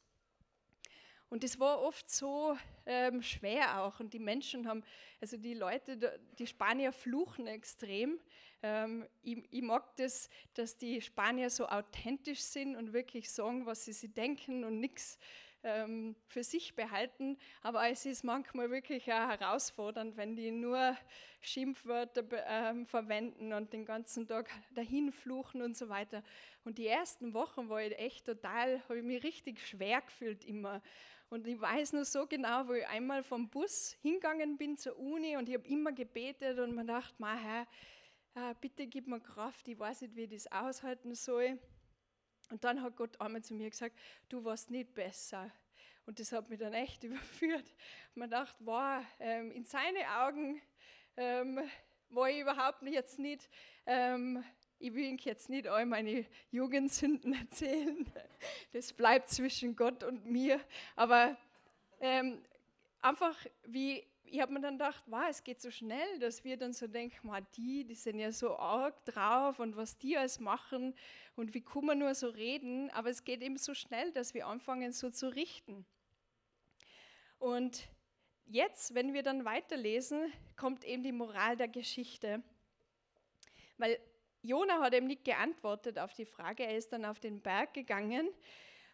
Und 1.32 1.46
das 1.46 1.58
war 1.62 1.82
oft 1.82 2.10
so 2.10 2.58
ähm, 2.86 3.22
schwer 3.24 3.82
auch. 3.82 4.02
Und 4.02 4.14
die 4.14 4.20
Menschen 4.20 4.68
haben, 4.68 4.84
also 5.22 5.38
die 5.38 5.54
Leute, 5.54 6.20
die 6.38 6.46
Spanier 6.46 6.92
fluchen 6.92 7.48
extrem. 7.48 8.20
Ähm, 8.62 9.08
ich, 9.24 9.38
ich, 9.50 9.62
mag 9.62 9.96
das, 9.96 10.30
dass 10.56 10.78
die 10.78 11.00
Spanier 11.00 11.50
so 11.50 11.70
authentisch 11.70 12.42
sind 12.42 12.76
und 12.76 12.92
wirklich 12.92 13.32
sagen, 13.32 13.66
was 13.66 13.86
sie 13.86 13.94
sich 13.94 14.14
denken 14.14 14.66
und 14.66 14.82
nichts 14.82 15.18
ähm, 15.64 16.16
für 16.28 16.44
sich 16.44 16.76
behalten, 16.76 17.38
aber 17.62 17.88
es 17.90 18.06
ist 18.06 18.24
manchmal 18.24 18.72
wirklich 18.72 19.12
auch 19.12 19.30
herausfordernd, 19.30 20.18
wenn 20.18 20.36
die 20.36 20.52
nur 20.52 20.98
Schimpfwörter 21.42 22.24
ähm, 22.48 22.86
verwenden 22.86 23.54
und 23.54 23.72
den 23.74 23.86
ganzen 23.86 24.28
Tag 24.28 24.50
dahin 24.74 25.12
fluchen 25.12 25.62
und 25.62 25.78
so 25.78 25.90
weiter. 25.90 26.24
Und 26.64 26.78
die 26.78 26.88
ersten 26.88 27.34
Wochen 27.34 27.70
war 27.70 27.82
ich 27.82 27.98
echt 27.98 28.26
total, 28.26 28.82
habe 28.84 29.00
ich 29.00 29.04
mich 29.04 29.24
richtig 29.24 29.66
schwer 29.66 30.02
gefühlt 30.02 30.44
immer. 30.46 30.82
Und 31.32 31.48
ich 31.48 31.62
weiß 31.62 31.94
nur 31.94 32.04
so 32.04 32.28
genau, 32.28 32.68
wo 32.68 32.74
ich 32.74 32.86
einmal 32.88 33.24
vom 33.24 33.48
Bus 33.48 33.96
hingegangen 34.02 34.58
bin 34.58 34.76
zur 34.76 35.00
Uni 35.00 35.38
und 35.38 35.48
ich 35.48 35.56
habe 35.56 35.66
immer 35.70 35.94
gebetet 35.94 36.60
und 36.60 36.76
mir 36.76 36.82
gedacht, 36.82 37.16
Herr, 37.22 37.66
äh, 38.36 38.54
bitte 38.60 38.86
gib 38.86 39.08
mir 39.08 39.22
Kraft, 39.22 39.66
ich 39.70 39.80
weiß 39.80 40.02
nicht, 40.02 40.14
wie 40.18 40.24
ich 40.24 40.30
das 40.30 40.52
aushalten 40.52 41.16
soll. 41.16 41.58
Und 42.50 42.66
dann 42.66 42.82
hat 42.82 42.98
Gott 42.98 43.22
einmal 43.22 43.42
zu 43.42 43.54
mir 43.54 43.70
gesagt, 43.70 43.98
du 44.28 44.44
warst 44.44 44.72
nicht 44.72 44.94
besser. 44.94 45.50
Und 46.06 46.20
das 46.20 46.34
hat 46.34 46.50
mich 46.50 46.60
dann 46.60 46.74
echt 46.74 47.02
überführt. 47.06 47.76
Man 48.14 48.30
dachte, 48.30 48.58
wow, 48.66 49.02
ähm, 49.18 49.52
in 49.52 49.64
seine 49.64 50.06
Augen 50.20 50.62
ähm, 51.16 51.62
war 52.10 52.30
ich 52.30 52.42
überhaupt 52.42 52.84
jetzt 52.84 53.20
nicht, 53.20 53.50
ähm, 53.86 54.44
ich 54.82 54.94
will 54.94 55.18
jetzt 55.22 55.50
nicht 55.50 55.68
all 55.68 55.86
meine 55.86 56.26
Jugendsünden 56.52 57.34
erzählen. 57.40 58.06
Das 58.74 58.94
bleibt 58.94 59.30
zwischen 59.30 59.76
Gott 59.76 60.04
und 60.04 60.26
mir. 60.26 60.60
Aber 60.96 61.38
ähm, 62.00 62.42
einfach 63.02 63.36
wie 63.66 64.04
ich 64.32 64.40
habe 64.40 64.54
mir 64.54 64.62
dann 64.62 64.78
gedacht, 64.78 65.04
wow, 65.08 65.26
es 65.30 65.44
geht 65.44 65.60
so 65.62 65.70
schnell, 65.70 66.18
dass 66.20 66.46
wir 66.46 66.56
dann 66.56 66.72
so 66.72 66.88
denken, 66.88 67.28
wow, 67.28 67.40
die, 67.58 67.84
die 67.84 67.96
sind 67.96 68.18
ja 68.18 68.32
so 68.32 68.58
arg 68.58 69.04
drauf 69.04 69.60
und 69.60 69.76
was 69.76 69.98
die 69.98 70.18
alles 70.18 70.40
machen 70.40 70.96
und 71.36 71.54
wie 71.54 71.60
kann 71.60 71.86
man 71.86 72.00
nur 72.00 72.16
so 72.16 72.30
reden, 72.30 72.90
aber 72.92 73.10
es 73.10 73.26
geht 73.26 73.42
eben 73.42 73.58
so 73.58 73.74
schnell, 73.74 74.14
dass 74.14 74.34
wir 74.34 74.48
anfangen 74.48 74.94
so 74.94 75.10
zu 75.10 75.28
richten. 75.36 75.86
Und 77.40 77.90
jetzt, 78.46 78.96
wenn 78.96 79.14
wir 79.14 79.22
dann 79.22 79.44
weiterlesen, 79.44 80.32
kommt 80.56 80.86
eben 80.86 81.04
die 81.04 81.12
Moral 81.12 81.58
der 81.58 81.68
Geschichte. 81.68 82.42
Weil 83.78 84.00
Jona 84.44 84.80
hat 84.80 84.94
eben 84.94 85.08
nicht 85.08 85.24
geantwortet 85.24 86.00
auf 86.00 86.14
die 86.14 86.26
Frage, 86.26 86.64
er 86.64 86.76
ist 86.76 86.92
dann 86.92 87.06
auf 87.06 87.20
den 87.20 87.42
Berg 87.42 87.74
gegangen 87.74 88.30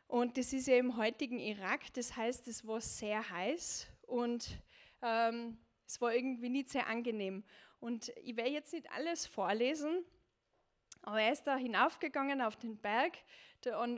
und 0.07 0.37
das 0.37 0.51
ist 0.51 0.67
ja 0.67 0.75
im 0.75 0.97
heutigen 0.97 1.39
Irak, 1.39 1.93
das 1.93 2.15
heißt, 2.15 2.47
es 2.47 2.67
war 2.67 2.81
sehr 2.81 3.29
heiß 3.29 3.87
und 4.01 4.61
ähm, 5.01 5.57
es 5.85 6.01
war 6.01 6.13
irgendwie 6.13 6.49
nicht 6.49 6.69
sehr 6.69 6.87
angenehm. 6.87 7.43
Und 7.79 8.09
ich 8.23 8.35
werde 8.35 8.51
jetzt 8.51 8.73
nicht 8.73 8.91
alles 8.91 9.25
vorlesen, 9.25 10.03
aber 11.01 11.21
er 11.21 11.31
ist 11.31 11.43
da 11.43 11.55
hinaufgegangen 11.55 12.41
auf 12.41 12.57
den 12.57 12.77
Berg, 12.77 13.17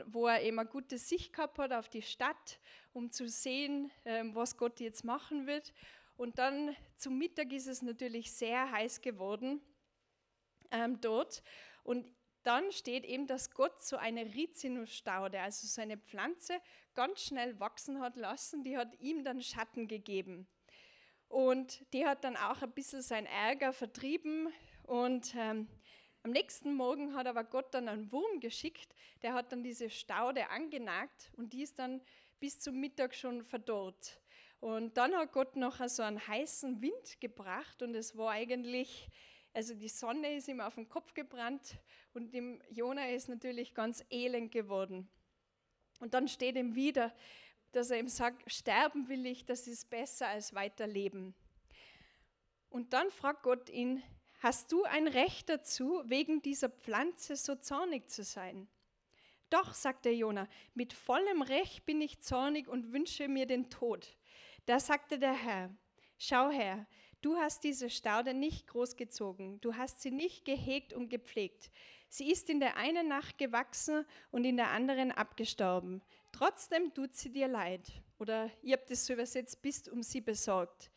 wo 0.06 0.28
er 0.28 0.42
eben 0.42 0.58
eine 0.58 0.68
gute 0.68 0.98
Sicht 0.98 1.32
gehabt 1.32 1.58
hat 1.58 1.72
auf 1.72 1.88
die 1.88 2.02
Stadt, 2.02 2.60
um 2.92 3.10
zu 3.10 3.28
sehen, 3.28 3.90
ähm, 4.04 4.34
was 4.34 4.56
Gott 4.56 4.80
jetzt 4.80 5.04
machen 5.04 5.46
wird. 5.46 5.72
Und 6.16 6.38
dann 6.38 6.76
zum 6.96 7.18
Mittag 7.18 7.52
ist 7.52 7.66
es 7.66 7.82
natürlich 7.82 8.32
sehr 8.32 8.70
heiß 8.70 9.00
geworden 9.00 9.60
ähm, 10.70 11.00
dort. 11.00 11.42
Und 11.84 12.06
dann 12.42 12.72
steht 12.72 13.04
eben, 13.04 13.26
dass 13.26 13.50
Gott 13.50 13.82
so 13.82 13.96
eine 13.96 14.24
Rizinusstaude, 14.34 15.40
also 15.40 15.66
so 15.66 15.80
eine 15.80 15.98
Pflanze, 15.98 16.54
ganz 16.94 17.22
schnell 17.22 17.58
wachsen 17.60 18.00
hat 18.00 18.16
lassen. 18.16 18.62
Die 18.62 18.76
hat 18.76 18.98
ihm 19.00 19.24
dann 19.24 19.42
Schatten 19.42 19.88
gegeben. 19.88 20.48
Und 21.28 21.84
die 21.92 22.06
hat 22.06 22.24
dann 22.24 22.36
auch 22.36 22.62
ein 22.62 22.72
bisschen 22.72 23.02
sein 23.02 23.26
Ärger 23.26 23.72
vertrieben. 23.72 24.52
Und 24.84 25.34
ähm, 25.36 25.68
am 26.22 26.32
nächsten 26.32 26.74
Morgen 26.74 27.14
hat 27.14 27.26
aber 27.26 27.44
Gott 27.44 27.72
dann 27.72 27.88
einen 27.88 28.12
Wurm 28.12 28.40
geschickt, 28.40 28.94
der 29.22 29.32
hat 29.32 29.52
dann 29.52 29.62
diese 29.62 29.88
Staude 29.88 30.50
angenagt 30.50 31.32
und 31.36 31.54
die 31.54 31.62
ist 31.62 31.78
dann 31.78 32.02
bis 32.40 32.60
zum 32.60 32.78
Mittag 32.78 33.14
schon 33.14 33.42
verdorrt. 33.42 34.20
Und 34.60 34.98
dann 34.98 35.14
hat 35.14 35.32
Gott 35.32 35.56
noch 35.56 35.80
so 35.88 36.02
einen 36.02 36.26
heißen 36.26 36.82
Wind 36.82 37.20
gebracht 37.20 37.80
und 37.80 37.94
es 37.94 38.18
war 38.18 38.32
eigentlich, 38.32 39.08
also 39.52 39.74
die 39.74 39.88
Sonne 39.88 40.36
ist 40.36 40.48
ihm 40.48 40.60
auf 40.60 40.76
den 40.76 40.88
Kopf 40.88 41.14
gebrannt 41.14 41.78
und 42.14 42.32
dem 42.32 42.62
Jona 42.70 43.10
ist 43.10 43.28
natürlich 43.28 43.74
ganz 43.74 44.04
elend 44.10 44.52
geworden. 44.52 45.08
Und 46.00 46.14
dann 46.14 46.28
steht 46.28 46.56
ihm 46.56 46.74
wieder, 46.74 47.14
dass 47.72 47.90
er 47.90 47.98
ihm 47.98 48.08
sagt, 48.08 48.50
sterben 48.50 49.08
will 49.08 49.26
ich, 49.26 49.44
das 49.44 49.66
ist 49.66 49.90
besser 49.90 50.28
als 50.28 50.54
weiterleben. 50.54 51.34
Und 52.68 52.92
dann 52.92 53.10
fragt 53.10 53.42
Gott 53.42 53.68
ihn, 53.68 54.02
hast 54.40 54.72
du 54.72 54.84
ein 54.84 55.08
Recht 55.08 55.48
dazu, 55.48 56.02
wegen 56.04 56.42
dieser 56.42 56.68
Pflanze 56.68 57.36
so 57.36 57.56
zornig 57.56 58.08
zu 58.08 58.24
sein? 58.24 58.68
Doch, 59.50 59.74
sagt 59.74 60.04
der 60.04 60.14
Jona, 60.14 60.48
mit 60.74 60.92
vollem 60.92 61.42
Recht 61.42 61.84
bin 61.84 62.00
ich 62.00 62.20
zornig 62.20 62.68
und 62.68 62.92
wünsche 62.92 63.26
mir 63.26 63.46
den 63.46 63.68
Tod. 63.68 64.16
Da 64.66 64.78
sagte 64.78 65.18
der 65.18 65.32
Herr, 65.32 65.74
schau 66.18 66.50
her, 66.50 66.86
du 67.22 67.36
hast 67.36 67.64
diese 67.64 67.90
Staude 67.90 68.34
nicht 68.34 68.66
großgezogen, 68.66 69.60
du 69.60 69.74
hast 69.74 70.02
sie 70.02 70.10
nicht 70.10 70.44
gehegt 70.44 70.92
und 70.92 71.08
gepflegt. 71.08 71.70
Sie 72.08 72.30
ist 72.30 72.50
in 72.50 72.60
der 72.60 72.76
einen 72.76 73.08
Nacht 73.08 73.38
gewachsen 73.38 74.04
und 74.30 74.44
in 74.44 74.56
der 74.56 74.70
anderen 74.70 75.12
abgestorben. 75.12 76.02
Trotzdem 76.32 76.92
tut 76.92 77.14
sie 77.14 77.30
dir 77.30 77.48
leid. 77.48 77.82
Oder 78.18 78.50
ihr 78.62 78.76
habt 78.76 78.90
es 78.90 79.06
so 79.06 79.12
übersetzt, 79.12 79.62
bist 79.62 79.88
um 79.88 80.02
sie 80.02 80.20
besorgt. 80.20 80.90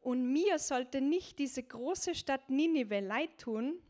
Und 0.00 0.32
mir 0.32 0.58
sollte 0.58 1.00
nicht 1.00 1.38
diese 1.38 1.62
große 1.62 2.14
Stadt 2.14 2.50
Ninive 2.50 3.00
leid 3.00 3.38
tun, 3.38 3.80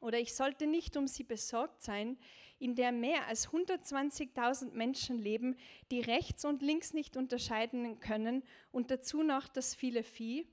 oder 0.00 0.18
ich 0.18 0.34
sollte 0.34 0.66
nicht 0.66 0.96
um 0.96 1.06
sie 1.06 1.24
besorgt 1.24 1.82
sein, 1.82 2.16
in 2.58 2.74
der 2.74 2.92
mehr 2.92 3.26
als 3.26 3.48
120.000 3.48 4.72
Menschen 4.72 5.18
leben, 5.18 5.56
die 5.90 6.00
rechts 6.00 6.44
und 6.44 6.62
links 6.62 6.92
nicht 6.92 7.16
unterscheiden 7.16 8.00
können 8.00 8.42
und 8.72 8.90
dazu 8.90 9.22
noch 9.22 9.48
das 9.48 9.74
viele 9.74 10.02
Vieh. 10.02 10.46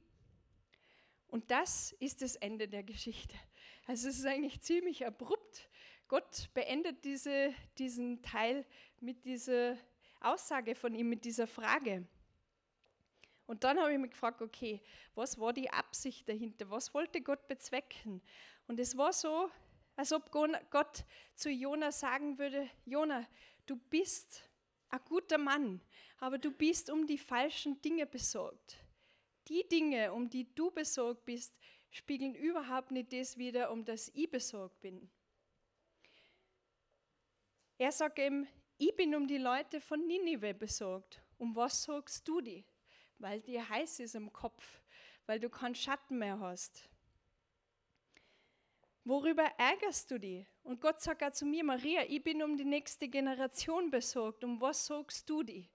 Und 1.27 1.51
das 1.51 1.93
ist 1.99 2.21
das 2.21 2.35
Ende 2.35 2.67
der 2.67 2.83
Geschichte. 2.83 3.35
Also 3.87 4.09
es 4.09 4.19
ist 4.19 4.25
eigentlich 4.25 4.61
ziemlich 4.61 5.05
abrupt. 5.05 5.69
Gott 6.07 6.49
beendet 6.53 7.03
diese, 7.03 7.53
diesen 7.77 8.21
Teil 8.21 8.65
mit 8.99 9.25
dieser 9.25 9.77
Aussage 10.21 10.75
von 10.75 10.93
ihm, 10.93 11.09
mit 11.09 11.25
dieser 11.25 11.47
Frage. 11.47 12.05
Und 13.47 13.63
dann 13.63 13.79
habe 13.79 13.93
ich 13.93 13.99
mich 13.99 14.11
gefragt, 14.11 14.41
okay, 14.41 14.81
was 15.13 15.39
war 15.39 15.53
die 15.53 15.69
Absicht 15.69 16.27
dahinter? 16.27 16.69
Was 16.69 16.93
wollte 16.93 17.21
Gott 17.21 17.47
bezwecken? 17.47 18.21
Und 18.67 18.79
es 18.79 18.97
war 18.97 19.13
so, 19.13 19.49
als 19.95 20.11
ob 20.11 20.31
Gott 20.31 21.05
zu 21.35 21.49
Jona 21.49 21.91
sagen 21.91 22.37
würde, 22.37 22.69
Jona, 22.85 23.27
du 23.65 23.77
bist 23.77 24.43
ein 24.89 24.99
guter 25.05 25.37
Mann, 25.37 25.81
aber 26.19 26.37
du 26.37 26.51
bist 26.51 26.89
um 26.89 27.05
die 27.05 27.17
falschen 27.17 27.81
Dinge 27.81 28.05
besorgt. 28.05 28.77
Die 29.47 29.67
Dinge, 29.67 30.11
um 30.13 30.29
die 30.29 30.53
du 30.55 30.71
besorgt 30.71 31.25
bist, 31.25 31.55
spiegeln 31.91 32.35
überhaupt 32.35 32.91
nicht 32.91 33.13
das 33.13 33.37
wider, 33.37 33.71
um 33.71 33.85
das 33.85 34.09
ich 34.13 34.29
besorgt 34.29 34.81
bin. 34.81 35.09
Er 37.77 37.91
sagt 37.91 38.19
ihm, 38.19 38.47
ich 38.77 38.95
bin 38.95 39.15
um 39.15 39.27
die 39.27 39.37
Leute 39.37 39.79
von 39.79 40.05
Ninive 40.05 40.53
besorgt. 40.53 41.21
Um 41.37 41.55
was 41.55 41.83
sorgst 41.83 42.27
du 42.27 42.41
die? 42.41 42.65
Weil 43.19 43.41
dir 43.41 43.67
heiß 43.67 43.99
ist 43.99 44.15
im 44.15 44.31
Kopf, 44.31 44.81
weil 45.25 45.39
du 45.39 45.49
keinen 45.49 45.75
Schatten 45.75 46.17
mehr 46.17 46.39
hast. 46.39 46.89
Worüber 49.07 49.43
ärgerst 49.59 50.09
du 50.09 50.19
dich? 50.19 50.47
Und 50.63 50.81
Gott 50.81 50.99
sagt 50.99 51.23
auch 51.23 51.31
zu 51.31 51.45
mir, 51.45 51.63
Maria, 51.63 52.03
ich 52.09 52.23
bin 52.23 52.41
um 52.41 52.57
die 52.57 52.65
nächste 52.65 53.07
Generation 53.07 53.91
besorgt. 53.91 54.43
Um 54.43 54.59
was 54.59 54.83
sorgst 54.83 55.29
du 55.29 55.43
dich? 55.43 55.69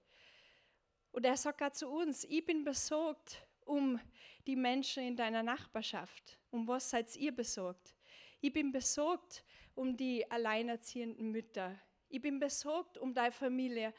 Und 1.13 1.25
er 1.25 1.37
sagt 1.37 1.63
auch 1.63 1.71
zu 1.71 1.89
uns, 1.89 2.25
ich 2.25 2.45
bin 2.45 2.65
besorgt 2.65 3.47
um 3.65 4.01
die 4.49 4.57
Menschen 4.57 5.05
in 5.05 5.15
deiner 5.15 5.45
Nachbarschaft. 5.45 6.41
Um 6.51 6.67
was 6.67 6.91
seid 6.91 7.15
ihr 7.15 7.31
besorgt? 7.31 7.95
Ich 8.41 8.53
bin 8.53 8.73
besorgt 8.73 9.45
um 9.77 9.97
die 9.97 10.29
alleinerziehenden 10.29 11.31
Mütter. 11.31 11.81
Ich 12.09 12.21
bin 12.21 12.41
besorgt 12.41 12.99
um 12.99 13.15
deine 13.15 13.31
Familie, 13.31 13.95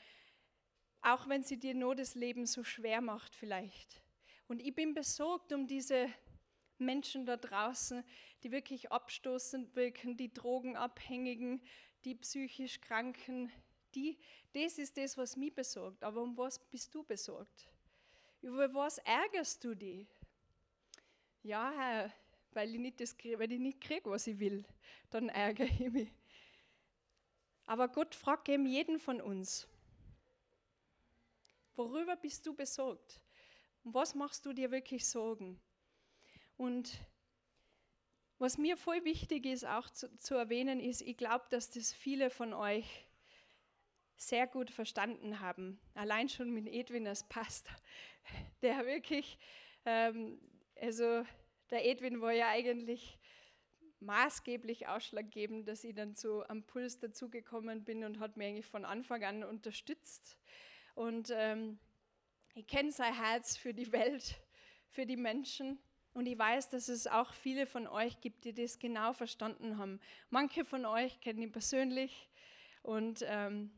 auch 1.01 1.29
wenn 1.29 1.41
sie 1.41 1.57
dir 1.57 1.73
nur 1.73 1.95
das 1.95 2.15
Leben 2.15 2.45
so 2.45 2.65
schwer 2.65 2.99
macht 2.99 3.33
vielleicht. 3.33 4.01
Und 4.47 4.59
ich 4.59 4.75
bin 4.75 4.93
besorgt 4.93 5.53
um 5.53 5.67
diese 5.67 6.09
Menschen 6.81 7.25
da 7.25 7.37
draußen, 7.37 8.03
die 8.43 8.51
wirklich 8.51 8.91
abstoßend 8.91 9.75
wirken, 9.75 10.17
die 10.17 10.34
Drogenabhängigen, 10.34 11.62
die 12.06 12.15
psychisch 12.15 12.82
Kranken, 12.82 13.51
die, 13.95 14.17
das 14.54 14.77
ist 14.77 14.97
das, 14.97 15.17
was 15.17 15.36
mich 15.36 15.54
besorgt. 15.54 16.04
Aber 16.04 16.21
um 16.21 16.38
was 16.38 16.60
bist 16.69 16.93
du 16.95 17.04
besorgt? 17.04 17.69
Über 18.41 18.73
was 18.73 18.97
ärgerst 18.99 19.63
du 19.63 19.75
dich? 19.75 20.08
Ja, 21.43 21.71
Herr, 21.75 22.13
weil 22.54 22.73
ich 22.73 22.80
nicht, 22.80 22.99
weil 23.38 23.51
ich 23.51 23.60
nicht 23.60 23.82
kriege, 23.82 24.10
was 24.10 24.27
ich 24.27 24.39
will, 24.39 24.65
dann 25.10 25.30
ärgere 25.30 25.65
ich 25.65 25.91
mich. 25.91 26.12
Aber 27.65 27.88
Gott 27.88 28.15
fragt 28.15 28.49
eben 28.49 28.65
jeden 28.65 28.99
von 28.99 29.21
uns, 29.21 29.67
worüber 31.75 32.15
bist 32.15 32.45
du 32.45 32.54
besorgt? 32.54 33.21
Und 33.84 33.93
was 33.93 34.13
machst 34.13 34.45
du 34.45 34.54
dir 34.54 34.71
wirklich 34.71 35.08
Sorgen? 35.08 35.60
Und 36.58 36.99
was 38.41 38.58
mir 38.58 38.75
voll 38.75 39.06
wichtig 39.06 39.45
ist, 39.45 39.65
auch 39.65 39.88
zu, 39.91 40.17
zu 40.17 40.34
erwähnen, 40.34 40.80
ist, 40.80 41.01
ich 41.01 41.15
glaube, 41.15 41.45
dass 41.51 41.69
das 41.69 41.93
viele 41.93 42.32
von 42.32 42.54
euch 42.54 43.08
sehr 44.17 44.47
gut 44.47 44.71
verstanden 44.71 45.41
haben. 45.41 45.80
Allein 45.93 46.27
schon 46.27 46.51
mit 46.51 46.67
Edwin 46.67 47.08
als 47.08 47.27
Pastor, 47.30 47.75
der 48.63 48.84
wirklich, 48.88 49.38
ähm, 49.86 50.39
also 50.75 51.23
der 51.69 51.86
Edwin 51.86 52.19
war 52.19 52.32
ja 52.32 52.49
eigentlich 52.49 53.19
maßgeblich 53.99 54.88
ausschlaggebend, 54.88 55.67
dass 55.67 55.84
ich 55.84 55.93
dann 55.93 56.15
so 56.15 56.43
am 56.47 56.63
Puls 56.63 56.97
dazugekommen 56.97 57.84
bin 57.84 58.04
und 58.04 58.19
hat 58.19 58.38
mich 58.38 58.47
eigentlich 58.47 58.65
von 58.65 58.86
Anfang 58.86 59.23
an 59.23 59.43
unterstützt. 59.43 60.39
Und 60.95 61.32
ähm, 61.32 61.77
ich 62.56 62.65
kenne 62.65 62.91
sein 62.91 63.13
Herz 63.13 63.56
für 63.56 63.75
die 63.75 63.91
Welt, 63.91 64.41
für 64.88 65.06
die 65.06 65.15
Menschen. 65.15 65.77
Und 66.13 66.26
ich 66.26 66.38
weiß, 66.38 66.69
dass 66.69 66.89
es 66.89 67.08
auch 67.08 67.34
viele 67.34 67.65
von 67.65 67.88
euch 67.88 68.19
gibt, 68.19 68.43
die 68.43 68.54
das 68.54 68.80
genau 68.80 69.13
verstanden 69.13 69.78
haben. 69.78 70.00
Manche 70.30 70.65
von 70.65 70.86
euch 70.86 71.19
kennen 71.21 71.41
ihn 71.41 71.52
persönlich 71.52 72.30
und 72.84 73.24
ähm, 73.28 73.71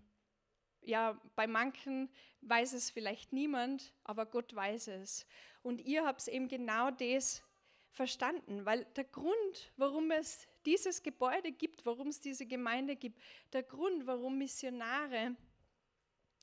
ja, 0.82 1.19
bei 1.36 1.48
manchen 1.48 2.10
weiß 2.41 2.74
es 2.74 2.89
vielleicht 2.89 3.34
niemand, 3.34 3.93
aber 4.04 4.26
Gott 4.26 4.54
weiß 4.54 4.88
es. 4.89 5.26
Und 5.62 5.82
ihr 5.82 6.06
habt 6.06 6.28
eben 6.28 6.48
genau 6.48 6.91
das 6.91 7.43
verstanden, 7.91 8.65
weil 8.65 8.86
der 8.96 9.06
Grund, 9.06 9.72
warum 9.78 10.12
es 10.12 10.48
dieses 10.65 11.04
Gebäude 11.04 11.52
gibt, 11.52 11.86
warum 11.86 12.08
es 12.08 12.19
diese 12.19 12.46
Gemeinde 12.46 12.96
gibt, 12.96 13.22
der 13.54 13.63
Grund, 13.63 14.08
warum 14.08 14.38
Missionare 14.38 15.36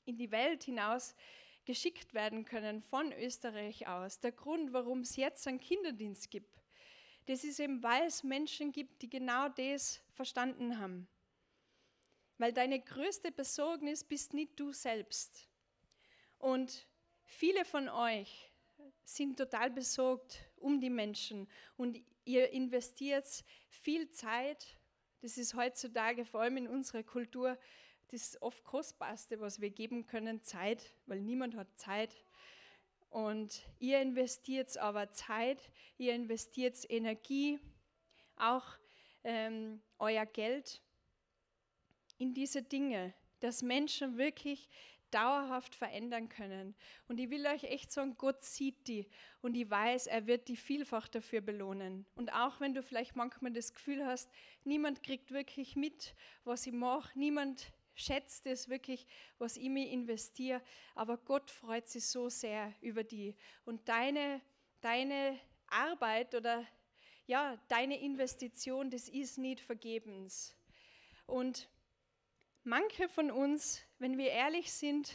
in 0.05 0.17
die 0.17 0.31
Welt 0.31 0.63
hinaus 0.63 1.15
geschickt 1.65 2.13
werden 2.13 2.45
können 2.45 2.81
von 2.81 3.11
Österreich 3.13 3.87
aus, 3.87 4.19
der 4.19 4.31
Grund, 4.31 4.73
warum 4.73 5.01
es 5.01 5.15
jetzt 5.15 5.47
einen 5.47 5.59
Kinderdienst 5.59 6.29
gibt, 6.29 6.61
das 7.25 7.43
ist 7.43 7.59
eben, 7.59 7.83
weil 7.83 8.07
es 8.07 8.23
Menschen 8.23 8.71
gibt, 8.71 9.01
die 9.01 9.09
genau 9.09 9.47
das 9.49 10.01
verstanden 10.13 10.79
haben. 10.79 11.07
Weil 12.37 12.51
deine 12.51 12.79
größte 12.79 13.31
Besorgnis 13.31 14.03
bist 14.03 14.33
nicht 14.33 14.59
du 14.59 14.73
selbst. 14.73 15.47
Und 16.39 16.87
viele 17.23 17.63
von 17.65 17.87
euch 17.87 18.51
sind 19.03 19.37
total 19.37 19.69
besorgt 19.69 20.43
um 20.57 20.79
die 20.79 20.89
Menschen 20.89 21.47
und 21.77 22.01
ihr 22.25 22.49
investiert 22.51 23.25
viel 23.69 24.09
Zeit. 24.09 24.75
Das 25.21 25.37
ist 25.37 25.53
heutzutage, 25.53 26.25
vor 26.25 26.41
allem 26.41 26.57
in 26.57 26.67
unserer 26.67 27.03
Kultur, 27.03 27.57
das 28.11 28.41
oft 28.41 28.63
kostbarste, 28.63 29.39
was 29.39 29.61
wir 29.61 29.69
geben 29.69 30.05
können, 30.05 30.41
Zeit, 30.41 30.93
weil 31.05 31.21
niemand 31.21 31.55
hat 31.55 31.67
Zeit. 31.77 32.15
Und 33.09 33.65
ihr 33.79 34.01
investiert 34.01 34.77
aber 34.77 35.11
Zeit, 35.11 35.69
ihr 35.97 36.13
investiert 36.13 36.77
Energie, 36.89 37.59
auch 38.37 38.65
ähm, 39.23 39.81
euer 39.99 40.25
Geld 40.25 40.81
in 42.17 42.33
diese 42.33 42.61
Dinge, 42.61 43.13
dass 43.39 43.61
Menschen 43.61 44.17
wirklich 44.17 44.69
dauerhaft 45.11 45.75
verändern 45.75 46.29
können. 46.29 46.75
Und 47.07 47.19
ich 47.19 47.29
will 47.29 47.45
euch 47.45 47.63
echt 47.65 47.91
sagen, 47.91 48.15
Gott 48.17 48.43
sieht 48.43 48.87
die 48.87 49.07
und 49.41 49.55
ich 49.55 49.69
weiß, 49.69 50.07
er 50.07 50.25
wird 50.25 50.47
die 50.47 50.55
vielfach 50.55 51.07
dafür 51.07 51.41
belohnen. 51.41 52.05
Und 52.15 52.33
auch 52.33 52.59
wenn 52.59 52.73
du 52.73 52.81
vielleicht 52.81 53.15
manchmal 53.15 53.51
das 53.51 53.73
Gefühl 53.73 54.05
hast, 54.05 54.31
niemand 54.63 55.03
kriegt 55.03 55.31
wirklich 55.31 55.75
mit, 55.75 56.15
was 56.43 56.65
ich 56.65 56.73
mache, 56.73 57.17
niemand 57.19 57.73
schätzt 58.01 58.45
es 58.47 58.69
wirklich, 58.69 59.05
was 59.37 59.57
ich 59.57 59.69
mir 59.69 59.89
investiere, 59.89 60.61
aber 60.95 61.17
Gott 61.17 61.51
freut 61.51 61.87
sich 61.87 62.05
so 62.05 62.29
sehr 62.29 62.73
über 62.81 63.03
die. 63.03 63.35
Und 63.65 63.87
deine, 63.87 64.41
deine 64.81 65.39
Arbeit 65.67 66.35
oder 66.35 66.65
ja, 67.27 67.57
deine 67.67 68.01
Investition, 68.01 68.89
das 68.89 69.07
ist 69.07 69.37
nicht 69.37 69.61
vergebens. 69.61 70.55
Und 71.25 71.69
Manche 72.63 73.09
von 73.09 73.31
uns, 73.31 73.81
wenn 73.97 74.19
wir 74.19 74.29
ehrlich 74.29 74.71
sind, 74.71 75.11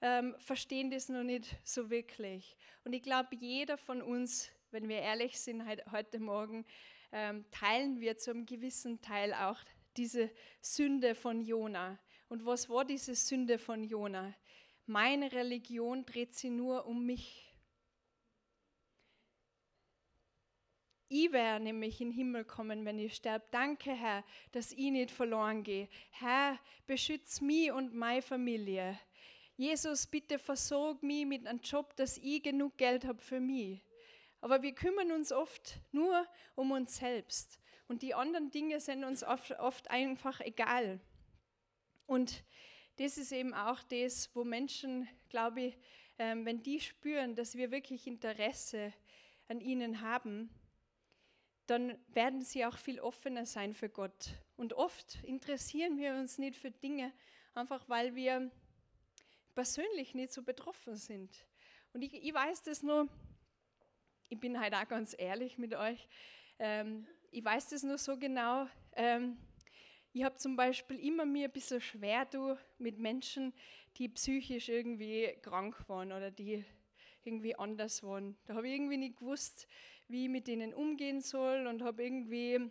ähm, 0.00 0.36
verstehen 0.38 0.92
das 0.92 1.08
noch 1.08 1.24
nicht 1.24 1.56
so 1.64 1.90
wirklich. 1.90 2.56
Und 2.84 2.92
ich 2.92 3.02
glaube, 3.02 3.34
jeder 3.34 3.76
von 3.76 4.00
uns, 4.00 4.48
wenn 4.70 4.88
wir 4.88 5.00
ehrlich 5.00 5.40
sind 5.40 5.64
heute 5.90 6.20
Morgen, 6.20 6.64
ähm, 7.10 7.44
teilen 7.50 7.98
wir 7.98 8.16
zu 8.16 8.30
einem 8.30 8.46
gewissen 8.46 9.00
Teil 9.00 9.34
auch 9.34 9.58
diese 9.96 10.30
Sünde 10.60 11.16
von 11.16 11.40
Jona. 11.40 11.98
Und 12.28 12.44
was 12.46 12.68
war 12.68 12.84
diese 12.84 13.14
Sünde 13.14 13.58
von 13.58 13.84
Jona? 13.84 14.34
Meine 14.86 15.32
Religion 15.32 16.04
dreht 16.04 16.34
sich 16.34 16.50
nur 16.50 16.86
um 16.86 17.04
mich. 17.06 17.54
Ich 21.08 21.30
werde 21.32 21.64
nämlich 21.64 22.00
in 22.00 22.08
den 22.08 22.16
Himmel 22.16 22.44
kommen, 22.44 22.84
wenn 22.84 22.98
ich 22.98 23.14
sterbe. 23.14 23.44
Danke, 23.50 23.92
Herr, 23.92 24.24
dass 24.52 24.72
ich 24.72 24.90
nicht 24.90 25.10
verloren 25.10 25.62
gehe. 25.62 25.88
Herr, 26.10 26.58
beschütze 26.86 27.44
mich 27.44 27.70
und 27.70 27.94
meine 27.94 28.20
Familie. 28.20 28.98
Jesus, 29.56 30.06
bitte 30.06 30.38
versorg 30.38 31.02
mich 31.02 31.24
mit 31.24 31.46
einem 31.46 31.60
Job, 31.60 31.94
dass 31.96 32.18
ich 32.18 32.42
genug 32.42 32.76
Geld 32.76 33.04
habe 33.04 33.20
für 33.20 33.38
mich. 33.38 33.80
Aber 34.40 34.62
wir 34.62 34.74
kümmern 34.74 35.12
uns 35.12 35.30
oft 35.30 35.78
nur 35.92 36.26
um 36.56 36.72
uns 36.72 36.96
selbst. 36.96 37.60
Und 37.86 38.02
die 38.02 38.14
anderen 38.14 38.50
Dinge 38.50 38.80
sind 38.80 39.04
uns 39.04 39.22
oft, 39.22 39.58
oft 39.60 39.90
einfach 39.90 40.40
egal. 40.40 41.00
Und 42.06 42.44
das 42.96 43.18
ist 43.18 43.32
eben 43.32 43.54
auch 43.54 43.82
das, 43.84 44.34
wo 44.34 44.44
Menschen, 44.44 45.08
glaube 45.28 45.62
ich, 45.62 45.78
ähm, 46.18 46.44
wenn 46.44 46.62
die 46.62 46.80
spüren, 46.80 47.34
dass 47.34 47.56
wir 47.56 47.70
wirklich 47.70 48.06
Interesse 48.06 48.92
an 49.48 49.60
ihnen 49.60 50.00
haben, 50.00 50.48
dann 51.66 51.98
werden 52.08 52.42
sie 52.42 52.64
auch 52.64 52.76
viel 52.76 53.00
offener 53.00 53.46
sein 53.46 53.74
für 53.74 53.88
Gott. 53.88 54.34
Und 54.56 54.74
oft 54.74 55.22
interessieren 55.24 55.98
wir 55.98 56.14
uns 56.14 56.38
nicht 56.38 56.56
für 56.56 56.70
Dinge, 56.70 57.12
einfach 57.54 57.88
weil 57.88 58.14
wir 58.14 58.50
persönlich 59.54 60.14
nicht 60.14 60.32
so 60.32 60.42
betroffen 60.42 60.96
sind. 60.96 61.46
Und 61.92 62.02
ich, 62.02 62.14
ich 62.14 62.34
weiß 62.34 62.62
das 62.62 62.82
nur, 62.82 63.08
ich 64.28 64.38
bin 64.38 64.60
halt 64.60 64.74
auch 64.74 64.86
ganz 64.88 65.14
ehrlich 65.16 65.58
mit 65.58 65.74
euch, 65.74 66.08
ähm, 66.58 67.06
ich 67.30 67.44
weiß 67.44 67.70
das 67.70 67.82
nur 67.82 67.98
so 67.98 68.16
genau. 68.16 68.68
Ähm, 68.92 69.36
ich 70.14 70.22
habe 70.22 70.36
zum 70.36 70.54
Beispiel 70.54 71.00
immer 71.00 71.26
mir 71.26 71.48
ein 71.48 71.52
bisschen 71.52 71.80
schwer 71.80 72.24
du, 72.24 72.56
mit 72.78 73.00
Menschen, 73.00 73.52
die 73.96 74.08
psychisch 74.08 74.68
irgendwie 74.68 75.36
krank 75.42 75.88
waren 75.88 76.12
oder 76.12 76.30
die 76.30 76.64
irgendwie 77.24 77.56
anders 77.56 78.00
waren. 78.04 78.36
Da 78.46 78.54
habe 78.54 78.68
ich 78.68 78.74
irgendwie 78.74 78.96
nicht 78.96 79.16
gewusst, 79.16 79.66
wie 80.06 80.24
ich 80.24 80.30
mit 80.30 80.46
denen 80.46 80.72
umgehen 80.72 81.20
soll 81.20 81.66
und 81.66 81.82
habe 81.82 82.04
irgendwie 82.04 82.70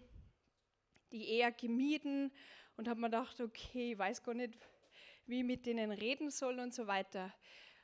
die 1.12 1.32
eher 1.32 1.51
gemieden 1.51 2.32
und 2.77 2.88
habe 2.88 3.01
mir 3.01 3.08
gedacht, 3.08 3.41
okay, 3.41 3.91
ich 3.91 3.97
weiß 3.97 4.23
gar 4.23 4.36
nicht, 4.36 4.53
wie 5.25 5.39
ich 5.39 5.45
mit 5.45 5.65
denen 5.65 5.91
reden 5.91 6.32
soll 6.32 6.60
und 6.60 6.73
so 6.73 6.88
weiter. 6.88 7.34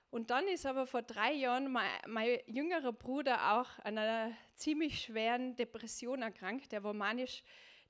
Und 0.10 0.30
dann 0.30 0.48
ist 0.48 0.66
aber 0.66 0.88
vor 0.88 1.02
drei 1.02 1.34
Jahren 1.34 1.70
mein, 1.70 1.92
mein 2.08 2.40
jüngerer 2.48 2.94
Bruder 2.94 3.60
auch 3.60 3.78
an 3.80 3.98
einer 3.98 4.32
ziemlich 4.56 5.02
schweren 5.02 5.58
Depression 5.58 6.22
erkrankt. 6.22 6.72
Der 6.72 6.82
war 6.82 6.94
manisch 6.94 7.44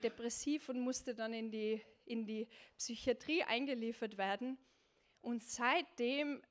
depressiv 0.03 0.69
und 0.69 0.79
musste 0.79 1.13
dann 1.13 1.33
in 1.33 1.51
die, 1.51 1.81
in 2.05 2.25
die 2.25 2.47
Psychiatrie 2.77 3.43
eingeliefert 3.43 4.17
werden. 4.17 4.57
Und 5.21 5.43
seitdem 5.43 6.41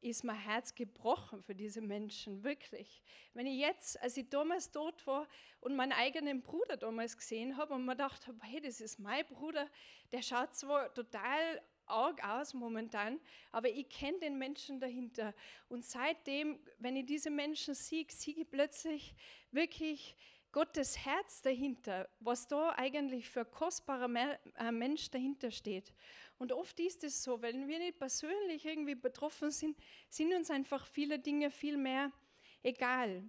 ist 0.00 0.24
mein 0.24 0.38
Herz 0.38 0.74
gebrochen 0.74 1.42
für 1.42 1.54
diese 1.54 1.80
Menschen, 1.80 2.44
wirklich. 2.44 3.02
Wenn 3.34 3.46
ich 3.46 3.58
jetzt, 3.58 4.00
als 4.00 4.16
ich 4.16 4.28
damals 4.28 4.70
dort 4.70 5.06
war 5.06 5.26
und 5.60 5.76
meinen 5.76 5.92
eigenen 5.92 6.42
Bruder 6.42 6.76
damals 6.76 7.16
gesehen 7.16 7.56
habe 7.56 7.74
und 7.74 7.84
mir 7.84 7.92
gedacht 7.92 8.26
habe, 8.26 8.38
hey, 8.42 8.60
das 8.60 8.80
ist 8.80 8.98
mein 8.98 9.26
Bruder, 9.26 9.68
der 10.12 10.22
schaut 10.22 10.54
zwar 10.54 10.92
total 10.94 11.60
arg 11.86 12.22
aus 12.22 12.54
momentan, 12.54 13.18
aber 13.50 13.70
ich 13.70 13.88
kenne 13.88 14.18
den 14.18 14.38
Menschen 14.38 14.78
dahinter. 14.78 15.34
Und 15.68 15.84
seitdem, 15.84 16.60
wenn 16.78 16.96
ich 16.96 17.06
diese 17.06 17.30
Menschen 17.30 17.74
sehe, 17.74 18.06
sehe 18.08 18.34
ich 18.34 18.50
plötzlich 18.50 19.14
wirklich 19.50 20.16
Gottes 20.58 20.98
Herz 21.06 21.40
dahinter, 21.40 22.08
was 22.18 22.48
da 22.48 22.70
eigentlich 22.70 23.30
für 23.30 23.44
kostbarer 23.44 24.10
äh, 24.56 24.72
Mensch 24.72 25.08
dahinter 25.08 25.52
steht. 25.52 25.94
Und 26.36 26.50
oft 26.50 26.80
ist 26.80 27.04
es 27.04 27.22
so, 27.22 27.40
wenn 27.42 27.68
wir 27.68 27.78
nicht 27.78 28.00
persönlich 28.00 28.66
irgendwie 28.66 28.96
betroffen 28.96 29.52
sind, 29.52 29.78
sind 30.10 30.34
uns 30.34 30.50
einfach 30.50 30.84
viele 30.84 31.20
Dinge 31.20 31.52
viel 31.52 31.76
mehr 31.76 32.10
egal. 32.64 33.22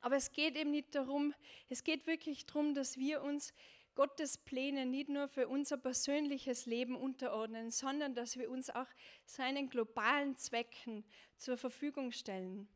Aber 0.00 0.16
es 0.16 0.32
geht 0.32 0.56
eben 0.56 0.70
nicht 0.70 0.94
darum, 0.94 1.34
es 1.68 1.84
geht 1.84 2.06
wirklich 2.06 2.46
darum, 2.46 2.72
dass 2.72 2.96
wir 2.96 3.20
uns 3.20 3.52
Gottes 3.94 4.38
Pläne 4.38 4.86
nicht 4.86 5.10
nur 5.10 5.28
für 5.28 5.46
unser 5.46 5.76
persönliches 5.76 6.64
Leben 6.64 6.96
unterordnen, 6.96 7.70
sondern 7.70 8.14
dass 8.14 8.38
wir 8.38 8.50
uns 8.50 8.70
auch 8.70 8.88
seinen 9.26 9.68
globalen 9.68 10.38
Zwecken 10.38 11.04
zur 11.36 11.58
Verfügung 11.58 12.12
stellen. 12.12 12.66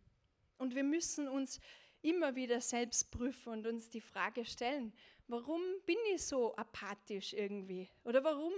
Und 0.58 0.74
wir 0.74 0.84
müssen 0.84 1.28
uns 1.28 1.60
immer 2.04 2.36
wieder 2.36 2.60
selbst 2.60 3.10
prüfen 3.10 3.54
und 3.54 3.66
uns 3.66 3.88
die 3.88 4.00
Frage 4.00 4.44
stellen, 4.44 4.92
warum 5.26 5.60
bin 5.86 5.96
ich 6.12 6.22
so 6.22 6.54
apathisch 6.54 7.32
irgendwie? 7.32 7.88
Oder 8.04 8.22
warum 8.22 8.52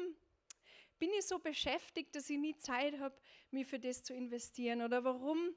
bin 0.98 1.10
ich 1.16 1.26
so 1.26 1.38
beschäftigt, 1.38 2.14
dass 2.16 2.28
ich 2.28 2.38
nie 2.38 2.56
Zeit 2.56 2.98
habe, 2.98 3.14
mich 3.50 3.66
für 3.66 3.78
das 3.78 4.02
zu 4.02 4.14
investieren? 4.14 4.82
Oder 4.82 5.04
warum 5.04 5.54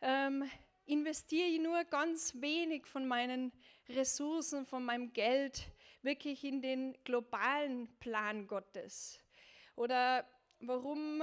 ähm, 0.00 0.50
investiere 0.86 1.48
ich 1.48 1.60
nur 1.60 1.84
ganz 1.84 2.34
wenig 2.40 2.86
von 2.86 3.06
meinen 3.06 3.52
Ressourcen, 3.90 4.64
von 4.64 4.84
meinem 4.84 5.12
Geld 5.12 5.68
wirklich 6.00 6.42
in 6.44 6.62
den 6.62 6.96
globalen 7.04 7.88
Plan 7.98 8.46
Gottes? 8.46 9.20
Oder 9.76 10.26
warum 10.60 11.22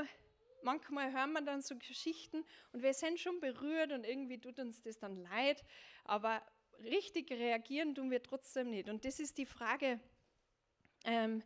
manchmal 0.63 1.11
hören 1.11 1.33
wir 1.33 1.41
dann 1.41 1.61
so 1.61 1.75
Geschichten 1.75 2.43
und 2.71 2.81
wir 2.83 2.93
sind 2.93 3.19
schon 3.19 3.39
berührt 3.39 3.91
und 3.91 4.03
irgendwie 4.03 4.39
tut 4.39 4.59
uns 4.59 4.81
das 4.81 4.99
dann 4.99 5.17
leid, 5.17 5.63
aber 6.05 6.41
richtig 6.83 7.31
reagieren 7.31 7.95
tun 7.95 8.11
wir 8.11 8.21
trotzdem 8.21 8.69
nicht. 8.69 8.89
Und 8.89 9.05
das 9.05 9.19
ist 9.19 9.37
die 9.37 9.45
Frage, 9.45 9.99
ähm, 11.03 11.43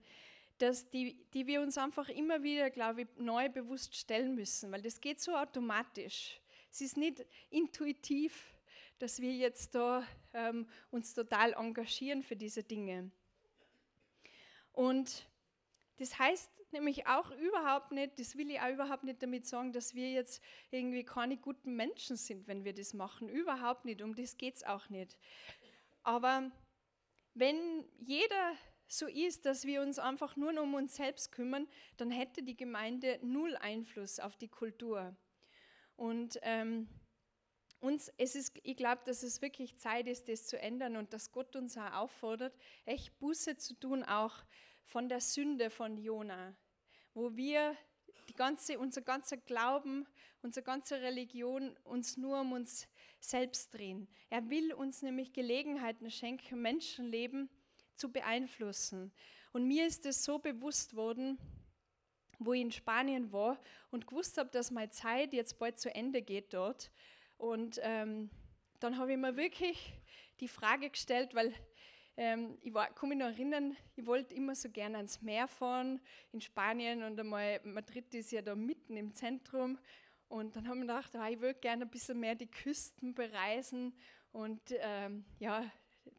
dass 0.58 0.89
die, 0.89 1.26
die 1.34 1.47
wir 1.47 1.62
uns 1.62 1.78
einfach 1.78 2.10
immer 2.10 2.43
wieder, 2.43 2.69
glaube 2.69 3.02
ich, 3.02 3.08
neu 3.17 3.49
bewusst 3.49 3.95
stellen 3.95 4.36
müssen, 4.36 4.71
weil 4.71 4.82
das 4.82 5.02
geht 5.02 5.19
so 5.19 5.36
automatisch. 5.36 6.39
Es 6.71 6.82
ist 6.82 6.97
nicht 6.97 7.26
intuitiv, 7.49 8.56
dass 8.99 9.19
wir 9.19 9.34
jetzt 9.34 9.76
da 9.76 10.06
ähm, 10.34 10.67
uns 10.91 11.13
total 11.13 11.54
engagieren 11.54 12.23
für 12.23 12.36
diese 12.36 12.63
Dinge. 12.63 13.12
Und 14.71 15.28
das 15.97 16.17
heißt 16.17 16.52
nämlich 16.73 17.07
auch 17.07 17.31
überhaupt 17.31 17.91
nicht, 17.91 18.19
das 18.19 18.38
will 18.38 18.51
ich 18.51 18.59
auch 18.59 18.69
überhaupt 18.69 19.03
nicht 19.03 19.23
damit 19.23 19.45
sagen, 19.45 19.71
dass 19.71 19.95
wir 19.95 20.12
jetzt 20.12 20.43
irgendwie 20.71 21.03
keine 21.03 21.38
guten 21.38 21.75
Menschen 21.75 22.17
sind, 22.17 22.47
wenn 22.47 22.65
wir 22.65 22.73
das 22.73 22.93
machen. 22.93 23.29
Überhaupt 23.29 23.86
nicht, 23.86 24.01
um 24.01 24.15
das 24.15 24.38
geht 24.38 24.55
es 24.55 24.63
auch 24.63 24.89
nicht. 24.89 25.17
Aber 26.03 26.51
wenn 27.33 27.86
jeder 27.99 28.53
so 28.88 29.07
ist, 29.07 29.45
dass 29.45 29.65
wir 29.65 29.81
uns 29.81 29.97
einfach 29.97 30.36
nur 30.36 30.59
um 30.62 30.73
uns 30.73 30.95
selbst 30.95 31.31
kümmern, 31.31 31.67
dann 31.97 32.12
hätte 32.12 32.43
die 32.43 32.57
Gemeinde 32.57 33.19
null 33.21 33.55
Einfluss 33.55 34.19
auf 34.19 34.36
die 34.36 34.49
Kultur. 34.49 35.15
Und 35.95 36.38
ähm, 36.41 36.88
uns, 37.79 38.12
es 38.17 38.36
ist, 38.36 38.59
ich 38.63 38.77
glaube, 38.77 39.01
dass 39.05 39.23
es 39.23 39.41
wirklich 39.41 39.77
Zeit 39.77 40.07
ist, 40.07 40.29
das 40.29 40.47
zu 40.47 40.59
ändern 40.59 40.95
und 40.95 41.13
dass 41.13 41.31
Gott 41.31 41.55
uns 41.55 41.77
auch 41.77 41.93
auffordert, 41.93 42.55
echt 42.86 43.17
Buße 43.19 43.57
zu 43.57 43.73
tun, 43.73 44.03
auch 44.03 44.43
von 44.86 45.09
der 45.09 45.21
Sünde 45.21 45.69
von 45.69 45.97
Jona, 45.97 46.55
wo 47.13 47.36
wir 47.36 47.76
die 48.30 48.36
ganze, 48.36 48.80
unser 48.80 49.02
ganzer 49.02 49.38
Glauben, 49.38 50.08
unsere 50.41 50.63
ganze 50.63 51.02
Religion 51.02 51.76
uns 51.84 52.17
nur 52.17 52.41
um 52.41 52.54
uns 52.54 52.88
selbst 53.19 53.73
drehen. 53.73 54.08
Er 54.30 54.49
will 54.49 54.73
uns 54.73 55.02
nämlich 55.02 55.34
Gelegenheiten 55.34 56.10
schenken, 56.12 56.62
Menschenleben 56.62 57.49
zu 57.95 58.12
beeinflussen. 58.12 59.12
Und 59.52 59.67
mir 59.67 59.86
ist 59.86 60.06
es 60.06 60.23
so 60.23 60.39
bewusst 60.39 60.95
worden, 60.95 61.38
wo 62.39 62.54
ich 62.54 62.62
in 62.62 62.71
Spanien 62.71 63.32
war 63.32 63.60
und 63.91 64.08
gewusst 64.08 64.38
habe, 64.38 64.49
dass 64.49 64.71
meine 64.71 64.89
Zeit 64.89 65.34
jetzt 65.34 65.60
bald 65.60 65.80
zu 65.80 65.93
Ende 65.93 66.21
geht 66.21 66.54
dort. 66.54 66.91
Und 67.38 67.80
ähm, 67.84 68.30
dann 68.80 68.97
habe 68.97 69.13
ich 69.13 69.17
mir 69.17 69.38
wirklich 69.38 69.93
die 70.39 70.47
Frage 70.47 70.89
gestellt, 70.89 71.36
weil 71.36 71.54
ähm, 72.15 72.58
ich 72.62 72.73
war, 72.73 72.93
kann 72.93 73.10
mich 73.10 73.17
noch 73.17 73.28
erinnern, 73.28 73.76
ich 73.95 74.06
wollte 74.06 74.36
immer 74.36 74.56
so 74.56 74.69
gerne 74.69 74.97
ans 74.97 75.21
Meer 75.21 75.47
fahren 75.47 75.99
in 76.32 76.41
Spanien 76.41 77.04
und 77.04 77.19
einmal 77.19 77.60
Madrid 77.63 78.13
ist 78.13 78.32
ja 78.32 78.41
da 78.41 78.56
mitten 78.56 78.97
im 78.97 79.13
Zentrum. 79.13 79.80
Und 80.28 80.56
dann 80.56 80.67
haben 80.67 80.80
wir 80.80 80.88
gedacht, 80.88 81.15
ah, 81.15 81.30
ich 81.30 81.39
würde 81.39 81.60
gerne 81.60 81.86
ein 81.86 81.91
bisschen 81.91 82.19
mehr 82.19 82.36
die 82.36 82.49
Küsten 82.49 83.13
bereisen 83.13 83.93
und 84.32 84.62
ähm, 84.80 85.26
ja, 85.39 85.69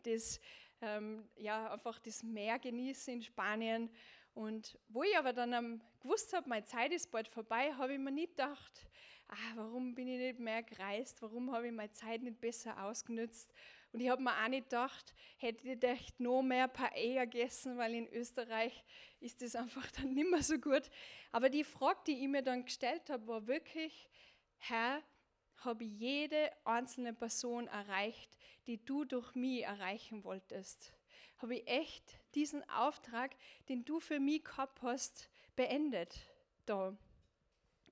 das, 0.04 0.40
ähm, 0.80 1.28
ja, 1.36 1.72
einfach 1.72 1.98
das 1.98 2.22
Meer 2.22 2.58
genießen 2.58 3.14
in 3.14 3.22
Spanien. 3.22 3.90
Und 4.34 4.78
wo 4.88 5.02
ich 5.02 5.16
aber 5.16 5.32
dann 5.32 5.82
gewusst 6.00 6.32
habe, 6.32 6.48
meine 6.48 6.64
Zeit 6.64 6.92
ist 6.92 7.10
bald 7.10 7.28
vorbei, 7.28 7.72
habe 7.74 7.94
ich 7.94 7.98
mir 7.98 8.10
nicht 8.10 8.36
gedacht, 8.36 8.86
ah, 9.28 9.52
warum 9.56 9.94
bin 9.94 10.08
ich 10.08 10.18
nicht 10.18 10.38
mehr 10.38 10.62
gereist, 10.62 11.22
warum 11.22 11.52
habe 11.52 11.68
ich 11.68 11.72
meine 11.72 11.92
Zeit 11.92 12.22
nicht 12.22 12.40
besser 12.40 12.84
ausgenutzt. 12.84 13.52
Und 13.94 14.00
ich 14.00 14.08
habe 14.08 14.20
mir 14.20 14.32
auch 14.32 14.48
nicht 14.48 14.64
gedacht, 14.64 15.14
hätte 15.36 15.68
ich 15.68 15.80
echt 15.84 16.18
noch 16.18 16.42
mehr 16.42 16.66
Paella 16.66 17.26
gegessen, 17.26 17.78
weil 17.78 17.94
in 17.94 18.08
Österreich 18.08 18.82
ist 19.20 19.40
das 19.40 19.54
einfach 19.54 19.88
dann 19.92 20.14
nicht 20.14 20.28
mehr 20.28 20.42
so 20.42 20.58
gut. 20.58 20.90
Aber 21.30 21.48
die 21.48 21.62
Frage, 21.62 22.00
die 22.08 22.24
ich 22.24 22.26
mir 22.26 22.42
dann 22.42 22.64
gestellt 22.64 23.08
habe, 23.08 23.24
war 23.28 23.46
wirklich, 23.46 24.10
Herr, 24.58 25.00
habe 25.58 25.84
ich 25.84 25.92
jede 25.92 26.50
einzelne 26.64 27.14
Person 27.14 27.68
erreicht, 27.68 28.36
die 28.66 28.84
du 28.84 29.04
durch 29.04 29.36
mich 29.36 29.62
erreichen 29.62 30.24
wolltest? 30.24 30.92
Habe 31.38 31.54
ich 31.54 31.68
echt 31.68 32.18
diesen 32.34 32.68
Auftrag, 32.70 33.36
den 33.68 33.84
du 33.84 34.00
für 34.00 34.18
mich 34.18 34.42
gehabt 34.42 34.82
hast, 34.82 35.30
beendet 35.54 36.18
da? 36.66 36.98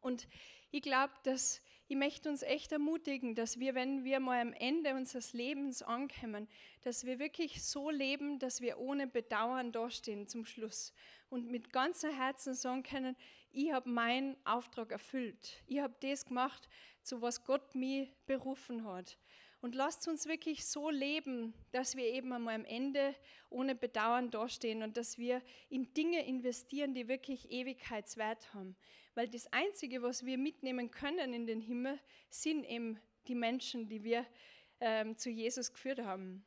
Und 0.00 0.26
ich 0.72 0.82
glaube, 0.82 1.14
dass 1.22 1.62
ich 1.92 1.98
möchte 1.98 2.30
uns 2.30 2.40
echt 2.40 2.72
ermutigen, 2.72 3.34
dass 3.34 3.60
wir, 3.60 3.74
wenn 3.74 4.02
wir 4.02 4.18
mal 4.18 4.40
am 4.40 4.54
Ende 4.54 4.94
unseres 4.94 5.34
Lebens 5.34 5.82
ankommen, 5.82 6.48
dass 6.80 7.04
wir 7.04 7.18
wirklich 7.18 7.62
so 7.62 7.90
leben, 7.90 8.38
dass 8.38 8.62
wir 8.62 8.78
ohne 8.78 9.06
Bedauern 9.06 9.72
dastehen 9.72 10.26
zum 10.26 10.46
Schluss 10.46 10.94
und 11.28 11.50
mit 11.50 11.70
ganzem 11.70 12.10
Herzen 12.14 12.54
sagen 12.54 12.82
können, 12.82 13.14
ich 13.50 13.74
habe 13.74 13.90
meinen 13.90 14.38
Auftrag 14.46 14.90
erfüllt. 14.90 15.62
Ich 15.66 15.80
habe 15.80 15.94
das 16.00 16.24
gemacht, 16.24 16.66
zu 17.02 17.20
was 17.20 17.44
Gott 17.44 17.74
mich 17.74 18.08
berufen 18.24 18.86
hat. 18.86 19.18
Und 19.60 19.74
lasst 19.74 20.08
uns 20.08 20.24
wirklich 20.24 20.64
so 20.64 20.88
leben, 20.88 21.52
dass 21.72 21.94
wir 21.94 22.06
eben 22.06 22.32
einmal 22.32 22.54
am 22.54 22.64
Ende 22.64 23.14
ohne 23.50 23.74
Bedauern 23.74 24.30
dastehen 24.30 24.82
und 24.82 24.96
dass 24.96 25.18
wir 25.18 25.42
in 25.68 25.92
Dinge 25.92 26.24
investieren, 26.24 26.94
die 26.94 27.06
wirklich 27.06 27.50
Ewigkeitswert 27.50 28.54
haben. 28.54 28.76
Weil 29.14 29.28
das 29.28 29.52
Einzige, 29.52 30.02
was 30.02 30.24
wir 30.24 30.38
mitnehmen 30.38 30.90
können 30.90 31.34
in 31.34 31.46
den 31.46 31.60
Himmel, 31.60 31.98
sind 32.30 32.64
eben 32.64 32.98
die 33.26 33.34
Menschen, 33.34 33.88
die 33.88 34.02
wir 34.02 34.26
ähm, 34.80 35.16
zu 35.16 35.30
Jesus 35.30 35.72
geführt 35.72 36.00
haben. 36.00 36.44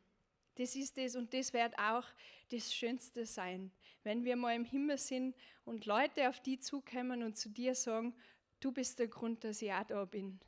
Das 0.55 0.75
ist 0.75 0.97
es 0.97 1.15
und 1.15 1.33
das 1.33 1.53
wird 1.53 1.77
auch 1.77 2.05
das 2.49 2.73
Schönste 2.73 3.25
sein, 3.25 3.71
wenn 4.03 4.23
wir 4.23 4.35
mal 4.35 4.55
im 4.55 4.65
Himmel 4.65 4.97
sind 4.97 5.35
und 5.65 5.85
Leute 5.85 6.29
auf 6.29 6.39
die 6.39 6.59
zukommen 6.59 7.23
und 7.23 7.37
zu 7.37 7.49
dir 7.49 7.75
sagen, 7.75 8.15
du 8.59 8.71
bist 8.71 8.99
der 8.99 9.07
Grund, 9.07 9.43
dass 9.43 9.61
ich 9.61 9.71
auch 9.71 9.83
da 9.83 10.05
bin. 10.05 10.39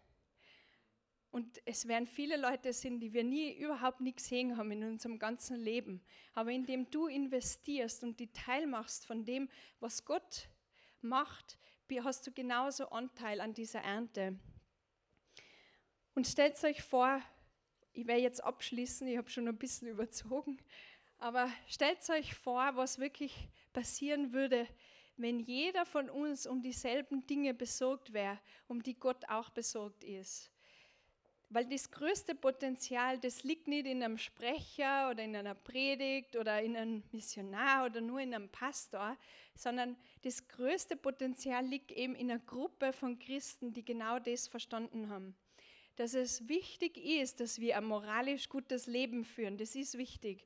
Und 1.30 1.62
es 1.66 1.88
werden 1.88 2.08
viele 2.08 2.38
Leute 2.38 2.72
sind, 2.72 3.00
die 3.00 3.14
wir 3.14 3.24
nie 3.24 3.54
überhaupt 3.58 4.00
nie 4.00 4.14
gesehen 4.14 4.58
haben 4.58 4.72
in 4.72 4.84
unserem 4.84 5.20
ganzen 5.20 5.58
Leben. 5.58 6.02
Aber 6.34 6.52
indem 6.52 6.90
du 6.90 7.08
investierst 7.08 8.04
und 8.04 8.20
die 8.20 8.32
Teil 8.32 8.66
machst 8.66 9.06
von 9.06 9.26
dem, 9.26 9.50
was 9.80 10.06
Gott 10.06 10.50
macht, 11.02 11.58
hast 12.04 12.28
du 12.28 12.32
genauso 12.32 12.90
Anteil 12.90 13.42
an 13.42 13.54
dieser 13.54 13.82
Ernte. 13.82 14.38
Und 16.14 16.28
stellt 16.28 16.62
euch 16.64 16.82
vor, 16.82 17.22
ich 17.94 18.08
werde 18.08 18.22
jetzt 18.22 18.44
abschließen, 18.44 19.08
ich 19.08 19.18
habe 19.18 19.30
schon 19.30 19.48
ein 19.48 19.58
bisschen 19.58 19.88
überzogen, 19.96 20.58
aber 21.18 21.50
stellt 21.68 22.08
euch 22.10 22.36
vor, 22.36 22.76
was 22.76 23.00
wirklich 23.00 23.50
passieren 23.74 24.34
würde, 24.34 24.68
wenn 25.16 25.40
jeder 25.40 25.86
von 25.86 26.10
uns 26.10 26.46
um 26.46 26.62
dieselben 26.62 27.26
Dinge 27.26 27.54
besorgt 27.54 28.14
wäre, 28.14 28.40
um 28.68 28.84
die 28.84 29.00
Gott 29.00 29.28
auch 29.30 29.50
besorgt 29.50 30.04
ist. 30.04 30.52
Weil 31.50 31.66
das 31.66 31.90
größte 31.90 32.36
Potenzial, 32.36 33.18
das 33.20 33.44
liegt 33.44 33.68
nicht 33.68 33.86
in 33.86 34.04
einem 34.04 34.18
Sprecher 34.18 35.10
oder 35.10 35.24
in 35.24 35.34
einer 35.34 35.56
Predigt 35.56 36.36
oder 36.36 36.62
in 36.62 36.76
einem 36.76 37.04
Missionar 37.14 37.86
oder 37.86 38.02
nur 38.02 38.20
in 38.20 38.34
einem 38.34 38.50
Pastor, 38.50 39.18
sondern 39.56 39.96
das 40.24 40.46
größte 40.50 40.98
Potenzial 40.98 41.66
liegt 41.66 41.92
eben 41.92 42.16
in 42.16 42.30
einer 42.30 42.42
Gruppe 42.42 42.92
von 42.92 43.18
Christen, 43.18 43.74
die 43.74 43.86
genau 43.86 44.20
das 44.20 44.50
verstanden 44.50 45.10
haben. 45.10 45.36
Dass 45.96 46.14
es 46.14 46.50
wichtig 46.50 46.98
ist, 46.98 47.40
dass 47.40 47.60
wir 47.60 47.78
ein 47.78 47.86
moralisch 47.86 48.50
gutes 48.50 48.86
Leben 48.86 49.24
führen, 49.24 49.58
das 49.58 49.74
ist 49.76 49.98
wichtig. 49.98 50.46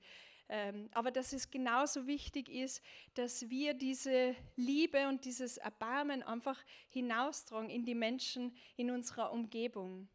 Ähm, 0.49 0.89
aber 0.91 1.11
dass 1.11 1.33
es 1.33 1.49
genauso 1.49 2.07
wichtig 2.07 2.49
ist, 2.49 2.83
dass 3.15 3.49
wir 3.49 3.73
diese 3.73 4.35
Liebe 4.57 5.07
und 5.07 5.23
dieses 5.23 5.57
Erbarmen 5.57 6.21
einfach 6.23 6.61
hinaustragen 6.89 7.69
in 7.69 7.85
die 7.85 7.95
Menschen 7.95 8.53
in 8.75 8.91
unserer 8.91 9.31
Umgebung. 9.31 10.09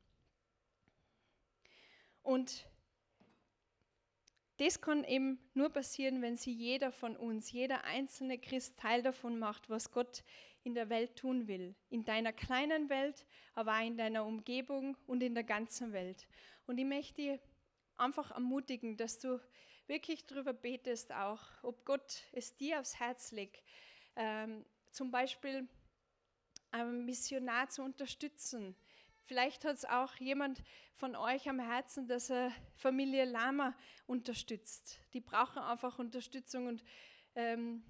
Und 2.26 2.66
das 4.56 4.80
kann 4.80 5.04
eben 5.04 5.38
nur 5.54 5.70
passieren, 5.70 6.22
wenn 6.22 6.36
sie 6.36 6.52
jeder 6.52 6.90
von 6.90 7.16
uns, 7.16 7.52
jeder 7.52 7.84
einzelne 7.84 8.36
Christ 8.36 8.76
Teil 8.76 9.00
davon 9.00 9.38
macht, 9.38 9.70
was 9.70 9.92
Gott 9.92 10.24
in 10.64 10.74
der 10.74 10.88
Welt 10.88 11.14
tun 11.14 11.46
will. 11.46 11.76
In 11.88 12.04
deiner 12.04 12.32
kleinen 12.32 12.88
Welt, 12.88 13.24
aber 13.54 13.78
auch 13.78 13.86
in 13.86 13.96
deiner 13.96 14.24
Umgebung 14.24 14.96
und 15.06 15.22
in 15.22 15.34
der 15.34 15.44
ganzen 15.44 15.92
Welt. 15.92 16.26
Und 16.66 16.78
ich 16.78 16.84
möchte 16.84 17.14
dich 17.14 17.40
einfach 17.96 18.32
ermutigen, 18.32 18.96
dass 18.96 19.20
du 19.20 19.40
wirklich 19.86 20.26
darüber 20.26 20.52
betest 20.52 21.12
auch, 21.12 21.44
ob 21.62 21.84
Gott 21.84 22.24
es 22.32 22.56
dir 22.56 22.80
aufs 22.80 22.98
Herz 22.98 23.30
legt, 23.30 23.62
ähm, 24.16 24.64
zum 24.90 25.12
Beispiel 25.12 25.68
einen 26.72 27.04
Missionar 27.04 27.68
zu 27.68 27.84
unterstützen, 27.84 28.74
Vielleicht 29.26 29.64
hat 29.64 29.74
es 29.74 29.84
auch 29.84 30.14
jemand 30.16 30.62
von 30.92 31.16
euch 31.16 31.48
am 31.48 31.58
Herzen, 31.58 32.06
dass 32.06 32.30
er 32.30 32.52
Familie 32.76 33.24
Lama 33.24 33.74
unterstützt. 34.06 35.00
Die 35.14 35.20
brauchen 35.20 35.58
einfach 35.58 35.98
Unterstützung 35.98 36.68
und 36.68 36.84
ähm, 37.34 37.82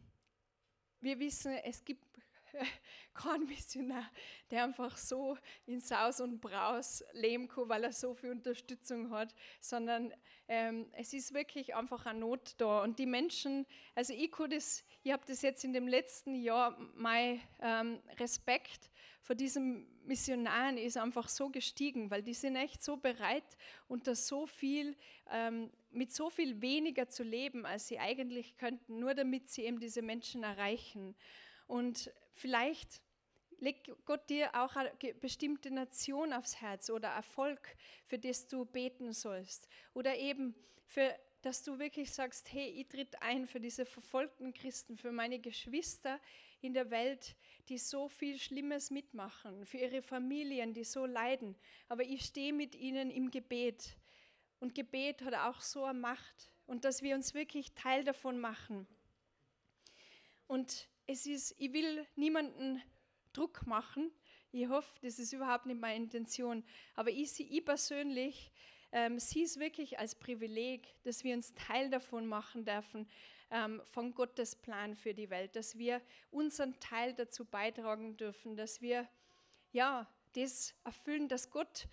wir 1.00 1.18
wissen, 1.18 1.52
es 1.58 1.84
gibt 1.84 2.06
keinen 3.14 3.44
Missionar, 3.44 4.10
der 4.50 4.64
einfach 4.64 4.96
so 4.96 5.36
in 5.66 5.78
Saus 5.80 6.22
und 6.22 6.40
Braus 6.40 7.04
leben 7.12 7.48
kann, 7.48 7.68
weil 7.68 7.84
er 7.84 7.92
so 7.92 8.14
viel 8.14 8.30
Unterstützung 8.30 9.10
hat, 9.10 9.34
sondern 9.60 10.14
ähm, 10.48 10.88
es 10.92 11.12
ist 11.12 11.34
wirklich 11.34 11.74
einfach 11.74 12.06
eine 12.06 12.20
Not 12.20 12.54
da. 12.56 12.82
Und 12.82 12.98
die 12.98 13.04
Menschen, 13.04 13.66
also 13.94 14.14
ich, 14.14 14.34
das, 14.48 14.84
ich 15.06 15.12
habe 15.12 15.22
das 15.24 15.40
jetzt 15.42 15.62
in 15.62 15.72
dem 15.72 15.86
letzten 15.86 16.34
Jahr, 16.34 16.76
mein 16.96 17.40
ähm, 17.62 18.00
Respekt 18.18 18.90
vor 19.22 19.36
diesen 19.36 19.86
Missionaren 20.04 20.78
ist 20.78 20.96
einfach 20.96 21.28
so 21.28 21.48
gestiegen, 21.48 22.10
weil 22.10 22.24
die 22.24 22.34
sind 22.34 22.56
echt 22.56 22.82
so 22.82 22.96
bereit, 22.96 23.44
unter 23.86 24.16
so 24.16 24.48
viel, 24.48 24.96
ähm, 25.30 25.70
mit 25.92 26.12
so 26.12 26.28
viel 26.28 26.60
weniger 26.60 27.08
zu 27.08 27.22
leben, 27.22 27.64
als 27.66 27.86
sie 27.86 28.00
eigentlich 28.00 28.56
könnten, 28.56 28.98
nur 28.98 29.14
damit 29.14 29.48
sie 29.48 29.62
eben 29.62 29.78
diese 29.78 30.02
Menschen 30.02 30.42
erreichen. 30.42 31.14
Und 31.68 32.12
vielleicht 32.32 33.00
legt 33.60 33.88
Gott 34.06 34.28
dir 34.28 34.56
auch 34.56 34.74
eine 34.74 34.90
bestimmte 35.20 35.70
Nation 35.70 36.32
aufs 36.32 36.60
Herz 36.60 36.90
oder 36.90 37.10
Erfolg, 37.10 37.76
für 38.06 38.18
das 38.18 38.48
du 38.48 38.64
beten 38.64 39.12
sollst. 39.12 39.68
Oder 39.94 40.16
eben 40.16 40.56
für 40.84 41.14
dass 41.46 41.62
du 41.62 41.78
wirklich 41.78 42.12
sagst, 42.12 42.52
hey, 42.52 42.70
ich 42.70 42.88
tritt 42.88 43.22
ein 43.22 43.46
für 43.46 43.60
diese 43.60 43.86
verfolgten 43.86 44.52
Christen, 44.52 44.96
für 44.96 45.12
meine 45.12 45.38
Geschwister 45.38 46.18
in 46.60 46.74
der 46.74 46.90
Welt, 46.90 47.36
die 47.68 47.78
so 47.78 48.08
viel 48.08 48.36
Schlimmes 48.36 48.90
mitmachen, 48.90 49.64
für 49.64 49.76
ihre 49.76 50.02
Familien, 50.02 50.74
die 50.74 50.82
so 50.82 51.06
leiden. 51.06 51.54
Aber 51.88 52.02
ich 52.02 52.24
stehe 52.24 52.52
mit 52.52 52.74
ihnen 52.74 53.12
im 53.12 53.30
Gebet. 53.30 53.96
Und 54.58 54.74
Gebet 54.74 55.22
hat 55.22 55.34
auch 55.34 55.60
so 55.60 55.84
eine 55.84 55.96
Macht. 55.96 56.50
Und 56.66 56.84
dass 56.84 57.00
wir 57.00 57.14
uns 57.14 57.32
wirklich 57.32 57.72
Teil 57.74 58.02
davon 58.02 58.40
machen. 58.40 58.84
Und 60.48 60.88
es 61.06 61.26
ist, 61.26 61.54
ich 61.58 61.72
will 61.72 62.04
niemanden 62.16 62.82
Druck 63.32 63.68
machen. 63.68 64.10
Ich 64.50 64.66
hoffe, 64.66 64.90
das 65.00 65.20
ist 65.20 65.32
überhaupt 65.32 65.66
nicht 65.66 65.80
meine 65.80 66.02
Intention. 66.02 66.64
Aber 66.96 67.10
ich, 67.10 67.38
ich 67.38 67.64
persönlich 67.64 68.50
ähm, 68.96 69.18
sehe 69.18 69.44
es 69.44 69.60
wirklich 69.60 69.98
als 69.98 70.14
Privileg, 70.14 70.88
dass 71.02 71.22
wir 71.22 71.34
uns 71.34 71.52
Teil 71.52 71.90
davon 71.90 72.26
machen 72.26 72.64
dürfen, 72.64 73.06
ähm, 73.50 73.82
von 73.84 74.14
Gottes 74.14 74.56
Plan 74.56 74.96
für 74.96 75.12
die 75.12 75.28
Welt, 75.28 75.54
dass 75.54 75.76
wir 75.76 76.00
unseren 76.30 76.80
Teil 76.80 77.12
dazu 77.12 77.44
beitragen 77.44 78.16
dürfen, 78.16 78.56
dass 78.56 78.80
wir 78.80 79.06
ja 79.70 80.10
das 80.32 80.74
erfüllen, 80.82 81.28
dass 81.28 81.50
Gott 81.50 81.88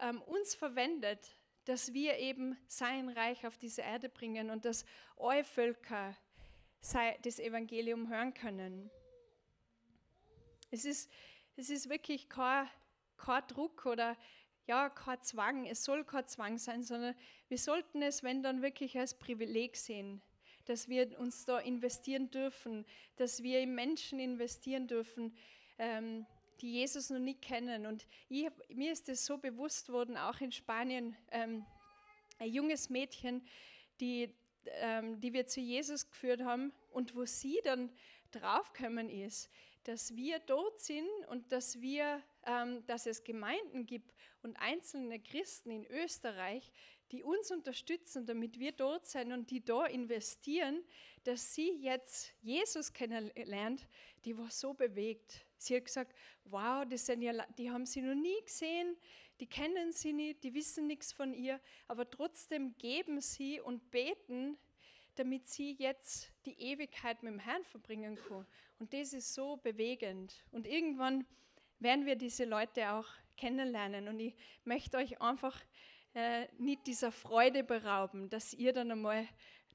ähm, 0.00 0.20
uns 0.22 0.56
verwendet, 0.56 1.36
dass 1.64 1.92
wir 1.92 2.16
eben 2.16 2.58
sein 2.66 3.08
Reich 3.08 3.46
auf 3.46 3.56
diese 3.56 3.82
Erde 3.82 4.08
bringen 4.08 4.50
und 4.50 4.64
dass 4.64 4.84
alle 5.16 5.44
Völker 5.44 6.16
das 7.22 7.38
Evangelium 7.38 8.08
hören 8.08 8.34
können. 8.34 8.90
Es 10.72 10.84
ist, 10.84 11.08
es 11.54 11.70
ist 11.70 11.88
wirklich 11.88 12.28
kein, 12.28 12.68
kein 13.16 13.46
Druck 13.46 13.86
oder 13.86 14.16
ja, 14.68 14.90
kein 14.90 15.20
Zwang. 15.22 15.66
Es 15.66 15.82
soll 15.82 16.04
kein 16.04 16.26
Zwang 16.26 16.58
sein, 16.58 16.82
sondern 16.82 17.14
wir 17.48 17.58
sollten 17.58 18.02
es, 18.02 18.22
wenn 18.22 18.42
dann 18.42 18.62
wirklich 18.62 18.98
als 18.98 19.18
Privileg 19.18 19.76
sehen, 19.76 20.20
dass 20.66 20.88
wir 20.88 21.18
uns 21.18 21.46
da 21.46 21.58
investieren 21.58 22.30
dürfen, 22.30 22.84
dass 23.16 23.42
wir 23.42 23.60
in 23.60 23.74
Menschen 23.74 24.20
investieren 24.20 24.86
dürfen, 24.86 25.34
ähm, 25.78 26.26
die 26.60 26.72
Jesus 26.72 27.08
noch 27.08 27.18
nicht 27.18 27.40
kennen. 27.40 27.86
Und 27.86 28.06
ich, 28.28 28.48
mir 28.68 28.92
ist 28.92 29.08
es 29.08 29.24
so 29.24 29.38
bewusst 29.38 29.90
worden, 29.90 30.18
auch 30.18 30.40
in 30.40 30.52
Spanien, 30.52 31.16
ähm, 31.30 31.64
ein 32.38 32.52
junges 32.52 32.90
Mädchen, 32.90 33.46
die, 34.00 34.34
ähm, 34.66 35.18
die 35.18 35.32
wir 35.32 35.46
zu 35.46 35.60
Jesus 35.60 36.10
geführt 36.10 36.42
haben 36.42 36.72
und 36.90 37.16
wo 37.16 37.24
sie 37.24 37.60
dann 37.64 37.90
draufgekommen 38.32 39.08
ist, 39.08 39.48
dass 39.84 40.14
wir 40.14 40.38
dort 40.40 40.78
sind 40.80 41.08
und 41.28 41.50
dass 41.52 41.80
wir, 41.80 42.22
dass 42.86 43.06
es 43.06 43.24
Gemeinden 43.24 43.84
gibt 43.84 44.14
und 44.42 44.56
einzelne 44.56 45.20
Christen 45.20 45.70
in 45.70 45.86
Österreich, 45.86 46.72
die 47.10 47.22
uns 47.22 47.50
unterstützen, 47.50 48.26
damit 48.26 48.58
wir 48.58 48.72
dort 48.72 49.06
sind 49.06 49.32
und 49.32 49.50
die 49.50 49.64
da 49.64 49.86
investieren, 49.86 50.82
dass 51.24 51.54
sie 51.54 51.70
jetzt 51.80 52.32
Jesus 52.40 52.92
kennenlernt, 52.92 53.86
die 54.24 54.36
war 54.36 54.50
so 54.50 54.74
bewegt. 54.74 55.44
Sie 55.58 55.76
hat 55.76 55.84
gesagt, 55.86 56.14
wow, 56.44 56.84
das 56.88 57.06
sind 57.06 57.22
ja, 57.22 57.32
die 57.58 57.70
haben 57.70 57.86
sie 57.86 58.02
noch 58.02 58.14
nie 58.14 58.40
gesehen, 58.44 58.96
die 59.40 59.46
kennen 59.46 59.92
sie 59.92 60.12
nicht, 60.12 60.42
die 60.42 60.54
wissen 60.54 60.86
nichts 60.86 61.12
von 61.12 61.32
ihr, 61.32 61.60
aber 61.86 62.08
trotzdem 62.08 62.76
geben 62.78 63.20
sie 63.20 63.60
und 63.60 63.90
beten, 63.90 64.58
damit 65.14 65.48
sie 65.48 65.72
jetzt 65.72 66.30
die 66.46 66.58
Ewigkeit 66.60 67.22
mit 67.22 67.32
dem 67.32 67.38
Herrn 67.40 67.64
verbringen 67.64 68.16
kann. 68.16 68.46
Und 68.78 68.92
das 68.92 69.12
ist 69.12 69.34
so 69.34 69.56
bewegend. 69.56 70.44
Und 70.52 70.66
irgendwann 70.66 71.26
werden 71.80 72.06
wir 72.06 72.16
diese 72.16 72.44
Leute 72.44 72.90
auch 72.92 73.06
kennenlernen. 73.36 74.08
Und 74.08 74.20
ich 74.20 74.34
möchte 74.64 74.96
euch 74.96 75.20
einfach 75.20 75.58
äh, 76.14 76.46
nicht 76.58 76.86
dieser 76.86 77.12
Freude 77.12 77.64
berauben, 77.64 78.28
dass 78.28 78.52
ihr 78.52 78.72
dann 78.72 78.90
einmal, 78.90 79.26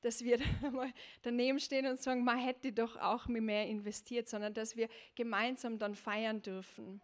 dass 0.02 0.24
wir 0.24 0.38
dann 0.62 0.66
einmal 0.66 0.94
daneben 1.22 1.60
stehen 1.60 1.88
und 1.88 2.02
sagen, 2.02 2.24
man 2.24 2.38
hätte 2.38 2.72
doch 2.72 2.98
auch 2.98 3.28
mehr 3.28 3.68
investiert, 3.68 4.28
sondern 4.28 4.54
dass 4.54 4.76
wir 4.76 4.90
gemeinsam 5.16 5.80
dann 5.80 5.96
feiern 5.96 6.42
dürfen. 6.42 7.02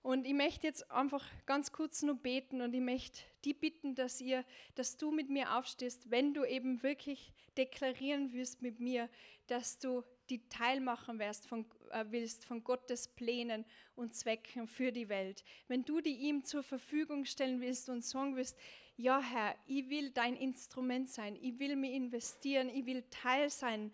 Und 0.00 0.26
ich 0.26 0.32
möchte 0.32 0.66
jetzt 0.66 0.90
einfach 0.90 1.24
ganz 1.44 1.72
kurz 1.72 2.02
nur 2.02 2.14
beten 2.14 2.62
und 2.62 2.72
ich 2.72 2.80
möchte 2.80 3.20
die 3.44 3.52
bitten, 3.52 3.94
dass 3.94 4.20
ihr, 4.20 4.44
dass 4.74 4.96
du 4.96 5.10
mit 5.10 5.28
mir 5.28 5.56
aufstehst, 5.56 6.10
wenn 6.10 6.32
du 6.32 6.44
eben 6.44 6.82
wirklich 6.82 7.32
deklarieren 7.56 8.32
wirst 8.32 8.62
mit 8.62 8.80
mir, 8.80 9.10
dass 9.48 9.78
du 9.78 10.04
die 10.30 10.46
teilmachen 10.48 11.18
wirst 11.18 11.46
von, 11.46 11.64
äh, 11.90 12.04
willst 12.10 12.44
von 12.44 12.62
Gottes 12.62 13.08
Plänen 13.08 13.64
und 13.94 14.14
Zwecken 14.14 14.68
für 14.68 14.92
die 14.92 15.08
Welt. 15.08 15.44
Wenn 15.66 15.84
du 15.84 16.00
die 16.00 16.16
ihm 16.16 16.44
zur 16.44 16.62
Verfügung 16.62 17.24
stellen 17.24 17.60
willst 17.60 17.88
und 17.88 18.04
sagen 18.04 18.36
wirst, 18.36 18.58
ja 18.96 19.20
Herr, 19.20 19.54
ich 19.66 19.88
will 19.88 20.10
dein 20.10 20.36
Instrument 20.36 21.08
sein, 21.08 21.36
ich 21.40 21.58
will 21.58 21.76
mich 21.76 21.92
investieren, 21.92 22.68
ich 22.68 22.84
will 22.86 23.04
Teil 23.10 23.48
sein, 23.48 23.92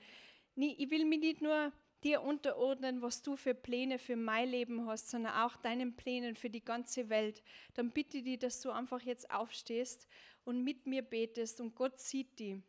ich 0.57 0.91
will 0.91 1.05
mich 1.05 1.21
nicht 1.21 1.43
nur 1.43 1.73
dir 2.05 2.23
unterordnen, 2.23 3.01
was 3.01 3.23
du 3.23 3.37
für 3.37 3.55
Pläne 3.55 3.99
für 3.99 4.17
mein 4.17 4.51
Leben 4.51 4.87
hast, 4.87 5.09
sondern 5.11 5.35
auch 5.35 5.57
deinen 5.57 5.97
Plänen 5.97 6.37
für 6.37 6.51
die 6.51 6.65
ganze 6.65 7.09
Welt, 7.09 7.43
dann 7.75 7.91
bitte 7.91 8.19
ich 8.19 8.25
dich, 8.25 8.39
dass 8.39 8.61
du 8.61 8.71
einfach 8.71 9.01
jetzt 9.01 9.31
aufstehst 9.31 10.07
und 10.45 10.63
mit 10.63 10.87
mir 10.87 11.03
betest 11.03 11.61
und 11.61 11.75
Gott 11.75 11.99
sieht 11.99 12.39
die. 12.39 12.63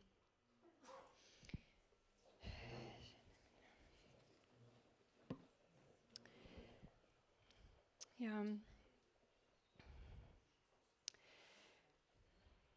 Ja. 8.18 8.46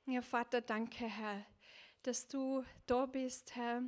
Ja, 0.07 0.23
Vater, 0.23 0.61
danke, 0.61 1.07
Herr, 1.07 1.45
dass 2.03 2.27
du 2.27 2.65
da 2.87 3.07
bist, 3.07 3.55
Herr, 3.55 3.83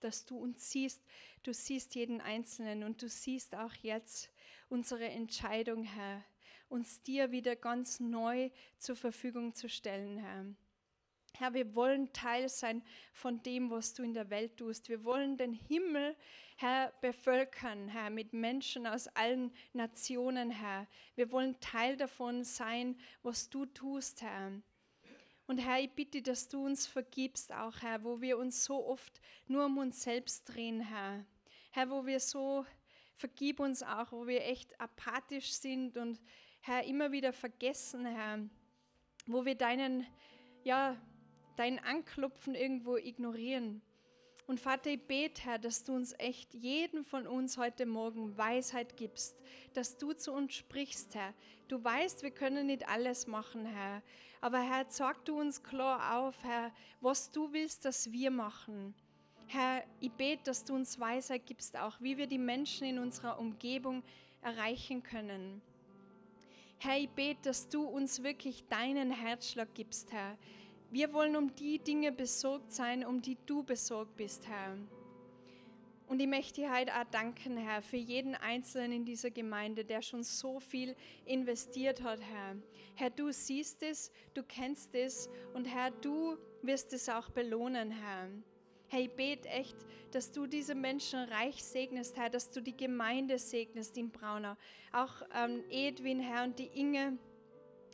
dass 0.00 0.24
du 0.26 0.36
uns 0.36 0.70
siehst. 0.70 1.02
Du 1.42 1.52
siehst 1.52 1.94
jeden 1.94 2.20
Einzelnen 2.20 2.84
und 2.84 3.02
du 3.02 3.08
siehst 3.08 3.54
auch 3.56 3.74
jetzt 3.74 4.30
unsere 4.68 5.08
Entscheidung, 5.08 5.82
Herr, 5.82 6.22
uns 6.68 7.02
dir 7.02 7.32
wieder 7.32 7.56
ganz 7.56 8.00
neu 8.00 8.50
zur 8.78 8.96
Verfügung 8.96 9.54
zu 9.54 9.68
stellen, 9.68 10.18
Herr. 10.18 10.44
Herr, 11.38 11.54
wir 11.54 11.74
wollen 11.74 12.12
Teil 12.12 12.48
sein 12.48 12.82
von 13.12 13.42
dem, 13.42 13.70
was 13.70 13.94
du 13.94 14.02
in 14.02 14.14
der 14.14 14.30
Welt 14.30 14.58
tust. 14.58 14.88
Wir 14.88 15.02
wollen 15.04 15.36
den 15.36 15.52
Himmel, 15.52 16.14
Herr, 16.56 16.92
bevölkern, 17.00 17.88
Herr, 17.88 18.10
mit 18.10 18.32
Menschen 18.32 18.86
aus 18.86 19.08
allen 19.08 19.52
Nationen, 19.72 20.50
Herr. 20.50 20.86
Wir 21.16 21.32
wollen 21.32 21.58
Teil 21.60 21.96
davon 21.96 22.44
sein, 22.44 22.96
was 23.22 23.48
du 23.50 23.66
tust, 23.66 24.22
Herr. 24.22 24.52
Und 25.46 25.58
Herr, 25.58 25.80
ich 25.80 25.90
bitte, 25.90 26.22
dass 26.22 26.48
du 26.48 26.64
uns 26.64 26.86
vergibst 26.86 27.52
auch, 27.52 27.80
Herr, 27.82 28.04
wo 28.04 28.20
wir 28.20 28.38
uns 28.38 28.64
so 28.64 28.86
oft 28.86 29.20
nur 29.48 29.66
um 29.66 29.78
uns 29.78 30.02
selbst 30.02 30.44
drehen, 30.44 30.80
Herr. 30.80 31.24
Herr, 31.72 31.90
wo 31.90 32.06
wir 32.06 32.20
so, 32.20 32.64
vergib 33.16 33.60
uns 33.60 33.82
auch, 33.82 34.12
wo 34.12 34.26
wir 34.26 34.44
echt 34.44 34.78
apathisch 34.80 35.52
sind 35.52 35.96
und 35.96 36.20
Herr, 36.60 36.84
immer 36.84 37.10
wieder 37.10 37.32
vergessen, 37.32 38.06
Herr, 38.06 38.38
wo 39.26 39.44
wir 39.44 39.56
deinen, 39.56 40.06
ja, 40.62 40.96
dein 41.56 41.78
Anklopfen 41.78 42.54
irgendwo 42.54 42.96
ignorieren. 42.96 43.82
Und 44.46 44.60
Vater, 44.60 44.90
ich 44.90 45.00
bete, 45.00 45.42
Herr, 45.44 45.58
dass 45.58 45.84
du 45.84 45.94
uns 45.94 46.14
echt, 46.18 46.52
jeden 46.52 47.04
von 47.04 47.26
uns 47.26 47.56
heute 47.56 47.86
Morgen 47.86 48.36
Weisheit 48.36 48.96
gibst, 48.96 49.40
dass 49.72 49.96
du 49.96 50.12
zu 50.12 50.32
uns 50.32 50.54
sprichst, 50.54 51.14
Herr. 51.14 51.32
Du 51.68 51.82
weißt, 51.82 52.22
wir 52.22 52.32
können 52.32 52.66
nicht 52.66 52.88
alles 52.88 53.26
machen, 53.26 53.64
Herr. 53.64 54.02
Aber 54.40 54.60
Herr, 54.60 54.86
sag 54.88 55.24
du 55.24 55.38
uns 55.40 55.62
klar 55.62 56.18
auf, 56.18 56.34
Herr, 56.42 56.72
was 57.00 57.30
du 57.30 57.52
willst, 57.52 57.84
dass 57.84 58.10
wir 58.10 58.30
machen. 58.30 58.94
Herr, 59.46 59.84
ich 60.00 60.10
bete, 60.10 60.42
dass 60.44 60.64
du 60.64 60.74
uns 60.74 60.98
Weisheit 60.98 61.46
gibst, 61.46 61.78
auch 61.78 62.00
wie 62.00 62.16
wir 62.16 62.26
die 62.26 62.38
Menschen 62.38 62.86
in 62.86 62.98
unserer 62.98 63.38
Umgebung 63.38 64.02
erreichen 64.42 65.02
können. 65.02 65.62
Herr, 66.78 66.98
ich 66.98 67.10
bete, 67.10 67.40
dass 67.42 67.68
du 67.68 67.84
uns 67.84 68.24
wirklich 68.24 68.66
deinen 68.68 69.12
Herzschlag 69.12 69.72
gibst, 69.72 70.10
Herr. 70.12 70.36
Wir 70.92 71.10
wollen 71.14 71.36
um 71.36 71.54
die 71.54 71.78
Dinge 71.78 72.12
besorgt 72.12 72.70
sein, 72.70 73.02
um 73.02 73.22
die 73.22 73.38
du 73.46 73.62
besorgt 73.62 74.14
bist, 74.14 74.46
Herr. 74.46 74.76
Und 76.06 76.20
ich 76.20 76.26
möchte 76.26 76.60
dir 76.60 76.70
heute 76.70 76.92
auch 76.94 77.04
danken, 77.10 77.56
Herr, 77.56 77.80
für 77.80 77.96
jeden 77.96 78.34
Einzelnen 78.34 78.92
in 78.92 79.04
dieser 79.06 79.30
Gemeinde, 79.30 79.86
der 79.86 80.02
schon 80.02 80.22
so 80.22 80.60
viel 80.60 80.94
investiert 81.24 82.02
hat, 82.02 82.20
Herr. 82.20 82.56
Herr, 82.94 83.08
du 83.08 83.32
siehst 83.32 83.82
es, 83.82 84.12
du 84.34 84.42
kennst 84.42 84.94
es 84.94 85.30
und 85.54 85.64
Herr, 85.64 85.92
du 85.92 86.36
wirst 86.60 86.92
es 86.92 87.08
auch 87.08 87.30
belohnen, 87.30 87.90
Herr. 87.90 88.28
Herr, 88.88 89.00
ich 89.00 89.12
bete 89.12 89.48
echt, 89.48 89.76
dass 90.10 90.30
du 90.30 90.46
diese 90.46 90.74
Menschen 90.74 91.20
reich 91.20 91.64
segnest, 91.64 92.18
Herr, 92.18 92.28
dass 92.28 92.50
du 92.50 92.60
die 92.60 92.76
Gemeinde 92.76 93.38
segnest 93.38 93.96
in 93.96 94.10
Braunau. 94.10 94.56
Auch 94.92 95.22
ähm, 95.34 95.64
Edwin, 95.70 96.20
Herr, 96.20 96.44
und 96.44 96.58
die 96.58 96.68
Inge, 96.74 97.16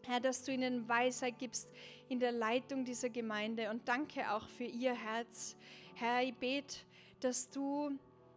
Herr, 0.09 0.21
dass 0.21 0.43
du 0.43 0.53
ihnen 0.53 0.89
Weisheit 0.89 1.39
gibst 1.39 1.71
in 2.09 2.19
der 2.19 2.33
Leitung 2.33 2.83
dieser 2.83 3.11
Gemeinde 3.11 3.69
und 3.69 3.87
danke 3.87 4.33
auch 4.33 4.49
für 4.49 4.65
ihr 4.65 4.95
Herz. 4.95 5.55
Herr, 5.97 6.23
ich 6.23 6.35
bete, 6.35 6.79
dass 7.21 7.51
du, 7.51 7.91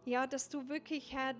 ja, 0.03 0.27
dass 0.27 0.49
du 0.49 0.67
wirklich, 0.67 1.13
Herr, 1.13 1.33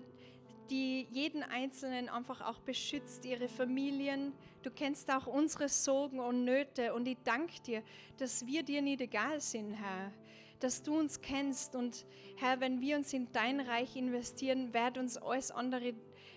die 0.70 1.06
jeden 1.10 1.42
Einzelnen 1.42 2.08
einfach 2.08 2.40
auch 2.40 2.60
beschützt, 2.60 3.26
ihre 3.26 3.46
Familien. 3.46 4.32
Du 4.62 4.70
kennst 4.70 5.10
auch 5.10 5.26
unsere 5.26 5.68
Sorgen 5.68 6.18
und 6.18 6.44
Nöte 6.44 6.94
und 6.94 7.06
ich 7.06 7.18
danke 7.24 7.60
dir, 7.60 7.82
dass 8.16 8.46
wir 8.46 8.62
dir 8.62 8.80
nicht 8.80 9.02
egal 9.02 9.38
sind, 9.38 9.74
Herr. 9.74 10.12
Dass 10.60 10.82
du 10.82 10.98
uns 10.98 11.20
kennst 11.20 11.76
und 11.76 12.06
Herr, 12.36 12.58
wenn 12.58 12.80
wir 12.80 12.96
uns 12.96 13.12
in 13.12 13.30
dein 13.32 13.60
Reich 13.60 13.96
investieren, 13.96 14.72
wird 14.72 14.96
uns 14.96 15.18
alles 15.18 15.50
andere 15.50 15.92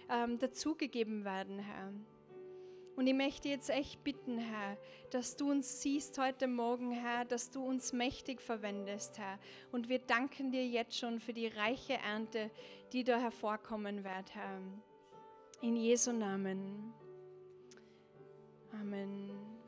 ähm, 0.10 0.38
dazugegeben 0.38 1.24
werden, 1.24 1.60
Herr. 1.60 1.94
Und 2.96 3.08
ich 3.08 3.14
möchte 3.14 3.50
jetzt 3.50 3.70
echt 3.70 4.04
bitten, 4.04 4.38
Herr, 4.38 4.78
dass 5.12 5.36
du 5.36 5.52
uns 5.52 5.82
siehst 5.82 6.18
heute 6.18 6.48
Morgen, 6.48 6.92
Herr, 6.92 7.26
dass 7.26 7.52
du 7.52 7.64
uns 7.64 7.92
mächtig 7.92 8.42
verwendest, 8.42 9.18
Herr. 9.18 9.38
Und 9.72 9.90
wir 9.90 10.00
danken 10.00 10.52
dir 10.52 10.66
jetzt 10.66 10.98
schon 10.98 11.20
für 11.20 11.34
die 11.34 11.48
reiche 11.48 11.94
Ernte, 11.94 12.50
die 12.94 13.04
da 13.04 13.18
hervorkommen 13.18 14.04
wird, 14.04 14.34
Herr. 14.34 14.62
In 15.62 15.76
Jesu 15.76 16.14
Namen. 16.14 16.94
Amen. 18.72 19.65